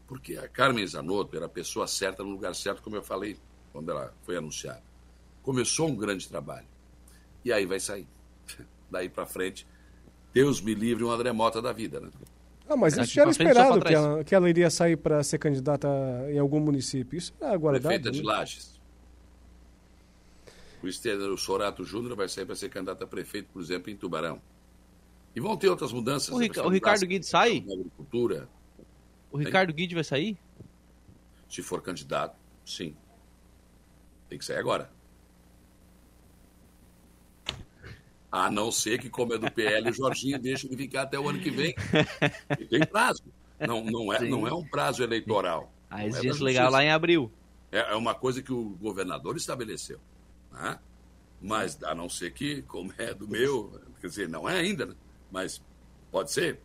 Porque 0.07 0.36
a 0.38 0.47
Carmen 0.47 0.86
Zanotto 0.86 1.36
era 1.38 1.45
a 1.45 1.49
pessoa 1.49 1.88
certa 1.88 2.23
no 2.23 2.32
lugar 2.32 2.55
certo, 2.55 2.82
como 2.82 2.95
eu 2.95 3.03
falei 3.03 3.38
quando 3.71 3.91
ela 3.91 4.13
foi 4.23 4.36
anunciada. 4.36 4.84
Começou 5.41 5.88
um 5.88 5.95
grande 5.95 6.27
trabalho. 6.27 6.67
E 7.45 7.53
aí 7.53 7.65
vai 7.65 7.80
sair. 7.80 8.07
Daí 8.89 9.07
para 9.07 9.25
frente, 9.25 9.67
Deus 10.34 10.59
me 10.59 10.73
livre 10.73 11.03
um 11.03 11.11
André 11.11 11.32
Mota 11.32 11.61
da 11.61 11.71
vida, 11.71 11.99
né? 11.99 12.09
Ah, 12.67 12.75
mas 12.75 12.95
isso 12.97 13.13
já 13.13 13.23
era 13.23 13.32
esperado 13.32 13.82
que 13.82 13.93
ela, 13.93 14.23
que 14.23 14.36
ela 14.36 14.49
iria 14.49 14.69
sair 14.69 14.95
para 14.95 15.23
ser 15.23 15.39
candidata 15.39 15.88
em 16.30 16.38
algum 16.38 16.59
município. 16.59 17.17
Isso 17.17 17.34
era 17.39 17.53
aguardado. 17.53 17.88
Prefeita 17.88 18.11
de 18.11 18.21
né? 18.21 18.27
Lages. 18.27 18.78
O 20.82 20.88
Estênio 20.88 21.38
Sorato 21.38 21.84
Júnior 21.84 22.15
vai 22.15 22.30
sair 22.30 22.45
para 22.45 22.55
ser 22.55 22.69
candidato 22.69 23.03
a 23.03 23.07
prefeito, 23.07 23.49
por 23.51 23.61
exemplo, 23.61 23.91
em 23.91 23.95
Tubarão. 23.95 24.41
E 25.36 25.39
vão 25.39 25.55
ter 25.57 25.69
outras 25.69 25.91
mudanças. 25.91 26.30
O, 26.30 26.39
né? 26.39 26.45
Rica- 26.45 26.65
o 26.65 26.69
Ricardo 26.69 27.05
Guide 27.05 27.25
sai? 27.25 27.61
Na 27.65 27.73
agricultura. 27.73 28.49
O 29.32 29.38
Ricardo 29.38 29.73
Guide 29.73 29.93
vai 29.93 30.03
sair? 30.03 30.38
Se 31.49 31.61
for 31.61 31.82
candidato, 31.82 32.36
sim. 32.65 32.95
Tem 34.27 34.38
que 34.38 34.45
sair 34.45 34.57
agora. 34.57 34.89
A 38.32 38.49
não 38.49 38.71
ser 38.71 38.99
que, 38.99 39.09
como 39.09 39.34
é 39.34 39.38
do 39.38 39.51
PL, 39.51 39.89
o 39.89 39.93
Jorginho 39.93 40.38
deixa 40.39 40.67
ele 40.67 40.77
ficar 40.77 41.03
até 41.03 41.19
o 41.19 41.27
ano 41.27 41.39
que 41.39 41.49
vem. 41.49 41.75
E 42.59 42.65
tem 42.65 42.86
prazo. 42.86 43.23
Não, 43.59 43.84
não, 43.84 44.13
é, 44.13 44.19
Sim. 44.19 44.30
não 44.30 44.47
é 44.47 44.53
um 44.53 44.65
prazo 44.65 45.03
eleitoral. 45.03 45.73
A 45.89 46.03
é 46.03 46.07
exigência 46.07 46.43
legal 46.43 46.65
justiça. 46.65 46.69
lá 46.69 46.84
em 46.84 46.91
abril. 46.91 47.32
É, 47.71 47.80
é 47.91 47.95
uma 47.95 48.15
coisa 48.15 48.41
que 48.41 48.53
o 48.53 48.69
governador 48.80 49.36
estabeleceu. 49.36 49.99
Né? 50.60 50.80
Mas, 51.41 51.82
a 51.84 51.95
não 51.95 52.10
ser 52.10 52.32
que, 52.34 52.62
como 52.64 52.93
é 52.97 53.14
do 53.14 53.28
meu, 53.28 53.82
quer 54.01 54.07
dizer, 54.07 54.28
não 54.28 54.47
é 54.47 54.60
ainda, 54.60 54.86
né? 54.88 54.95
mas 55.32 55.62
pode 56.12 56.32
ser. 56.32 56.60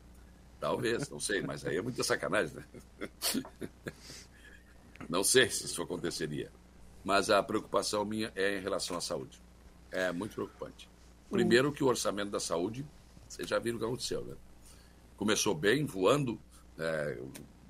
Talvez, 0.59 1.09
não 1.09 1.21
sei, 1.21 1.43
mas 1.43 1.65
aí 1.65 1.77
é 1.77 1.83
muita 1.83 2.03
sacanagem, 2.03 2.57
né? 2.57 2.65
Não 5.09 5.23
sei 5.23 5.51
se 5.51 5.67
isso 5.67 5.83
aconteceria. 5.83 6.51
Mas 7.05 7.29
a 7.29 7.43
preocupação 7.43 8.05
minha 8.05 8.33
é 8.35 8.57
em 8.57 8.63
relação 8.63 8.97
à 8.97 9.01
saúde. 9.01 9.43
É 9.91 10.11
muito 10.11 10.35
preocupante. 10.35 10.89
Primeiro 11.31 11.73
que 11.73 11.85
o 11.85 11.87
orçamento 11.87 12.31
da 12.31 12.41
saúde, 12.41 12.87
vocês 13.29 13.49
já 13.49 13.59
viram 13.59 13.77
o 13.77 13.81
que 13.81 13.85
aconteceu, 13.85 14.25
né? 14.25 14.35
Começou 15.17 15.55
bem, 15.55 15.85
voando, 15.85 16.41
é, 16.79 17.19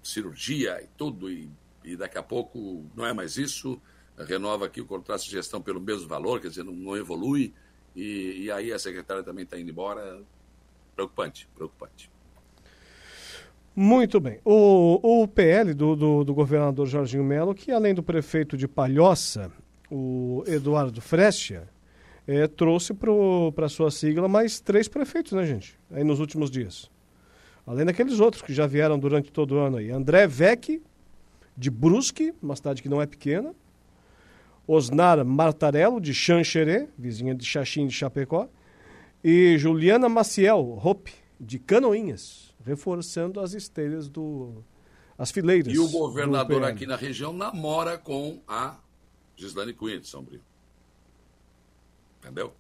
cirurgia 0.03 0.81
e 0.83 0.87
tudo, 0.97 1.31
e, 1.31 1.51
e 1.83 1.97
daqui 1.97 2.17
a 2.17 2.23
pouco 2.23 2.89
não 2.95 3.05
é 3.05 3.13
mais 3.13 3.37
isso, 3.37 3.81
renova 4.19 4.67
aqui 4.67 4.81
o 4.81 4.87
contrato 4.87 5.25
de 5.25 5.31
gestão 5.31 5.61
pelo 5.61 5.81
mesmo 5.81 6.07
valor, 6.09 6.41
quer 6.41 6.49
dizer, 6.49 6.65
não, 6.65 6.73
não 6.73 6.97
evolui, 6.97 7.53
e, 7.95 8.45
e 8.45 8.51
aí 8.51 8.73
a 8.73 8.79
secretária 8.79 9.23
também 9.23 9.45
está 9.45 9.59
indo 9.59 9.71
embora. 9.71 10.21
Preocupante, 10.95 11.49
preocupante. 11.55 12.11
Muito 13.75 14.21
bem. 14.21 14.39
O, 14.45 15.23
o 15.23 15.27
PL 15.27 15.75
do, 15.75 15.97
do, 15.97 16.25
do 16.25 16.35
governador 16.35 16.87
Jorginho 16.87 17.25
Melo, 17.25 17.55
que 17.55 17.73
além 17.73 17.93
do 17.93 18.03
prefeito 18.03 18.57
de 18.57 18.69
Palhoça, 18.69 19.51
o 19.91 20.45
Eduardo 20.47 21.01
Frestia, 21.01 21.69
eh, 22.27 22.47
trouxe 22.47 22.95
para 23.55 23.69
sua 23.69 23.91
sigla 23.91 24.29
mais 24.29 24.61
três 24.61 24.87
prefeitos, 24.87 25.33
né, 25.33 25.45
gente? 25.45 25.77
Aí 25.91 26.05
nos 26.05 26.21
últimos 26.21 26.51
dias. 26.51 26.89
Além 27.67 27.85
daqueles 27.85 28.21
outros 28.21 28.43
que 28.43 28.53
já 28.53 28.67
vieram 28.67 28.99
durante 28.99 29.33
todo 29.33 29.57
o 29.57 29.59
ano 29.59 29.79
aí. 29.79 29.91
André 29.91 30.27
Vec, 30.27 30.81
de 31.57 31.71
Brusque, 31.71 32.33
uma 32.41 32.55
cidade 32.55 32.81
que 32.81 32.89
não 32.89 33.03
é 33.03 33.07
pequena. 33.07 33.55
Osnar 34.67 35.25
Martarello, 35.25 36.01
de 36.01 36.15
Xanxerê, 36.15 36.89
vizinha 36.97 37.35
de 37.35 37.45
Xaxim 37.45 37.87
de 37.87 37.95
Chapecó. 37.95 38.49
E 39.23 39.57
Juliana 39.59 40.09
Maciel 40.09 40.81
Hope, 40.83 41.13
de 41.41 41.59
Canoinhas, 41.59 42.55
reforçando 42.65 43.41
as 43.41 43.55
esteiras 43.55 44.09
do. 44.09 44.63
as 45.17 45.31
fileiras. 45.31 45.73
E 45.73 45.79
o 45.79 45.87
do 45.87 45.99
governador 45.99 46.65
aqui 46.65 46.87
na 46.87 46.97
região 46.97 47.33
namora 47.33 47.97
com 47.99 48.41
a 48.47 48.77
Gislane 49.37 49.73
Cunha 49.73 49.99
de 49.99 50.09
São 50.09 50.23
Brito. 50.23 50.45
Entendeu? 52.21 52.53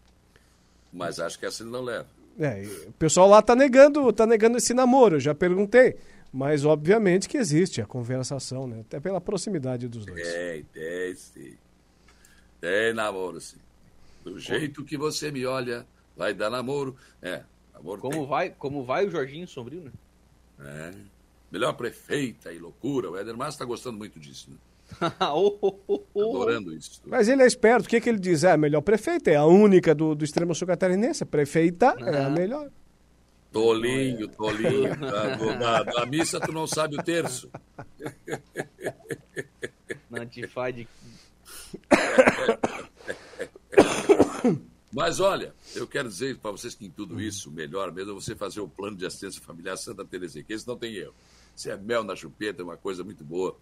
Mas 0.93 1.19
acho 1.19 1.39
que 1.39 1.47
essa 1.47 1.63
ele 1.63 1.71
não 1.71 1.83
leva. 1.83 2.07
É, 2.39 2.63
o 2.89 2.93
pessoal 2.93 3.29
lá 3.29 3.41
tá 3.41 3.55
negando, 3.55 4.13
tá 4.13 4.27
negando 4.27 4.59
esse 4.59 4.75
namoro, 4.75 5.17
eu 5.17 5.21
já 5.21 5.35
perguntei. 5.35 5.97
Mas 6.33 6.65
obviamente 6.65 7.29
que 7.29 7.37
existe 7.37 7.81
a 7.81 7.87
conversação, 7.87 8.67
né? 8.67 8.81
Até 8.81 8.99
pela 8.99 9.21
proximidade 9.21 9.87
dos 9.87 10.05
dois. 10.05 10.27
É, 10.27 10.65
é, 10.75 11.15
sim. 11.15 11.57
Tem 12.65 12.95
namoro, 12.95 13.41
sim. 13.41 13.57
Do 14.25 14.39
jeito 14.39 14.83
que 14.85 14.97
você 14.97 15.31
me 15.31 15.45
olha, 15.45 15.85
vai 16.17 16.33
dar 16.33 16.49
namoro. 16.49 16.97
É, 17.21 17.43
namoro 17.75 18.01
Como 18.01 18.15
tem. 18.17 18.27
vai, 18.27 18.51
como 18.51 18.83
vai 18.85 19.07
o 19.07 19.11
Jorginho 19.11 19.47
Sombrio, 19.47 19.83
né? 19.85 19.91
É. 20.61 20.91
Melhor 21.53 21.75
prefeita 21.75 22.51
e 22.53 22.59
loucura. 22.59 23.11
O 23.11 23.19
Éder 23.19 23.37
Márcio 23.37 23.57
está 23.57 23.65
gostando 23.67 23.99
muito 23.99 24.19
disso, 24.19 24.51
né? 24.51 24.57
Oh, 25.21 25.59
oh, 25.61 26.01
oh. 26.15 26.21
Adorando 26.21 26.73
isso. 26.75 27.03
Mas 27.05 27.29
ele 27.29 27.43
é 27.43 27.47
esperto. 27.47 27.85
O 27.85 27.89
que, 27.89 28.01
que 28.01 28.09
ele 28.09 28.19
diz? 28.19 28.45
É 28.45 28.53
a 28.53 28.57
melhor 28.57 28.81
prefeita, 28.81 29.31
é 29.31 29.37
a 29.37 29.45
única 29.45 29.95
do, 29.95 30.15
do 30.15 30.25
extremo 30.25 30.55
sul 30.55 30.67
catarinense. 30.67 31.23
Prefeita 31.27 31.95
é 32.01 32.19
a 32.23 32.27
Ah. 32.27 32.31
melhor. 32.31 32.71
Tolinho, 33.53 34.27
tolinho. 34.29 34.97
Da, 34.99 35.37
do- 35.37 35.59
da, 35.59 35.83
da 35.83 36.07
missa 36.07 36.41
tu 36.41 36.51
não 36.53 36.67
sabe 36.67 36.99
o 36.99 37.03
terço. 37.03 37.51
Na 40.11 40.23
Antify 40.23 40.73
de... 40.73 40.89
Mas 44.93 45.19
olha, 45.19 45.53
eu 45.75 45.89
quero 45.89 46.09
dizer 46.09 46.39
para 46.39 46.53
vocês 46.53 46.75
que 46.75 46.87
em 46.87 46.91
tudo 46.91 47.21
isso, 47.21 47.51
melhor 47.51 47.91
mesmo 47.91 48.13
é 48.13 48.15
você 48.15 48.37
fazer 48.37 48.61
o 48.61 48.69
plano 48.69 48.97
de 48.97 49.05
assistência 49.05 49.43
familiar 49.43 49.77
Santa 49.77 50.05
Terezinha, 50.05 50.45
que 50.45 50.53
esse 50.53 50.69
não 50.69 50.77
tem 50.77 50.95
erro. 50.95 51.15
Se 51.57 51.69
é 51.69 51.77
mel 51.77 52.05
na 52.05 52.15
chupeta, 52.15 52.63
é 52.63 52.65
uma 52.65 52.77
coisa 52.77 53.03
muito 53.03 53.25
boa. 53.25 53.59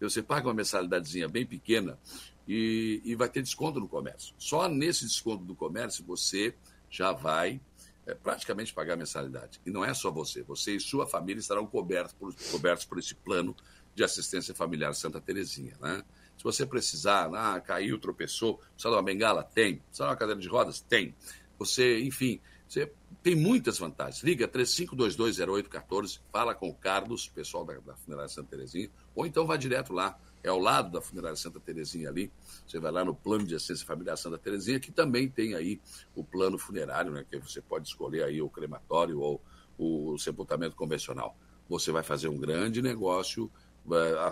Você 0.00 0.22
paga 0.22 0.46
uma 0.46 0.54
mensalidadezinha 0.54 1.28
bem 1.28 1.44
pequena 1.44 1.98
e, 2.46 3.02
e 3.04 3.16
vai 3.16 3.28
ter 3.28 3.42
desconto 3.42 3.80
no 3.80 3.88
comércio. 3.88 4.32
Só 4.38 4.68
nesse 4.68 5.04
desconto 5.04 5.44
do 5.44 5.56
comércio 5.56 6.04
você 6.04 6.54
já 6.88 7.12
vai 7.12 7.60
é, 8.06 8.14
praticamente 8.14 8.72
pagar 8.72 8.94
a 8.94 8.96
mensalidade. 8.96 9.60
E 9.66 9.70
não 9.70 9.84
é 9.84 9.92
só 9.92 10.10
você, 10.10 10.42
você 10.42 10.76
e 10.76 10.80
sua 10.80 11.06
família 11.06 11.40
estarão 11.40 11.66
cobertos 11.66 12.12
por, 12.12 12.32
cobertos 12.52 12.84
por 12.84 12.98
esse 12.98 13.14
plano 13.14 13.54
de 13.94 14.04
assistência 14.04 14.54
familiar 14.54 14.94
Santa 14.94 15.20
Terezinha, 15.20 15.76
né? 15.80 16.04
Você 16.46 16.64
precisar, 16.64 17.28
ah, 17.34 17.60
caiu, 17.60 17.98
tropeçou, 17.98 18.58
precisa 18.58 18.90
de 18.90 18.94
uma 18.94 19.02
bengala? 19.02 19.42
Tem. 19.42 19.78
Precisa 19.78 20.04
de 20.04 20.10
uma 20.10 20.16
cadeira 20.16 20.40
de 20.40 20.46
rodas? 20.46 20.78
Tem. 20.78 21.12
Você, 21.58 21.98
enfim, 22.04 22.40
você 22.68 22.92
tem 23.20 23.34
muitas 23.34 23.80
vantagens. 23.80 24.22
Liga 24.22 24.46
35220814, 24.46 26.20
fala 26.30 26.54
com 26.54 26.68
o 26.68 26.74
Carlos, 26.74 27.26
pessoal 27.26 27.64
da, 27.64 27.74
da 27.80 27.96
Funerária 27.96 28.28
Santa 28.28 28.50
Terezinha, 28.50 28.88
ou 29.12 29.26
então 29.26 29.44
vá 29.44 29.56
direto 29.56 29.92
lá, 29.92 30.16
é 30.40 30.48
ao 30.48 30.60
lado 30.60 30.92
da 30.92 31.00
Funerária 31.00 31.34
Santa 31.34 31.58
Terezinha 31.58 32.10
ali. 32.10 32.30
Você 32.64 32.78
vai 32.78 32.92
lá 32.92 33.04
no 33.04 33.12
plano 33.12 33.44
de 33.44 33.56
assistência 33.56 33.84
familiar 33.84 34.16
Santa 34.16 34.38
Terezinha, 34.38 34.78
que 34.78 34.92
também 34.92 35.28
tem 35.28 35.56
aí 35.56 35.80
o 36.14 36.22
plano 36.22 36.56
funerário, 36.58 37.10
né, 37.10 37.26
que 37.28 37.40
você 37.40 37.60
pode 37.60 37.88
escolher 37.88 38.22
aí 38.22 38.40
o 38.40 38.48
crematório 38.48 39.18
ou 39.18 39.42
o 39.76 40.16
sepultamento 40.16 40.76
convencional. 40.76 41.36
Você 41.68 41.90
vai 41.90 42.04
fazer 42.04 42.28
um 42.28 42.38
grande 42.38 42.80
negócio 42.80 43.50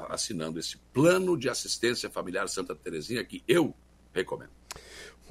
assinando 0.08 0.58
esse 0.58 0.76
plano 0.92 1.36
de 1.36 1.48
assistência 1.48 2.10
familiar 2.10 2.48
Santa 2.48 2.74
Terezinha 2.74 3.24
que 3.24 3.42
eu 3.46 3.74
recomendo. 4.12 4.50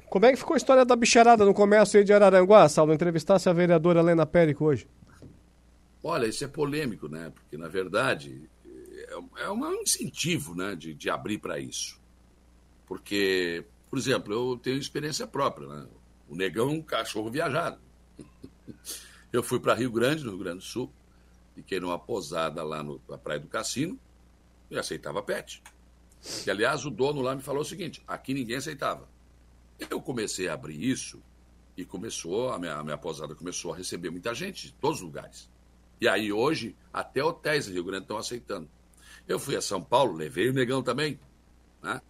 Como 0.08 0.26
é 0.26 0.30
que 0.30 0.36
ficou 0.38 0.54
a 0.54 0.56
história 0.56 0.84
da 0.84 0.94
bicharada 0.94 1.44
no 1.44 1.52
comércio 1.52 1.98
aí 1.98 2.04
de 2.04 2.12
Araranguá, 2.12 2.68
Saulo? 2.68 2.92
Entrevistasse 2.92 3.48
a 3.48 3.52
vereadora 3.52 4.00
Helena 4.00 4.24
Périco 4.24 4.64
hoje. 4.66 4.86
Olha, 6.02 6.26
isso 6.26 6.44
é 6.44 6.48
polêmico, 6.48 7.08
né? 7.08 7.32
Porque, 7.34 7.56
na 7.56 7.66
verdade, 7.66 8.48
é, 8.66 9.42
é 9.44 9.50
um 9.50 9.72
incentivo 9.74 10.54
né, 10.54 10.76
de, 10.76 10.94
de 10.94 11.10
abrir 11.10 11.38
para 11.38 11.58
isso. 11.58 11.98
Porque, 12.86 13.64
por 13.90 13.98
exemplo, 13.98 14.32
eu 14.32 14.56
tenho 14.62 14.76
experiência 14.76 15.26
própria, 15.26 15.66
né? 15.66 15.86
O 16.28 16.36
negão 16.36 16.68
é 16.68 16.72
um 16.72 16.82
cachorro 16.82 17.30
viajado. 17.30 17.78
Eu 19.32 19.42
fui 19.42 19.58
para 19.58 19.74
Rio 19.74 19.90
Grande, 19.90 20.22
no 20.22 20.30
Rio 20.30 20.38
Grande 20.38 20.58
do 20.58 20.64
Sul, 20.64 20.92
fiquei 21.56 21.80
numa 21.80 21.98
posada 21.98 22.62
lá 22.62 22.84
no- 22.84 23.00
na 23.08 23.18
Praia 23.18 23.40
do 23.40 23.48
Cassino 23.48 23.98
e 24.74 24.78
aceitava 24.78 25.22
pet. 25.22 25.62
E, 26.46 26.50
aliás, 26.50 26.84
o 26.84 26.90
dono 26.90 27.20
lá 27.20 27.34
me 27.34 27.42
falou 27.42 27.62
o 27.62 27.64
seguinte: 27.64 28.02
aqui 28.06 28.34
ninguém 28.34 28.56
aceitava. 28.56 29.08
Eu 29.90 30.00
comecei 30.00 30.48
a 30.48 30.54
abrir 30.54 30.82
isso 30.82 31.22
e 31.76 31.84
começou, 31.84 32.52
a 32.52 32.58
minha, 32.58 32.74
a 32.76 32.84
minha 32.84 32.98
posada 32.98 33.34
começou 33.34 33.72
a 33.72 33.76
receber 33.76 34.10
muita 34.10 34.34
gente 34.34 34.68
de 34.68 34.72
todos 34.74 34.98
os 34.98 35.04
lugares. 35.04 35.50
E 36.00 36.08
aí 36.08 36.32
hoje, 36.32 36.76
até 36.92 37.22
hotéis 37.22 37.66
do 37.66 37.72
Rio 37.72 37.84
Grande 37.84 38.04
estão 38.04 38.16
aceitando. 38.16 38.68
Eu 39.26 39.38
fui 39.38 39.56
a 39.56 39.60
São 39.60 39.82
Paulo, 39.82 40.14
levei 40.14 40.48
o 40.48 40.52
negão 40.52 40.82
também, 40.82 41.18
né? 41.82 42.00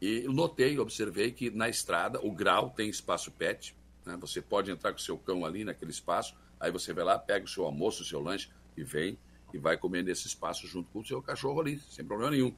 E 0.00 0.22
notei, 0.22 0.78
observei 0.78 1.30
que 1.30 1.50
na 1.50 1.68
estrada 1.68 2.20
o 2.24 2.32
grau 2.32 2.70
tem 2.70 2.88
espaço 2.88 3.30
pet, 3.30 3.76
né? 4.04 4.16
Você 4.20 4.42
pode 4.42 4.70
entrar 4.70 4.92
com 4.92 4.98
o 4.98 5.02
seu 5.02 5.16
cão 5.16 5.44
ali 5.44 5.64
naquele 5.64 5.90
espaço, 5.90 6.36
aí 6.58 6.70
você 6.70 6.92
vai 6.92 7.04
lá, 7.04 7.18
pega 7.18 7.44
o 7.44 7.48
seu 7.48 7.64
almoço, 7.64 8.02
o 8.02 8.06
seu 8.06 8.20
lanche 8.20 8.50
e 8.76 8.82
vem 8.82 9.18
e 9.54 9.58
vai 9.58 9.76
comer 9.76 10.02
nesse 10.02 10.26
espaço 10.26 10.66
junto 10.66 10.90
com 10.90 10.98
o 10.98 11.06
seu 11.06 11.22
cachorro 11.22 11.60
ali, 11.60 11.78
sem 11.88 12.04
problema 12.04 12.32
nenhum. 12.32 12.54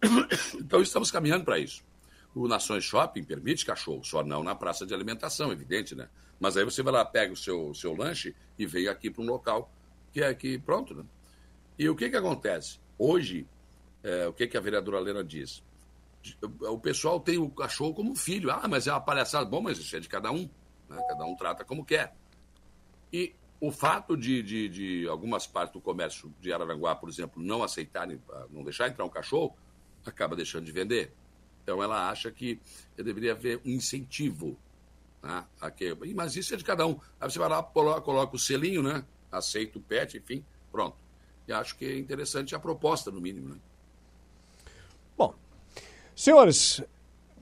Então 0.54 0.80
estamos 0.80 1.10
caminhando 1.10 1.44
para 1.44 1.58
isso. 1.58 1.84
O 2.34 2.46
Nações 2.46 2.84
Shopping 2.84 3.24
permite 3.24 3.66
cachorro, 3.66 4.04
só 4.04 4.22
não 4.22 4.42
na 4.44 4.54
praça 4.54 4.86
de 4.86 4.94
alimentação, 4.94 5.50
evidente, 5.52 5.94
né? 5.94 6.08
Mas 6.38 6.56
aí 6.56 6.64
você 6.64 6.82
vai 6.82 6.92
lá, 6.92 7.04
pega 7.04 7.32
o 7.32 7.36
seu, 7.36 7.74
seu 7.74 7.94
lanche 7.94 8.34
e 8.56 8.64
vem 8.64 8.86
aqui 8.88 9.10
para 9.10 9.22
um 9.22 9.26
local 9.26 9.70
que 10.12 10.22
é 10.22 10.28
aqui, 10.28 10.58
pronto, 10.58 10.94
né? 10.94 11.04
E 11.76 11.88
o 11.88 11.96
que 11.96 12.08
que 12.08 12.16
acontece? 12.16 12.78
Hoje, 12.96 13.46
é, 14.02 14.28
o 14.28 14.32
que 14.32 14.46
que 14.46 14.56
a 14.56 14.60
vereadora 14.60 14.98
Helena 14.98 15.24
diz? 15.24 15.62
O 16.60 16.78
pessoal 16.78 17.18
tem 17.18 17.36
o 17.36 17.50
cachorro 17.50 17.94
como 17.94 18.14
filho. 18.14 18.50
Ah, 18.50 18.68
mas 18.68 18.86
é 18.86 18.92
uma 18.92 19.00
palhaçada. 19.00 19.44
Bom, 19.44 19.60
mas 19.60 19.78
isso 19.78 19.96
é 19.96 20.00
de 20.00 20.08
cada 20.08 20.30
um. 20.30 20.48
né? 20.88 21.02
Cada 21.08 21.24
um 21.24 21.34
trata 21.34 21.64
como 21.64 21.84
quer. 21.84 22.14
E 23.12 23.34
o 23.62 23.70
fato 23.70 24.16
de, 24.16 24.42
de, 24.42 24.68
de 24.68 25.08
algumas 25.08 25.46
partes 25.46 25.72
do 25.72 25.80
comércio 25.80 26.34
de 26.40 26.52
Araranguá, 26.52 26.96
por 26.96 27.08
exemplo, 27.08 27.40
não 27.40 27.62
aceitarem, 27.62 28.20
ah, 28.28 28.46
não 28.50 28.64
deixar 28.64 28.88
entrar 28.88 29.04
um 29.04 29.08
cachorro, 29.08 29.56
acaba 30.04 30.34
deixando 30.34 30.64
de 30.64 30.72
vender. 30.72 31.12
Então 31.62 31.80
ela 31.80 32.10
acha 32.10 32.28
que 32.32 32.58
deveria 32.96 33.30
haver 33.30 33.60
um 33.64 33.70
incentivo. 33.70 34.58
Né? 35.22 35.44
a 35.60 35.70
que- 35.70 35.94
Mas 36.12 36.34
isso 36.34 36.52
é 36.52 36.56
de 36.56 36.64
cada 36.64 36.84
um. 36.84 36.98
Aí 37.20 37.30
você 37.30 37.38
vai 37.38 37.48
lá, 37.48 37.62
coloca, 37.62 38.34
o 38.34 38.38
selinho, 38.38 38.82
né? 38.82 39.04
Aceita 39.30 39.78
o 39.78 39.80
pet, 39.80 40.18
enfim, 40.18 40.44
pronto. 40.72 40.96
E 41.46 41.52
acho 41.52 41.76
que 41.76 41.84
é 41.84 41.96
interessante 41.96 42.56
a 42.56 42.58
proposta, 42.58 43.12
no 43.12 43.20
mínimo. 43.20 43.50
Né? 43.50 43.56
Senhores, 46.16 46.82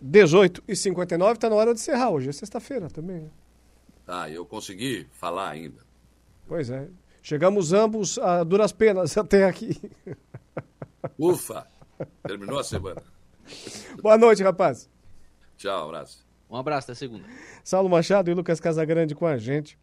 18 0.00 0.62
e 0.68 0.76
59 0.76 1.32
está 1.32 1.48
na 1.48 1.56
hora 1.56 1.72
de 1.74 1.80
encerrar. 1.80 2.10
Hoje 2.10 2.28
é 2.28 2.32
sexta-feira 2.32 2.88
também. 2.90 3.30
Tá, 4.04 4.30
eu 4.30 4.44
consegui 4.46 5.08
falar 5.12 5.48
ainda. 5.48 5.89
Pois 6.50 6.68
é. 6.68 6.88
Chegamos 7.22 7.72
ambos 7.72 8.18
a 8.18 8.42
duras 8.42 8.72
penas 8.72 9.14
até 9.16 9.44
aqui. 9.44 9.80
Ufa! 11.16 11.64
Terminou 12.26 12.58
a 12.58 12.64
semana. 12.64 13.00
Boa 14.02 14.18
noite, 14.18 14.42
rapaz. 14.42 14.90
Tchau, 15.56 15.84
abraço. 15.84 16.26
Um 16.50 16.56
abraço, 16.56 16.90
até 16.90 16.98
segunda. 16.98 17.24
Saulo 17.62 17.88
Machado 17.88 18.32
e 18.32 18.34
Lucas 18.34 18.58
Casagrande 18.58 19.14
com 19.14 19.26
a 19.26 19.38
gente 19.38 19.78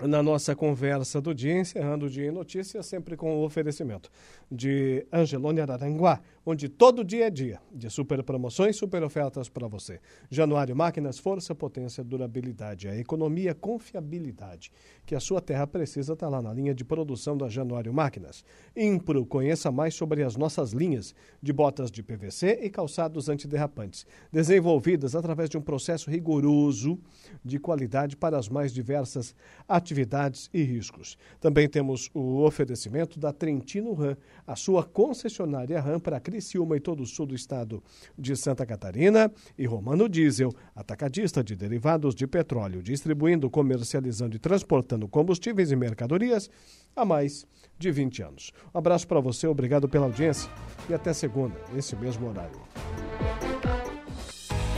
na 0.00 0.22
nossa 0.22 0.54
conversa 0.54 1.20
do 1.20 1.34
dia, 1.34 1.58
encerrando 1.58 2.06
o 2.06 2.08
dia 2.10 2.28
em 2.28 2.30
notícias, 2.30 2.86
sempre 2.86 3.16
com 3.16 3.40
o 3.40 3.44
oferecimento 3.44 4.08
de 4.48 5.04
Angelone 5.12 5.60
Araranguá, 5.60 6.20
onde 6.44 6.68
todo 6.68 7.04
dia 7.04 7.26
é 7.26 7.30
dia 7.30 7.60
de 7.72 7.88
super 7.88 8.22
promoções, 8.22 8.76
super 8.76 9.02
ofertas 9.02 9.48
para 9.48 9.68
você. 9.68 10.00
Januário 10.30 10.74
Máquinas, 10.74 11.18
força, 11.18 11.54
potência, 11.54 12.02
durabilidade, 12.02 12.88
a 12.88 12.96
economia, 12.96 13.54
confiabilidade 13.54 14.72
que 15.06 15.14
a 15.14 15.20
sua 15.20 15.40
terra 15.40 15.66
precisa 15.66 16.12
está 16.12 16.28
lá 16.28 16.42
na 16.42 16.52
linha 16.52 16.74
de 16.74 16.84
produção 16.84 17.36
da 17.36 17.48
Januário 17.48 17.92
Máquinas. 17.92 18.44
Impro, 18.76 19.24
conheça 19.26 19.70
mais 19.70 19.94
sobre 19.94 20.22
as 20.22 20.36
nossas 20.36 20.72
linhas 20.72 21.14
de 21.40 21.52
botas 21.52 21.90
de 21.90 22.02
PVC 22.02 22.60
e 22.62 22.70
calçados 22.70 23.28
antiderrapantes, 23.28 24.06
desenvolvidas 24.30 25.14
através 25.14 25.48
de 25.48 25.56
um 25.56 25.62
processo 25.62 26.10
rigoroso 26.10 26.98
de 27.44 27.58
qualidade 27.58 28.16
para 28.16 28.38
as 28.38 28.48
mais 28.48 28.72
diversas 28.72 29.34
atividades 29.68 30.50
e 30.52 30.62
riscos. 30.62 31.16
Também 31.40 31.68
temos 31.68 32.10
o 32.14 32.42
oferecimento 32.42 33.18
da 33.18 33.32
Trentino 33.32 33.92
Ram, 33.92 34.16
a 34.46 34.56
sua 34.56 34.84
concessionária 34.84 35.80
Ram 35.80 36.00
para 36.00 36.20
Criciúma 36.32 36.78
e 36.78 36.80
todo 36.80 37.02
o 37.02 37.06
sul 37.06 37.26
do 37.26 37.34
estado 37.34 37.82
de 38.18 38.34
Santa 38.34 38.64
Catarina, 38.64 39.30
e 39.58 39.66
Romano 39.66 40.08
Diesel, 40.08 40.50
atacadista 40.74 41.44
de 41.44 41.54
derivados 41.54 42.14
de 42.14 42.26
petróleo, 42.26 42.82
distribuindo, 42.82 43.50
comercializando 43.50 44.34
e 44.34 44.38
transportando 44.38 45.06
combustíveis 45.06 45.70
e 45.70 45.76
mercadorias 45.76 46.48
há 46.96 47.04
mais 47.04 47.46
de 47.78 47.90
20 47.90 48.22
anos. 48.22 48.50
Um 48.74 48.78
abraço 48.78 49.06
para 49.06 49.20
você, 49.20 49.46
obrigado 49.46 49.86
pela 49.90 50.06
audiência 50.06 50.50
e 50.88 50.94
até 50.94 51.12
segunda, 51.12 51.54
nesse 51.70 51.94
mesmo 51.96 52.26
horário. 52.26 52.58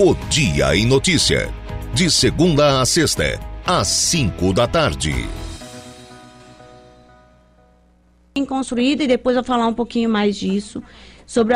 O 0.00 0.14
Dia 0.28 0.74
em 0.74 0.84
Notícia. 0.84 1.54
De 1.94 2.10
segunda 2.10 2.80
a 2.80 2.84
sexta, 2.84 3.38
às 3.64 3.86
cinco 3.86 4.52
da 4.52 4.66
tarde. 4.66 5.12
construída 8.44 9.04
e 9.04 9.06
depois 9.06 9.36
eu 9.36 9.44
falar 9.44 9.68
um 9.68 9.74
pouquinho 9.74 10.10
mais 10.10 10.36
disso 10.36 10.82
sobre 11.26 11.54